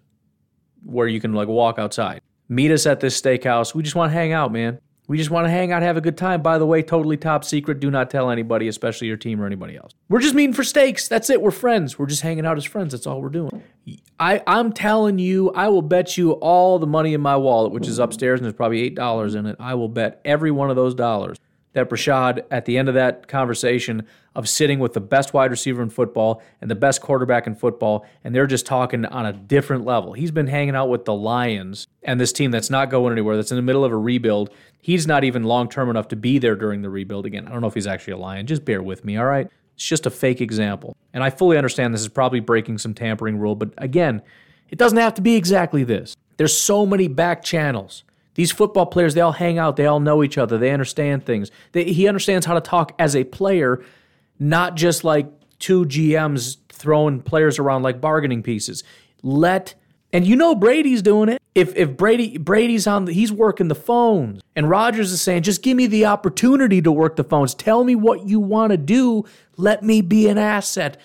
where 0.85 1.09
you 1.09 1.21
can 1.21 1.33
like 1.33 1.49
walk 1.49 1.79
outside. 1.79 2.21
Meet 2.49 2.73
us 2.73 2.87
at 2.87 3.01
this 3.01 3.21
steakhouse. 3.21 3.75
We 3.75 3.83
just 3.83 3.97
want 3.97 4.11
to 4.11 4.15
hang 4.15 4.33
out, 4.33 4.53
man. 4.53 4.79
We 5.07 5.19
just 5.19 5.31
want 5.31 5.45
to 5.47 5.51
hang 5.51 5.71
out, 5.71 5.83
have 5.83 5.99
a 5.99 6.01
good 6.01 6.17
time. 6.17 6.41
By 6.41 6.57
the 6.57 6.65
way, 6.65 6.83
totally 6.83 7.19
top 7.19 7.45
secret. 7.45 7.79
Do 7.79 7.91
not 7.91 8.09
tell 8.09 8.31
anybody, 8.31 8.69
especially 8.69 9.07
your 9.07 9.19
team 9.19 9.41
or 9.41 9.47
anybody 9.47 9.77
else. 9.77 9.93
We're 10.09 10.21
just 10.21 10.35
meeting 10.35 10.55
for 10.55 10.65
steaks. 10.65 11.09
That's 11.09 11.29
it. 11.29 11.43
We're 11.43 11.51
friends. 11.51 11.99
We're 11.99 12.07
just 12.07 12.23
hanging 12.23 12.47
out 12.47 12.57
as 12.57 12.65
friends. 12.65 12.93
That's 12.93 13.07
all 13.07 13.21
we're 13.21 13.29
doing. 13.29 13.63
I, 14.19 14.43
I'm 14.47 14.73
telling 14.73 15.19
you, 15.19 15.51
I 15.51 15.69
will 15.69 15.83
bet 15.83 16.17
you 16.17 16.33
all 16.33 16.79
the 16.79 16.87
money 16.87 17.13
in 17.13 17.21
my 17.21 17.37
wallet, 17.37 17.73
which 17.73 17.87
is 17.87 17.99
upstairs 17.99 18.41
and 18.41 18.47
there's 18.47 18.55
probably 18.55 18.91
$8 18.91 19.35
in 19.37 19.45
it. 19.45 19.57
I 19.61 19.75
will 19.75 19.89
bet 19.89 20.23
every 20.25 20.51
one 20.51 20.71
of 20.71 20.77
those 20.77 20.95
dollars 20.95 21.39
that 21.75 21.91
Breshad, 21.91 22.45
at 22.51 22.64
the 22.64 22.79
end 22.79 22.89
of 22.89 22.95
that 22.95 23.29
conversation 23.29 24.07
of 24.35 24.49
sitting 24.49 24.79
with 24.79 24.95
the 24.95 25.01
best 25.01 25.35
wide 25.35 25.51
receiver 25.51 25.83
in 25.83 25.91
football 25.91 26.43
and 26.61 26.70
the 26.70 26.75
best 26.75 27.01
quarterback 27.01 27.47
in 27.47 27.55
football, 27.55 28.05
and 28.25 28.35
they're 28.35 28.47
just 28.47 28.66
talking 28.66 29.05
on 29.05 29.27
a 29.27 29.33
different 29.33 29.85
level. 29.85 30.12
He's 30.12 30.31
been 30.31 30.47
hanging 30.47 30.75
out 30.75 30.89
with 30.89 31.05
the 31.05 31.14
Lions 31.14 31.87
and 32.03 32.20
this 32.20 32.33
team 32.33 32.51
that's 32.51 32.70
not 32.70 32.91
going 32.91 33.12
anywhere, 33.12 33.37
that's 33.37 33.53
in 33.53 33.57
the 33.57 33.62
middle 33.62 33.85
of 33.85 33.93
a 33.93 33.97
rebuild. 33.97 34.51
He's 34.81 35.07
not 35.07 35.22
even 35.25 35.45
long 35.45 35.68
term 35.68 35.91
enough 35.91 36.09
to 36.09 36.16
be 36.16 36.39
there 36.39 36.57
during 36.57 36.83
the 36.83 36.91
rebuild 36.91 37.27
again. 37.27 37.47
I 37.47 37.51
don't 37.51 37.61
know 37.61 37.68
if 37.68 37.75
he's 37.75 37.87
actually 37.87 38.14
a 38.14 38.18
Lion. 38.18 38.47
Just 38.47 38.64
bear 38.64 38.83
with 38.83 39.05
me, 39.05 39.16
all 39.16 39.27
right? 39.27 39.49
It's 39.75 39.87
just 39.87 40.07
a 40.07 40.11
fake 40.11 40.41
example. 40.41 40.97
And 41.12 41.22
I 41.22 41.31
fully 41.31 41.57
understand 41.57 41.93
this 41.93 42.01
is 42.01 42.09
probably 42.09 42.41
breaking 42.41 42.79
some 42.79 42.95
tampering 42.95 43.39
rule, 43.39 43.55
but 43.55 43.72
again, 43.79 44.22
it 44.70 44.79
doesn't 44.79 44.99
have 44.99 45.14
to 45.14 45.22
be 45.22 45.37
exactly 45.37 45.85
this. 45.85 46.16
There's 46.37 46.57
so 46.57 46.87
many 46.87 47.09
back 47.09 47.43
channels. 47.43 48.05
These 48.35 48.53
football 48.53 48.87
players, 48.87 49.14
they 49.14 49.20
all 49.20 49.32
hang 49.32 49.59
out, 49.59 49.76
they 49.76 49.87
all 49.87 50.01
know 50.01 50.22
each 50.22 50.39
other, 50.39 50.59
they 50.59 50.70
understand 50.70 51.24
things. 51.24 51.51
They, 51.72 51.85
he 51.85 52.09
understands 52.09 52.47
how 52.47 52.55
to 52.55 52.61
talk 52.61 52.93
as 52.99 53.14
a 53.14 53.24
player, 53.24 53.85
not 54.39 54.74
just 54.74 55.05
like 55.05 55.26
two 55.59 55.85
GMs 55.87 56.59
throwing 56.68 57.20
players 57.20 57.59
around 57.59 57.82
like 57.82 58.01
bargaining 58.01 58.43
pieces. 58.43 58.85
Let 59.22 59.74
and 60.12 60.26
you 60.26 60.37
know 60.37 60.55
Brady's 60.55 61.03
doing 61.03 61.28
it. 61.28 61.43
If 61.55 61.74
if 61.76 61.97
Brady 61.97 62.39
Brady's 62.39 62.87
on 62.87 63.07
the, 63.07 63.12
he's 63.12 63.32
working 63.32 63.68
the 63.68 63.74
phones 63.74 64.43
and 64.55 64.68
Rodgers 64.68 65.11
is 65.11 65.22
saying 65.22 65.43
just 65.43 65.62
give 65.62 65.76
me 65.76 65.87
the 65.87 66.07
opportunity 66.07 66.82
to 66.82 66.93
work 66.93 67.16
the 67.16 67.24
phones. 67.24 67.55
Tell 67.55 67.82
me 67.82 67.95
what 67.95 68.26
you 68.26 68.41
want 68.41 68.70
to 68.70 68.76
do. 68.76 69.24
Let 69.57 69.82
me 69.82 70.03
be 70.03 70.28
an 70.28 70.39
asset. 70.39 70.99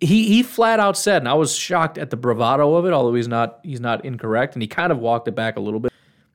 He 0.00 0.28
he 0.28 0.42
flat 0.42 0.78
out 0.78 0.96
said 0.96 1.22
and 1.22 1.28
I 1.28 1.34
was 1.34 1.54
shocked 1.54 1.98
at 1.98 2.10
the 2.10 2.16
bravado 2.16 2.74
of 2.74 2.86
it 2.86 2.92
although 2.92 3.14
he's 3.14 3.26
not 3.26 3.58
he's 3.64 3.80
not 3.80 4.04
incorrect 4.04 4.54
and 4.54 4.62
he 4.62 4.68
kind 4.68 4.92
of 4.92 4.98
walked 4.98 5.26
it 5.26 5.34
back 5.34 5.56
a 5.56 5.60
little 5.60 5.80
bit. 5.80 5.87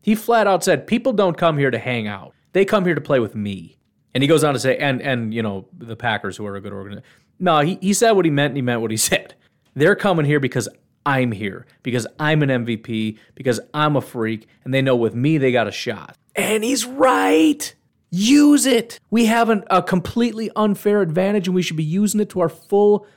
He 0.04 0.14
flat 0.14 0.46
out 0.46 0.64
said, 0.64 0.86
"People 0.86 1.14
don't 1.14 1.38
come 1.38 1.58
here 1.58 1.72
to 1.72 1.80
hang 1.80 2.08
out. 2.08 2.34
They 2.52 2.66
come 2.66 2.86
here 2.86 2.94
to 2.94 3.02
play 3.02 3.20
with 3.20 3.34
me." 3.34 3.78
And 4.14 4.22
he 4.22 4.28
goes 4.28 4.44
on 4.44 4.54
to 4.54 4.60
say, 4.60 4.78
"And 4.78 5.02
and 5.02 5.34
you 5.34 5.42
know 5.42 5.68
the 5.76 5.96
Packers, 5.96 6.38
who 6.38 6.46
are 6.46 6.56
a 6.56 6.62
good 6.62 6.74
organization." 6.74 7.10
No, 7.40 7.62
he 7.62 7.80
he 7.82 7.94
said 7.94 8.12
what 8.12 8.26
he 8.26 8.32
meant. 8.32 8.52
and 8.52 8.58
He 8.58 8.62
meant 8.62 8.82
what 8.82 8.92
he 8.92 8.98
said. 9.12 9.34
They're 9.74 9.96
coming 9.96 10.26
here 10.26 10.40
because 10.40 10.70
I'm 11.06 11.32
here, 11.32 11.66
because 11.82 12.06
I'm 12.20 12.44
an 12.44 12.50
MVP, 12.50 13.18
because 13.34 13.60
I'm 13.74 13.96
a 13.96 14.02
freak, 14.02 14.48
and 14.64 14.74
they 14.74 14.82
know 14.82 14.96
with 14.96 15.16
me 15.16 15.38
they 15.38 15.52
got 15.52 15.68
a 15.68 15.72
shot. 15.72 16.16
And 16.36 16.64
he's 16.64 16.86
right. 16.86 17.74
Use 18.12 18.66
it. 18.66 19.00
We 19.10 19.26
have 19.26 19.50
an, 19.50 19.64
a 19.72 19.82
completely 19.82 20.52
unfair 20.56 21.02
advantage, 21.02 21.48
and 21.48 21.56
we 21.56 21.64
should 21.64 21.78
be 21.78 21.84
using 21.84 22.22
it 22.22 22.30
to 22.32 22.42
our 22.42 22.50
full 22.50 23.08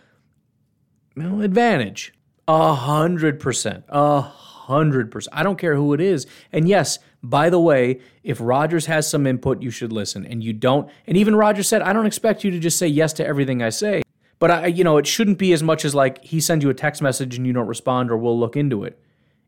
you 1.14 1.22
know, 1.22 1.40
advantage. 1.42 2.14
A 2.48 2.74
hundred 2.74 3.38
percent. 3.40 3.84
A 3.88 4.22
100%. 4.68 5.26
I 5.32 5.42
don't 5.42 5.58
care 5.58 5.76
who 5.76 5.92
it 5.94 6.00
is. 6.00 6.26
And 6.52 6.68
yes, 6.68 6.98
by 7.22 7.50
the 7.50 7.60
way, 7.60 8.00
if 8.22 8.38
Rodgers 8.40 8.86
has 8.86 9.08
some 9.08 9.26
input, 9.26 9.62
you 9.62 9.70
should 9.70 9.92
listen. 9.92 10.24
And 10.24 10.42
you 10.42 10.52
don't, 10.52 10.90
and 11.06 11.16
even 11.16 11.36
Rodgers 11.36 11.68
said, 11.68 11.82
I 11.82 11.92
don't 11.92 12.06
expect 12.06 12.44
you 12.44 12.50
to 12.50 12.58
just 12.58 12.78
say 12.78 12.86
yes 12.86 13.12
to 13.14 13.26
everything 13.26 13.62
I 13.62 13.70
say. 13.70 14.02
But 14.38 14.50
I, 14.50 14.66
you 14.66 14.84
know, 14.84 14.98
it 14.98 15.06
shouldn't 15.06 15.38
be 15.38 15.52
as 15.52 15.62
much 15.62 15.84
as 15.84 15.94
like 15.94 16.22
he 16.22 16.40
sends 16.40 16.62
you 16.62 16.70
a 16.70 16.74
text 16.74 17.00
message 17.00 17.36
and 17.36 17.46
you 17.46 17.52
don't 17.52 17.66
respond 17.66 18.10
or 18.10 18.16
we'll 18.16 18.38
look 18.38 18.56
into 18.56 18.84
it. 18.84 18.98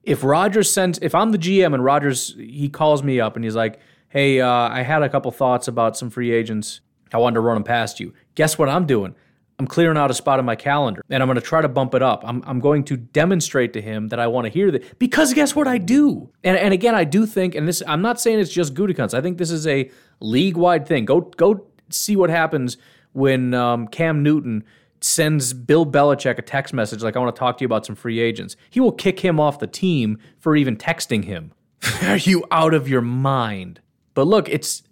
If 0.02 0.24
Rodgers 0.24 0.72
sends, 0.72 0.98
if 1.00 1.14
I'm 1.14 1.32
the 1.32 1.38
GM 1.38 1.74
and 1.74 1.84
Rodgers, 1.84 2.34
he 2.38 2.68
calls 2.68 3.02
me 3.02 3.20
up 3.20 3.36
and 3.36 3.44
he's 3.44 3.56
like, 3.56 3.78
hey, 4.08 4.40
uh, 4.40 4.48
I 4.48 4.82
had 4.82 5.02
a 5.02 5.08
couple 5.08 5.30
thoughts 5.30 5.68
about 5.68 5.96
some 5.96 6.08
free 6.08 6.32
agents. 6.32 6.80
I 7.12 7.18
wanted 7.18 7.34
to 7.34 7.40
run 7.40 7.56
them 7.56 7.64
past 7.64 8.00
you. 8.00 8.14
Guess 8.34 8.58
what 8.58 8.68
I'm 8.68 8.86
doing? 8.86 9.14
I'm 9.58 9.66
clearing 9.66 9.98
out 9.98 10.10
a 10.10 10.14
spot 10.14 10.38
in 10.38 10.44
my 10.44 10.54
calendar 10.54 11.02
and 11.10 11.20
I'm 11.20 11.26
going 11.26 11.34
to 11.34 11.40
try 11.40 11.60
to 11.60 11.68
bump 11.68 11.94
it 11.94 12.02
up. 12.02 12.22
I'm, 12.24 12.44
I'm 12.46 12.60
going 12.60 12.84
to 12.84 12.96
demonstrate 12.96 13.72
to 13.72 13.82
him 13.82 14.08
that 14.08 14.20
I 14.20 14.28
want 14.28 14.44
to 14.44 14.50
hear 14.50 14.70
that 14.70 14.98
because 15.00 15.34
guess 15.34 15.56
what 15.56 15.66
I 15.66 15.78
do? 15.78 16.30
And, 16.44 16.56
and 16.56 16.72
again, 16.72 16.94
I 16.94 17.02
do 17.02 17.26
think, 17.26 17.56
and 17.56 17.66
this, 17.66 17.82
I'm 17.86 18.00
not 18.00 18.20
saying 18.20 18.38
it's 18.38 18.52
just 18.52 18.74
Gutekunst. 18.74 19.14
I 19.14 19.20
think 19.20 19.38
this 19.38 19.50
is 19.50 19.66
a 19.66 19.90
league 20.20 20.56
wide 20.56 20.86
thing. 20.86 21.04
Go, 21.04 21.22
go 21.22 21.66
see 21.90 22.14
what 22.14 22.30
happens 22.30 22.76
when 23.12 23.52
um, 23.52 23.88
Cam 23.88 24.22
Newton 24.22 24.62
sends 25.00 25.52
Bill 25.52 25.84
Belichick 25.84 26.38
a 26.38 26.42
text 26.42 26.72
message 26.72 27.02
like, 27.02 27.16
I 27.16 27.18
want 27.18 27.34
to 27.34 27.38
talk 27.38 27.58
to 27.58 27.62
you 27.62 27.66
about 27.66 27.84
some 27.84 27.96
free 27.96 28.20
agents, 28.20 28.56
he 28.70 28.78
will 28.78 28.92
kick 28.92 29.20
him 29.20 29.40
off 29.40 29.58
the 29.58 29.66
team 29.66 30.18
for 30.38 30.54
even 30.54 30.76
texting 30.76 31.24
him. 31.24 31.52
Are 32.02 32.16
you 32.16 32.44
out 32.50 32.74
of 32.74 32.88
your 32.88 33.00
mind? 33.00 33.80
But 34.14 34.26
look, 34.26 34.48
it's 34.48 34.82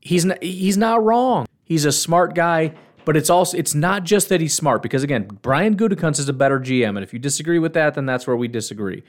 he's 0.00 0.24
not, 0.24 0.42
he's 0.42 0.76
not 0.76 1.02
wrong. 1.02 1.46
He's 1.64 1.84
a 1.84 1.92
smart 1.92 2.34
guy, 2.34 2.74
but 3.04 3.16
it's 3.16 3.30
also 3.30 3.56
it's 3.56 3.74
not 3.74 4.04
just 4.04 4.28
that 4.28 4.40
he's 4.40 4.54
smart 4.54 4.82
because 4.82 5.02
again, 5.02 5.28
Brian 5.42 5.76
Gutekunst 5.76 6.18
is 6.18 6.28
a 6.28 6.32
better 6.32 6.60
GM, 6.60 6.90
and 6.90 7.00
if 7.00 7.12
you 7.12 7.18
disagree 7.18 7.58
with 7.58 7.72
that, 7.74 7.94
then 7.94 8.06
that's 8.06 8.26
where 8.26 8.36
we 8.36 8.48
disagree. 8.48 9.02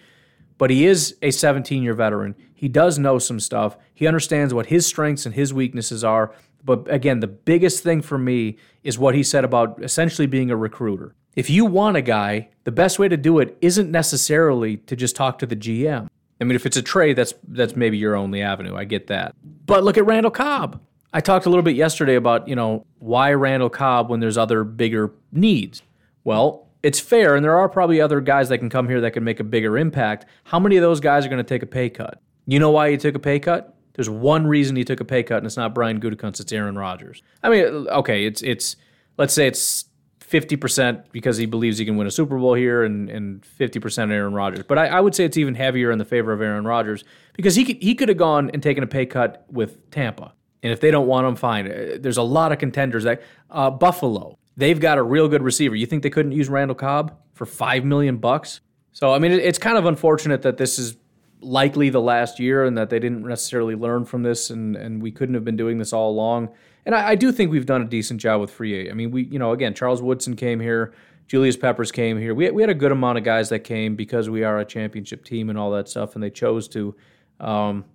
But 0.57 0.69
he 0.69 0.85
is 0.85 1.15
a 1.21 1.31
17 1.31 1.83
year 1.83 1.93
veteran. 1.93 2.35
He 2.53 2.69
does 2.69 2.97
know 2.97 3.19
some 3.19 3.39
stuff. 3.39 3.77
He 3.93 4.07
understands 4.07 4.53
what 4.53 4.67
his 4.67 4.85
strengths 4.85 5.25
and 5.25 5.35
his 5.35 5.53
weaknesses 5.53 6.03
are. 6.03 6.33
But 6.63 6.91
again, 6.91 7.19
the 7.19 7.27
biggest 7.27 7.83
thing 7.83 8.01
for 8.01 8.17
me 8.17 8.57
is 8.83 8.97
what 8.97 9.13
he 9.13 9.21
said 9.21 9.43
about 9.43 9.83
essentially 9.83 10.25
being 10.25 10.49
a 10.49 10.55
recruiter. 10.55 11.13
If 11.35 11.49
you 11.49 11.65
want 11.65 11.97
a 11.97 12.01
guy, 12.01 12.49
the 12.63 12.71
best 12.71 12.97
way 12.97 13.09
to 13.09 13.17
do 13.17 13.39
it 13.39 13.57
isn't 13.61 13.91
necessarily 13.91 14.77
to 14.77 14.95
just 14.95 15.15
talk 15.15 15.37
to 15.39 15.45
the 15.45 15.55
GM. 15.55 16.07
I 16.39 16.43
mean, 16.43 16.55
if 16.55 16.65
it's 16.65 16.77
a 16.77 16.81
trade, 16.81 17.17
that's 17.17 17.33
that's 17.47 17.75
maybe 17.75 17.97
your 17.97 18.15
only 18.15 18.41
avenue. 18.41 18.75
I 18.75 18.85
get 18.85 19.07
that. 19.07 19.35
But 19.65 19.83
look 19.83 19.97
at 19.97 20.05
Randall 20.05 20.31
Cobb. 20.31 20.81
I 21.15 21.21
talked 21.21 21.45
a 21.45 21.49
little 21.49 21.63
bit 21.63 21.77
yesterday 21.77 22.15
about, 22.15 22.45
you 22.45 22.57
know, 22.57 22.85
why 22.99 23.31
Randall 23.31 23.69
Cobb 23.69 24.09
when 24.09 24.19
there's 24.19 24.37
other 24.37 24.65
bigger 24.65 25.13
needs. 25.31 25.81
Well, 26.25 26.67
it's 26.83 26.99
fair, 26.99 27.37
and 27.37 27.45
there 27.45 27.55
are 27.55 27.69
probably 27.69 28.01
other 28.01 28.19
guys 28.19 28.49
that 28.49 28.57
can 28.57 28.69
come 28.69 28.89
here 28.89 28.99
that 28.99 29.11
can 29.11 29.23
make 29.23 29.39
a 29.39 29.43
bigger 29.45 29.77
impact. 29.77 30.25
How 30.43 30.59
many 30.59 30.75
of 30.75 30.81
those 30.81 30.99
guys 30.99 31.25
are 31.25 31.29
going 31.29 31.37
to 31.37 31.47
take 31.47 31.63
a 31.63 31.67
pay 31.67 31.89
cut? 31.89 32.21
You 32.47 32.59
know 32.59 32.69
why 32.69 32.91
he 32.91 32.97
took 32.97 33.15
a 33.15 33.19
pay 33.19 33.39
cut? 33.39 33.77
There's 33.93 34.09
one 34.09 34.45
reason 34.45 34.75
he 34.75 34.83
took 34.83 34.99
a 34.99 35.05
pay 35.05 35.23
cut, 35.23 35.37
and 35.37 35.45
it's 35.45 35.55
not 35.55 35.73
Brian 35.73 36.01
Gutekunst, 36.01 36.41
it's 36.41 36.51
Aaron 36.51 36.77
Rodgers. 36.77 37.23
I 37.41 37.47
mean, 37.47 37.63
okay, 37.63 38.25
it's 38.25 38.41
it's 38.41 38.75
let's 39.17 39.33
say 39.33 39.47
it's 39.47 39.85
50% 40.19 41.05
because 41.13 41.37
he 41.37 41.45
believes 41.45 41.77
he 41.77 41.85
can 41.85 41.95
win 41.95 42.07
a 42.07 42.11
Super 42.11 42.37
Bowl 42.37 42.55
here 42.55 42.83
and, 42.83 43.09
and 43.09 43.41
50% 43.41 44.11
Aaron 44.11 44.33
Rodgers. 44.33 44.65
But 44.67 44.77
I, 44.79 44.87
I, 44.87 44.99
would 44.99 45.15
say 45.15 45.23
it's 45.23 45.37
even 45.37 45.55
heavier 45.55 45.91
in 45.91 45.99
the 45.99 46.03
favor 46.03 46.33
of 46.33 46.41
Aaron 46.41 46.65
Rodgers 46.65 47.03
because 47.35 47.55
he 47.55 47.63
could, 47.63 47.77
he 47.77 47.93
could 47.93 48.09
have 48.09 48.17
gone 48.17 48.49
and 48.51 48.61
taken 48.61 48.83
a 48.83 48.87
pay 48.87 49.05
cut 49.05 49.45
with 49.49 49.91
Tampa. 49.91 50.33
And 50.63 50.71
if 50.71 50.79
they 50.79 50.91
don't 50.91 51.07
want 51.07 51.27
him, 51.27 51.35
fine. 51.35 51.71
Uh, 51.71 51.97
there's 51.99 52.17
a 52.17 52.23
lot 52.23 52.51
of 52.51 52.57
contenders. 52.57 53.03
That 53.03 53.21
uh, 53.49 53.69
Buffalo, 53.69 54.37
they've 54.57 54.79
got 54.79 54.97
a 54.97 55.03
real 55.03 55.27
good 55.27 55.43
receiver. 55.43 55.75
You 55.75 55.85
think 55.85 56.03
they 56.03 56.09
couldn't 56.09 56.31
use 56.31 56.49
Randall 56.49 56.75
Cobb 56.75 57.17
for 57.33 57.45
five 57.45 57.85
million 57.85 58.17
bucks? 58.17 58.61
So 58.91 59.13
I 59.13 59.19
mean, 59.19 59.31
it, 59.31 59.39
it's 59.39 59.59
kind 59.59 59.77
of 59.77 59.85
unfortunate 59.85 60.41
that 60.43 60.57
this 60.57 60.79
is 60.79 60.97
likely 61.41 61.89
the 61.89 62.01
last 62.01 62.39
year 62.39 62.63
and 62.63 62.77
that 62.77 62.89
they 62.89 62.97
didn't 62.97 63.27
necessarily 63.27 63.75
learn 63.75 64.05
from 64.05 64.23
this, 64.23 64.49
and 64.49 64.75
and 64.75 65.01
we 65.01 65.11
couldn't 65.11 65.35
have 65.35 65.45
been 65.45 65.57
doing 65.57 65.77
this 65.77 65.93
all 65.93 66.09
along. 66.09 66.49
And 66.85 66.95
I, 66.95 67.09
I 67.09 67.15
do 67.15 67.31
think 67.31 67.51
we've 67.51 67.65
done 67.65 67.81
a 67.81 67.85
decent 67.85 68.21
job 68.21 68.41
with 68.41 68.51
free. 68.51 68.89
I 68.89 68.93
mean, 68.93 69.11
we, 69.11 69.23
you 69.23 69.39
know, 69.39 69.51
again, 69.51 69.73
Charles 69.73 70.01
Woodson 70.01 70.35
came 70.35 70.59
here, 70.59 70.93
Julius 71.27 71.57
Peppers 71.57 71.91
came 71.91 72.19
here. 72.19 72.33
We, 72.35 72.49
we 72.51 72.61
had 72.61 72.69
a 72.69 72.75
good 72.75 72.91
amount 72.91 73.17
of 73.17 73.23
guys 73.23 73.49
that 73.49 73.59
came 73.59 73.95
because 73.95 74.29
we 74.29 74.43
are 74.43 74.59
a 74.59 74.65
championship 74.65 75.25
team 75.25 75.49
and 75.49 75.57
all 75.57 75.71
that 75.71 75.89
stuff, 75.89 76.15
and 76.15 76.23
they 76.23 76.29
chose 76.29 76.67
to. 76.69 76.95
Um, 77.39 77.85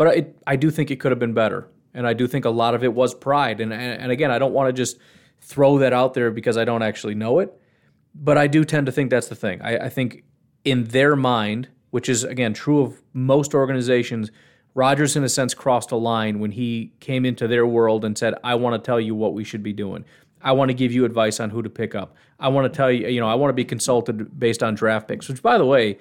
but 0.00 0.16
it, 0.16 0.38
I 0.46 0.56
do 0.56 0.70
think 0.70 0.90
it 0.90 0.98
could 0.98 1.12
have 1.12 1.18
been 1.18 1.34
better, 1.34 1.68
and 1.92 2.06
I 2.06 2.14
do 2.14 2.26
think 2.26 2.46
a 2.46 2.50
lot 2.50 2.74
of 2.74 2.82
it 2.82 2.94
was 2.94 3.14
pride. 3.14 3.60
And 3.60 3.70
and, 3.70 4.00
and 4.00 4.10
again, 4.10 4.30
I 4.30 4.38
don't 4.38 4.54
want 4.54 4.68
to 4.68 4.72
just 4.72 4.96
throw 5.42 5.76
that 5.76 5.92
out 5.92 6.14
there 6.14 6.30
because 6.30 6.56
I 6.56 6.64
don't 6.64 6.80
actually 6.80 7.14
know 7.14 7.38
it, 7.40 7.52
but 8.14 8.38
I 8.38 8.46
do 8.46 8.64
tend 8.64 8.86
to 8.86 8.92
think 8.92 9.10
that's 9.10 9.28
the 9.28 9.34
thing. 9.34 9.60
I, 9.60 9.76
I 9.76 9.88
think 9.90 10.24
in 10.64 10.84
their 10.84 11.16
mind, 11.16 11.68
which 11.90 12.08
is 12.08 12.24
again 12.24 12.54
true 12.54 12.80
of 12.80 13.02
most 13.12 13.54
organizations 13.54 14.30
Rodgers, 14.74 15.16
in 15.16 15.24
a 15.24 15.28
sense, 15.28 15.52
crossed 15.52 15.90
a 15.90 15.96
line 15.96 16.38
when 16.38 16.52
he 16.52 16.92
came 17.00 17.26
into 17.26 17.48
their 17.48 17.66
world 17.66 18.04
and 18.04 18.16
said, 18.16 18.34
I 18.44 18.54
want 18.54 18.82
to 18.82 18.86
tell 18.86 19.00
you 19.00 19.14
what 19.14 19.34
we 19.34 19.42
should 19.42 19.62
be 19.62 19.72
doing. 19.72 20.04
I 20.40 20.52
want 20.52 20.70
to 20.70 20.74
give 20.74 20.92
you 20.92 21.04
advice 21.04 21.40
on 21.40 21.50
who 21.50 21.60
to 21.60 21.68
pick 21.68 21.94
up. 21.94 22.14
I 22.38 22.48
want 22.48 22.72
to 22.72 22.74
tell 22.74 22.90
you, 22.90 23.08
you 23.08 23.20
know, 23.20 23.28
I 23.28 23.34
want 23.34 23.50
to 23.50 23.54
be 23.54 23.64
consulted 23.64 24.38
based 24.38 24.62
on 24.62 24.76
draft 24.76 25.08
picks, 25.08 25.28
which, 25.28 25.42
by 25.42 25.58
the 25.58 25.66
way, 25.66 25.98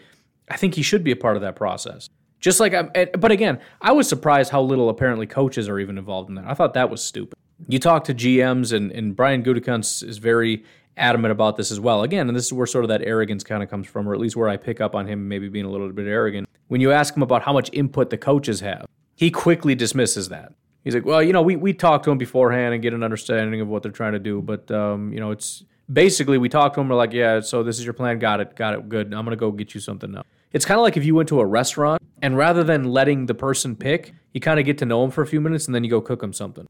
I 0.50 0.56
think 0.56 0.76
he 0.76 0.84
should 0.84 1.04
be 1.04 1.12
a 1.12 1.16
part 1.16 1.36
of 1.36 1.42
that 1.42 1.56
process. 1.56 2.10
Just 2.40 2.60
like, 2.60 2.74
I'm, 2.74 2.90
but 3.18 3.32
again, 3.32 3.60
I 3.82 3.92
was 3.92 4.08
surprised 4.08 4.52
how 4.52 4.62
little 4.62 4.90
apparently 4.90 5.28
coaches 5.28 5.68
are 5.68 5.80
even 5.80 5.98
involved 5.98 6.30
in 6.30 6.36
that. 6.36 6.46
I 6.46 6.54
thought 6.54 6.74
that 6.74 6.90
was 6.90 7.04
stupid. 7.04 7.38
You 7.68 7.80
talk 7.80 8.06
to 8.06 8.14
GMs, 8.14 8.72
and, 8.72 8.92
and 8.92 9.16
Brian 9.16 9.44
Gutekunst 9.44 10.04
is 10.04 10.18
very 10.18 10.64
adamant 10.96 11.32
about 11.32 11.58
this 11.58 11.72
as 11.72 11.80
well. 11.80 12.04
Again, 12.04 12.28
and 12.28 12.36
this 12.36 12.46
is 12.46 12.54
where 12.54 12.66
sort 12.66 12.86
of 12.86 12.90
that 12.90 13.02
arrogance 13.02 13.44
kind 13.44 13.62
of 13.62 13.70
comes 13.70 13.88
from, 13.88 14.08
or 14.08 14.14
at 14.14 14.20
least 14.20 14.36
where 14.36 14.48
I 14.48 14.56
pick 14.56 14.80
up 14.80 14.96
on 14.96 15.08
him 15.08 15.28
maybe 15.28 15.50
being 15.50 15.66
a 15.66 15.70
little 15.70 15.92
bit 15.92 16.08
arrogant. 16.08 16.48
When 16.68 16.80
you 16.82 16.92
ask 16.92 17.16
him 17.16 17.24
about 17.24 17.42
how 17.44 17.52
much 17.52 17.70
input 17.74 18.10
the 18.10 18.18
coaches 18.18 18.62
have, 18.62 18.86
he 19.16 19.32
quickly 19.32 19.76
dismisses 19.76 20.30
that. 20.30 20.54
He's 20.84 20.94
like, 20.94 21.06
well, 21.06 21.22
you 21.22 21.34
know, 21.34 21.42
we, 21.42 21.58
we 21.58 21.74
talk 21.74 22.04
to 22.04 22.10
them 22.10 22.18
beforehand 22.18 22.74
and 22.74 22.82
get 22.82 22.94
an 22.94 23.04
understanding 23.04 23.60
of 23.60 23.68
what 23.68 23.84
they're 23.84 23.92
trying 23.92 24.14
to 24.14 24.20
do, 24.20 24.42
but 24.42 24.72
um, 24.72 25.12
you 25.12 25.20
know, 25.20 25.32
it's 25.32 25.64
basically 25.92 26.38
we 26.38 26.48
talk 26.48 26.74
to 26.74 26.80
them. 26.80 26.88
We're 26.88 26.96
like, 26.96 27.12
yeah, 27.12 27.42
so 27.42 27.64
this 27.64 27.80
is 27.80 27.86
your 27.86 27.94
plan. 27.94 28.20
Got 28.20 28.40
it, 28.40 28.56
got 28.56 28.76
it, 28.76 28.88
good. 28.88 29.14
I'm 29.14 29.26
gonna 29.26 29.36
go 29.36 29.52
get 29.52 29.74
you 29.74 29.82
something 29.82 30.12
now. 30.12 30.24
It's 30.52 30.66
kind 30.66 30.80
of 30.80 30.84
like 30.84 30.98
if 30.98 31.06
you 31.06 31.16
went 31.16 31.30
to 31.30 31.40
a 31.40 31.46
restaurant 31.46 32.02
and 32.22 32.36
rather 32.36 32.64
than 32.64 32.86
letting 32.86 33.28
the 33.28 33.36
person 33.36 33.76
pick, 33.76 34.14
you 34.34 34.42
kind 34.42 34.60
of 34.60 34.66
get 34.66 34.78
to 34.80 34.86
know 34.86 35.02
them 35.02 35.12
for 35.12 35.22
a 35.22 35.28
few 35.28 35.42
minutes 35.42 35.68
and 35.68 35.76
then 35.76 35.84
you 35.84 35.90
go 35.90 36.02
cook 36.02 36.22
them 36.22 36.34
something. 36.34 36.68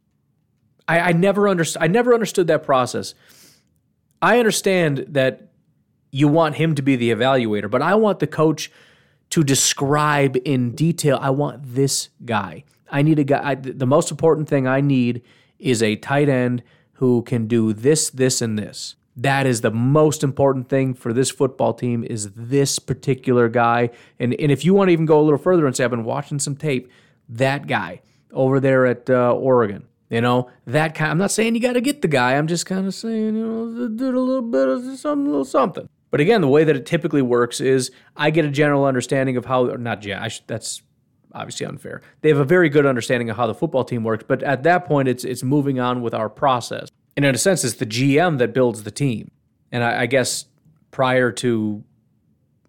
I, 0.87 0.99
I 0.99 1.11
never 1.13 1.47
understood. 1.47 1.81
I 1.81 1.87
never 1.87 2.13
understood 2.13 2.47
that 2.47 2.63
process. 2.63 3.13
I 4.21 4.39
understand 4.39 5.05
that 5.09 5.51
you 6.11 6.27
want 6.27 6.55
him 6.55 6.75
to 6.75 6.81
be 6.81 6.95
the 6.95 7.11
evaluator, 7.11 7.69
but 7.69 7.81
I 7.81 7.95
want 7.95 8.19
the 8.19 8.27
coach 8.27 8.71
to 9.29 9.43
describe 9.43 10.37
in 10.43 10.71
detail. 10.71 11.19
I 11.21 11.29
want 11.29 11.75
this 11.75 12.09
guy. 12.25 12.63
I 12.89 13.01
need 13.01 13.19
a 13.19 13.23
guy. 13.23 13.51
I, 13.51 13.55
the 13.55 13.85
most 13.85 14.11
important 14.11 14.49
thing 14.49 14.67
I 14.67 14.81
need 14.81 15.21
is 15.59 15.83
a 15.83 15.95
tight 15.95 16.27
end 16.27 16.63
who 16.93 17.21
can 17.21 17.47
do 17.47 17.71
this, 17.71 18.09
this, 18.09 18.41
and 18.41 18.57
this. 18.57 18.95
That 19.21 19.45
is 19.45 19.61
the 19.61 19.71
most 19.71 20.23
important 20.23 20.69
thing 20.69 20.93
for 20.93 21.11
this 21.11 21.29
football 21.29 21.73
team 21.73 22.05
is 22.05 22.31
this 22.35 22.79
particular 22.79 23.49
guy. 23.49 23.89
And, 24.17 24.33
and 24.39 24.49
if 24.49 24.63
you 24.63 24.73
want 24.73 24.87
to 24.87 24.93
even 24.93 25.05
go 25.05 25.19
a 25.19 25.23
little 25.23 25.37
further 25.37 25.67
and 25.67 25.75
say, 25.75 25.83
I've 25.83 25.89
been 25.89 26.05
watching 26.05 26.39
some 26.39 26.55
tape, 26.55 26.89
that 27.27 27.67
guy 27.67 28.01
over 28.31 28.59
there 28.59 28.85
at 28.85 29.09
uh, 29.09 29.33
Oregon, 29.33 29.87
you 30.09 30.21
know, 30.21 30.49
that 30.65 30.95
kind. 30.95 31.11
I'm 31.11 31.17
not 31.17 31.31
saying 31.31 31.53
you 31.53 31.61
got 31.61 31.73
to 31.73 31.81
get 31.81 32.01
the 32.01 32.07
guy. 32.07 32.35
I'm 32.35 32.47
just 32.47 32.65
kind 32.65 32.87
of 32.87 32.93
saying, 32.93 33.35
you 33.35 33.45
know, 33.45 33.87
did 33.89 34.13
a 34.13 34.19
little 34.19 34.41
bit 34.41 34.67
of 34.67 34.97
some 34.97 35.25
little 35.25 35.45
something. 35.45 35.89
But 36.11 36.21
again, 36.21 36.41
the 36.41 36.47
way 36.47 36.63
that 36.63 36.75
it 36.75 36.85
typically 36.85 37.21
works 37.21 37.59
is 37.59 37.91
I 38.15 38.29
get 38.29 38.45
a 38.45 38.49
general 38.49 38.85
understanding 38.85 39.35
of 39.35 39.45
how, 39.45 39.65
not 39.65 40.05
yeah, 40.05 40.27
that's 40.47 40.81
obviously 41.33 41.65
unfair. 41.65 42.01
They 42.21 42.29
have 42.29 42.39
a 42.39 42.45
very 42.45 42.69
good 42.69 42.85
understanding 42.85 43.29
of 43.29 43.37
how 43.37 43.47
the 43.47 43.53
football 43.53 43.83
team 43.83 44.03
works, 44.03 44.23
but 44.27 44.41
at 44.43 44.63
that 44.63 44.85
point, 44.85 45.07
it's 45.07 45.23
it's 45.23 45.43
moving 45.43 45.79
on 45.79 46.01
with 46.01 46.13
our 46.13 46.29
process. 46.29 46.89
And 47.19 47.25
in 47.25 47.35
a 47.35 47.37
sense, 47.37 47.65
it's 47.65 47.75
the 47.75 47.85
GM 47.85 48.37
that 48.37 48.53
builds 48.53 48.83
the 48.83 48.91
team. 48.91 49.31
And 49.73 49.83
I, 49.83 50.03
I 50.03 50.05
guess 50.05 50.45
prior 50.89 51.33
to, 51.33 51.83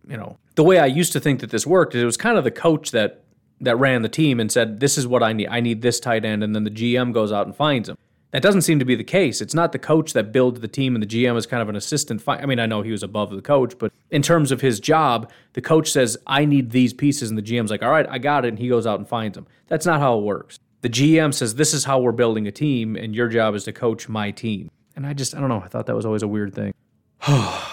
you 0.08 0.16
know, 0.16 0.38
the 0.56 0.64
way 0.64 0.80
I 0.80 0.86
used 0.86 1.12
to 1.12 1.20
think 1.20 1.38
that 1.38 1.50
this 1.50 1.64
worked, 1.64 1.94
is 1.94 2.02
it 2.02 2.04
was 2.04 2.16
kind 2.16 2.36
of 2.36 2.42
the 2.42 2.50
coach 2.50 2.90
that 2.90 3.22
that 3.60 3.76
ran 3.76 4.02
the 4.02 4.08
team 4.08 4.40
and 4.40 4.50
said, 4.50 4.80
"This 4.80 4.98
is 4.98 5.06
what 5.06 5.22
I 5.22 5.32
need. 5.32 5.46
I 5.46 5.60
need 5.60 5.82
this 5.82 6.00
tight 6.00 6.24
end," 6.24 6.42
and 6.42 6.52
then 6.52 6.64
the 6.64 6.70
GM 6.70 7.12
goes 7.12 7.30
out 7.30 7.46
and 7.46 7.54
finds 7.54 7.88
him. 7.88 7.96
That 8.32 8.42
doesn't 8.42 8.62
seem 8.62 8.80
to 8.80 8.84
be 8.84 8.96
the 8.96 9.04
case. 9.04 9.40
It's 9.40 9.54
not 9.54 9.70
the 9.70 9.78
coach 9.78 10.14
that 10.14 10.32
builds 10.32 10.58
the 10.58 10.66
team, 10.66 10.96
and 10.96 11.02
the 11.02 11.06
GM 11.06 11.36
is 11.36 11.46
kind 11.46 11.62
of 11.62 11.68
an 11.68 11.76
assistant. 11.76 12.20
Fi- 12.20 12.38
I 12.38 12.46
mean, 12.46 12.58
I 12.58 12.66
know 12.66 12.82
he 12.82 12.90
was 12.90 13.04
above 13.04 13.30
the 13.30 13.40
coach, 13.40 13.78
but 13.78 13.92
in 14.10 14.20
terms 14.20 14.50
of 14.50 14.62
his 14.62 14.80
job, 14.80 15.30
the 15.52 15.60
coach 15.60 15.92
says, 15.92 16.18
"I 16.26 16.44
need 16.44 16.70
these 16.70 16.92
pieces," 16.92 17.30
and 17.30 17.38
the 17.38 17.42
GM's 17.42 17.70
like, 17.70 17.84
"All 17.84 17.92
right, 17.92 18.06
I 18.10 18.18
got 18.18 18.44
it," 18.44 18.48
and 18.48 18.58
he 18.58 18.66
goes 18.66 18.84
out 18.84 18.98
and 18.98 19.06
finds 19.06 19.36
them. 19.36 19.46
That's 19.68 19.86
not 19.86 20.00
how 20.00 20.18
it 20.18 20.24
works. 20.24 20.58
The 20.82 20.88
GM 20.88 21.34
says, 21.34 21.56
"This 21.56 21.74
is 21.74 21.84
how 21.84 22.00
we're 22.00 22.12
building 22.12 22.46
a 22.46 22.52
team, 22.52 22.96
and 22.96 23.14
your 23.14 23.28
job 23.28 23.54
is 23.54 23.64
to 23.64 23.72
coach 23.72 24.08
my 24.08 24.30
team." 24.30 24.70
And 24.96 25.06
I 25.06 25.12
just, 25.12 25.34
I 25.34 25.40
don't 25.40 25.48
know. 25.48 25.62
I 25.64 25.68
thought 25.68 25.86
that 25.86 25.96
was 25.96 26.06
always 26.06 26.22
a 26.22 26.28
weird 26.28 26.54
thing. 26.54 26.74
that 27.26 27.66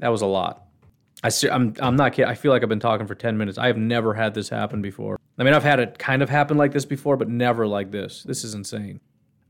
was 0.00 0.22
a 0.22 0.26
lot. 0.26 0.66
I, 1.22 1.30
I'm, 1.50 1.74
I'm 1.80 1.96
not 1.96 2.12
kidding. 2.12 2.30
I 2.30 2.34
feel 2.34 2.52
like 2.52 2.62
I've 2.62 2.68
been 2.68 2.80
talking 2.80 3.06
for 3.06 3.14
10 3.14 3.36
minutes. 3.38 3.58
I 3.58 3.66
have 3.66 3.78
never 3.78 4.14
had 4.14 4.34
this 4.34 4.48
happen 4.48 4.82
before. 4.82 5.18
I 5.38 5.44
mean, 5.44 5.54
I've 5.54 5.62
had 5.62 5.80
it 5.80 5.98
kind 5.98 6.22
of 6.22 6.28
happen 6.28 6.56
like 6.56 6.72
this 6.72 6.84
before, 6.84 7.16
but 7.16 7.28
never 7.28 7.66
like 7.66 7.90
this. 7.90 8.22
This 8.22 8.44
is 8.44 8.54
insane. 8.54 9.00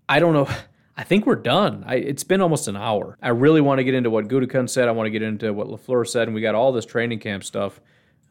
I 0.08 0.20
don't 0.20 0.32
know. 0.32 0.48
I 0.98 1.04
think 1.04 1.26
we're 1.26 1.36
done. 1.36 1.84
I, 1.86 1.96
it's 1.96 2.24
been 2.24 2.40
almost 2.40 2.68
an 2.68 2.76
hour. 2.76 3.18
I 3.20 3.28
really 3.28 3.60
want 3.60 3.80
to 3.80 3.84
get 3.84 3.92
into 3.92 4.08
what 4.08 4.28
Gutekunst 4.28 4.70
said. 4.70 4.88
I 4.88 4.92
want 4.92 5.06
to 5.06 5.10
get 5.10 5.20
into 5.20 5.52
what 5.52 5.66
LaFleur 5.66 6.08
said, 6.08 6.26
and 6.26 6.34
we 6.34 6.40
got 6.40 6.54
all 6.54 6.72
this 6.72 6.86
training 6.86 7.18
camp 7.18 7.44
stuff. 7.44 7.82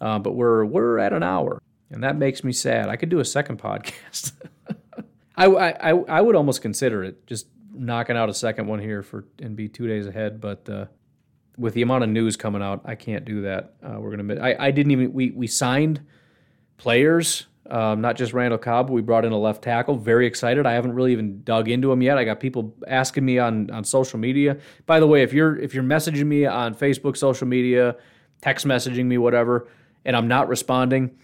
Uh, 0.01 0.17
but 0.17 0.31
we're 0.31 0.65
we're 0.65 0.97
at 0.97 1.13
an 1.13 1.21
hour, 1.21 1.61
and 1.91 2.03
that 2.03 2.17
makes 2.17 2.43
me 2.43 2.51
sad. 2.51 2.89
I 2.89 2.95
could 2.95 3.09
do 3.09 3.19
a 3.19 3.25
second 3.25 3.59
podcast. 3.59 4.33
I, 5.37 5.45
I 5.45 5.89
I 5.91 6.21
would 6.21 6.35
almost 6.35 6.61
consider 6.61 7.03
it 7.03 7.27
just 7.27 7.47
knocking 7.73 8.15
out 8.15 8.29
a 8.29 8.33
second 8.33 8.67
one 8.67 8.79
here 8.79 9.03
for 9.03 9.25
and 9.41 9.55
be 9.55 9.67
two 9.67 9.87
days 9.87 10.07
ahead. 10.07 10.39
But 10.39 10.69
uh, 10.69 10.85
with 11.57 11.73
the 11.73 11.81
amount 11.81 12.03
of 12.03 12.09
news 12.09 12.35
coming 12.35 12.61
out, 12.61 12.81
I 12.85 12.95
can't 12.95 13.25
do 13.25 13.41
that. 13.41 13.73
Uh, 13.83 13.99
we're 13.99 14.15
gonna. 14.15 14.39
I, 14.41 14.67
I 14.67 14.71
didn't 14.71 14.91
even. 14.91 15.13
We 15.13 15.31
we 15.31 15.47
signed 15.47 16.01
players, 16.77 17.47
um, 17.69 18.01
not 18.01 18.15
just 18.15 18.33
Randall 18.33 18.57
Cobb. 18.57 18.89
We 18.89 19.01
brought 19.01 19.25
in 19.25 19.31
a 19.31 19.37
left 19.37 19.61
tackle. 19.63 19.95
Very 19.95 20.25
excited. 20.25 20.65
I 20.65 20.73
haven't 20.73 20.93
really 20.93 21.11
even 21.11 21.43
dug 21.43 21.69
into 21.69 21.91
him 21.91 22.01
yet. 22.01 22.17
I 22.17 22.23
got 22.23 22.39
people 22.39 22.73
asking 22.87 23.25
me 23.25 23.39
on 23.39 23.69
on 23.71 23.83
social 23.83 24.19
media. 24.19 24.57
By 24.85 24.99
the 24.99 25.07
way, 25.07 25.23
if 25.23 25.33
you're 25.33 25.57
if 25.57 25.73
you're 25.73 25.83
messaging 25.83 26.25
me 26.25 26.45
on 26.45 26.75
Facebook, 26.75 27.17
social 27.17 27.47
media, 27.47 27.95
text 28.41 28.65
messaging 28.65 29.05
me, 29.05 29.17
whatever, 29.17 29.67
and 30.05 30.15
I'm 30.15 30.27
not 30.27 30.47
responding, 30.47 31.17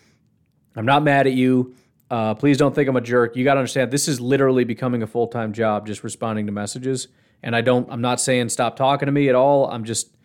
I'm 0.76 0.86
not 0.86 1.04
mad 1.04 1.28
at 1.28 1.34
you. 1.34 1.76
Uh, 2.10 2.34
please 2.34 2.58
don't 2.58 2.76
think 2.76 2.90
I'm 2.90 2.96
a 2.96 3.02
jerk. 3.02 3.36
You 3.36 3.44
got 3.44 3.54
to 3.54 3.60
understand, 3.60 3.92
this 3.92 4.08
is 4.08 4.20
literally 4.20 4.66
becoming 4.66 5.02
a 5.02 5.08
full 5.08 5.28
time 5.28 5.54
job, 5.54 5.88
just 5.88 6.04
responding 6.04 6.46
to 6.48 6.52
messages. 6.52 7.08
And 7.44 7.56
I 7.56 7.62
don't. 7.62 7.92
I'm 7.92 8.02
not 8.02 8.22
saying 8.22 8.50
stop 8.50 8.76
talking 8.76 9.08
to 9.08 9.12
me 9.12 9.30
at 9.30 9.36
all. 9.36 9.70
I'm 9.70 9.84
just. 9.84 10.16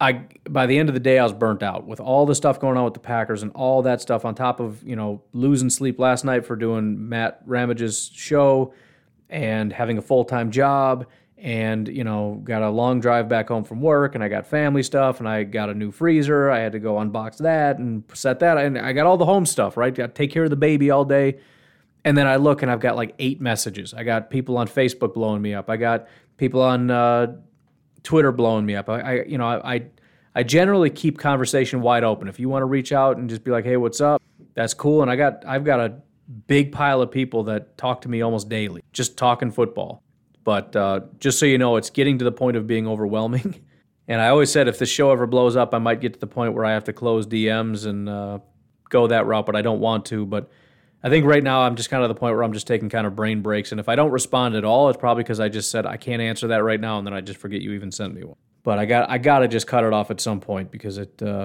I 0.00 0.24
by 0.48 0.66
the 0.66 0.78
end 0.78 0.88
of 0.88 0.94
the 0.94 1.00
day, 1.00 1.18
I 1.18 1.24
was 1.24 1.32
burnt 1.32 1.62
out 1.62 1.86
with 1.86 2.00
all 2.00 2.24
the 2.24 2.34
stuff 2.34 2.60
going 2.60 2.78
on 2.78 2.84
with 2.84 2.94
the 2.94 3.00
Packers 3.00 3.42
and 3.42 3.52
all 3.52 3.82
that 3.82 4.00
stuff 4.00 4.24
on 4.24 4.34
top 4.34 4.60
of 4.60 4.82
you 4.82 4.96
know 4.96 5.22
losing 5.32 5.68
sleep 5.68 5.98
last 5.98 6.24
night 6.24 6.46
for 6.46 6.56
doing 6.56 7.08
Matt 7.08 7.42
Ramage's 7.44 8.10
show 8.14 8.72
and 9.28 9.72
having 9.72 9.98
a 9.98 10.02
full 10.02 10.24
time 10.24 10.50
job 10.50 11.06
and 11.40 11.86
you 11.88 12.02
know 12.02 12.40
got 12.42 12.62
a 12.62 12.68
long 12.68 13.00
drive 13.00 13.28
back 13.28 13.48
home 13.48 13.62
from 13.62 13.80
work 13.80 14.14
and 14.14 14.24
i 14.24 14.28
got 14.28 14.46
family 14.46 14.82
stuff 14.82 15.20
and 15.20 15.28
i 15.28 15.44
got 15.44 15.70
a 15.70 15.74
new 15.74 15.92
freezer. 15.92 16.50
I 16.50 16.58
had 16.58 16.72
to 16.72 16.80
go 16.80 16.94
unbox 16.96 17.38
that 17.38 17.78
and 17.78 18.02
set 18.12 18.40
that 18.40 18.58
and 18.58 18.76
i 18.78 18.92
got 18.92 19.06
all 19.06 19.16
the 19.16 19.24
home 19.24 19.46
stuff 19.46 19.76
right? 19.76 19.94
Got 19.94 20.14
take 20.14 20.32
care 20.32 20.44
of 20.44 20.50
the 20.50 20.56
baby 20.56 20.90
all 20.90 21.04
day. 21.04 21.38
And 22.04 22.16
then 22.16 22.26
i 22.26 22.36
look 22.36 22.62
and 22.62 22.70
i've 22.70 22.80
got 22.80 22.96
like 22.96 23.14
eight 23.18 23.40
messages. 23.40 23.94
I 23.94 24.02
got 24.02 24.30
people 24.30 24.58
on 24.58 24.66
facebook 24.66 25.14
blowing 25.14 25.40
me 25.40 25.54
up. 25.54 25.70
I 25.70 25.76
got 25.76 26.08
people 26.36 26.60
on 26.60 26.90
uh, 26.90 27.36
twitter 28.02 28.32
blowing 28.32 28.66
me 28.66 28.74
up. 28.74 28.88
I, 28.88 29.00
I 29.00 29.24
you 29.24 29.38
know 29.38 29.46
I, 29.46 29.74
I 29.74 29.86
i 30.34 30.42
generally 30.42 30.90
keep 30.90 31.18
conversation 31.18 31.82
wide 31.82 32.02
open. 32.02 32.26
If 32.26 32.40
you 32.40 32.48
want 32.48 32.62
to 32.62 32.66
reach 32.66 32.92
out 32.92 33.16
and 33.16 33.30
just 33.30 33.44
be 33.44 33.52
like 33.52 33.64
hey 33.64 33.76
what's 33.76 34.00
up? 34.00 34.20
That's 34.54 34.74
cool. 34.74 35.02
And 35.02 35.10
i 35.10 35.14
got 35.14 35.44
i've 35.46 35.64
got 35.64 35.78
a 35.78 36.00
big 36.48 36.72
pile 36.72 37.00
of 37.00 37.12
people 37.12 37.44
that 37.44 37.78
talk 37.78 38.02
to 38.02 38.08
me 38.08 38.22
almost 38.22 38.48
daily 38.48 38.82
just 38.92 39.16
talking 39.16 39.50
football 39.50 40.02
but 40.48 40.74
uh, 40.74 41.00
just 41.18 41.38
so 41.38 41.44
you 41.44 41.58
know, 41.58 41.76
it's 41.76 41.90
getting 41.90 42.16
to 42.20 42.24
the 42.24 42.32
point 42.32 42.56
of 42.56 42.66
being 42.66 42.88
overwhelming. 42.88 43.54
And 44.10 44.22
I 44.22 44.30
always 44.30 44.50
said 44.50 44.68
if 44.68 44.78
this 44.78 44.88
show 44.88 45.10
ever 45.10 45.26
blows 45.26 45.54
up, 45.54 45.74
I 45.74 45.78
might 45.78 46.00
get 46.00 46.14
to 46.14 46.18
the 46.18 46.26
point 46.26 46.54
where 46.54 46.64
I 46.64 46.72
have 46.72 46.84
to 46.84 46.94
close 46.94 47.26
DMs 47.26 47.84
and 47.84 48.08
uh, 48.08 48.38
go 48.88 49.06
that 49.06 49.26
route, 49.26 49.44
but 49.44 49.54
I 49.54 49.60
don't 49.60 49.80
want 49.80 50.06
to. 50.06 50.24
But 50.24 50.48
I 51.04 51.10
think 51.10 51.26
right 51.26 51.42
now 51.42 51.60
I'm 51.60 51.76
just 51.76 51.90
kind 51.90 52.02
of 52.02 52.08
the 52.08 52.14
point 52.14 52.34
where 52.34 52.42
I'm 52.42 52.54
just 52.54 52.66
taking 52.66 52.88
kind 52.88 53.06
of 53.06 53.14
brain 53.14 53.42
breaks. 53.42 53.70
And 53.70 53.78
if 53.78 53.86
I 53.86 53.96
don't 53.96 54.10
respond 54.10 54.54
at 54.54 54.64
all, 54.64 54.88
it's 54.88 54.96
probably 54.96 55.24
because 55.24 55.40
I 55.40 55.50
just 55.50 55.70
said 55.70 55.84
I 55.84 55.98
can't 55.98 56.22
answer 56.22 56.46
that 56.46 56.64
right 56.64 56.80
now, 56.80 56.96
and 56.96 57.06
then 57.06 57.12
I 57.12 57.20
just 57.20 57.38
forget 57.38 57.60
you 57.60 57.72
even 57.72 57.92
sent 57.92 58.14
me 58.14 58.24
one. 58.24 58.38
But 58.62 58.78
I 58.78 58.86
got 58.86 59.10
I 59.10 59.18
got 59.18 59.40
to 59.40 59.48
just 59.48 59.66
cut 59.66 59.84
it 59.84 59.92
off 59.92 60.10
at 60.10 60.22
some 60.22 60.40
point 60.40 60.70
because 60.70 60.96
it 60.96 61.22
uh, 61.22 61.44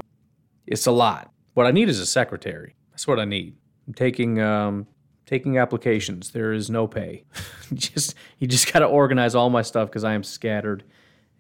it's 0.66 0.86
a 0.86 0.92
lot. 0.94 1.34
What 1.56 1.66
I 1.66 1.72
need 1.72 1.90
is 1.90 2.00
a 2.00 2.06
secretary. 2.06 2.78
That's 2.92 3.06
what 3.08 3.20
I 3.20 3.26
need. 3.26 3.58
I'm 3.90 3.94
taking 3.94 4.40
um, 4.40 4.88
taking 5.26 5.58
applications. 5.58 6.32
There 6.32 6.54
is 6.54 6.70
no 6.70 6.88
pay. 6.88 7.24
just 7.74 8.16
you 8.40 8.48
just 8.48 8.72
got 8.72 8.80
to 8.80 8.86
organize 8.86 9.36
all 9.36 9.50
my 9.50 9.62
stuff 9.62 9.90
because 9.90 10.04
I 10.04 10.14
am 10.14 10.24
scattered. 10.24 10.84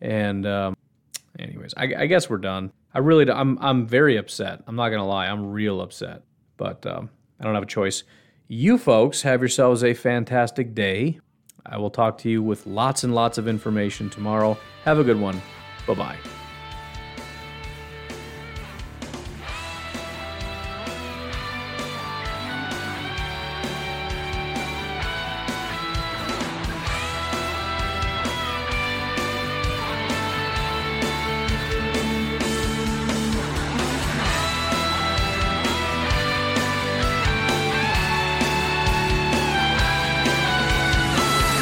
And 0.01 0.45
um, 0.45 0.75
anyways, 1.39 1.73
I, 1.77 1.83
I, 1.97 2.05
guess 2.07 2.29
we're 2.29 2.37
done. 2.37 2.71
I 2.93 2.99
really 2.99 3.29
I'm 3.29 3.57
I'm 3.59 3.87
very 3.87 4.17
upset. 4.17 4.63
I'm 4.67 4.75
not 4.75 4.89
gonna 4.89 5.07
lie. 5.07 5.27
I'm 5.27 5.51
real 5.51 5.81
upset. 5.81 6.23
But 6.57 6.85
um, 6.85 7.09
I 7.39 7.43
don't 7.43 7.53
have 7.53 7.63
a 7.63 7.67
choice. 7.67 8.03
You 8.47 8.77
folks 8.77 9.21
have 9.23 9.41
yourselves 9.41 9.83
a 9.83 9.93
fantastic 9.93 10.75
day. 10.75 11.19
I 11.65 11.77
will 11.77 11.89
talk 11.89 12.17
to 12.19 12.29
you 12.29 12.43
with 12.43 12.67
lots 12.67 13.03
and 13.03 13.15
lots 13.15 13.37
of 13.37 13.47
information 13.47 14.09
tomorrow. 14.09 14.57
Have 14.83 14.99
a 14.99 15.03
good 15.03 15.19
one. 15.19 15.41
Bye 15.87 15.95
bye. 15.95 16.42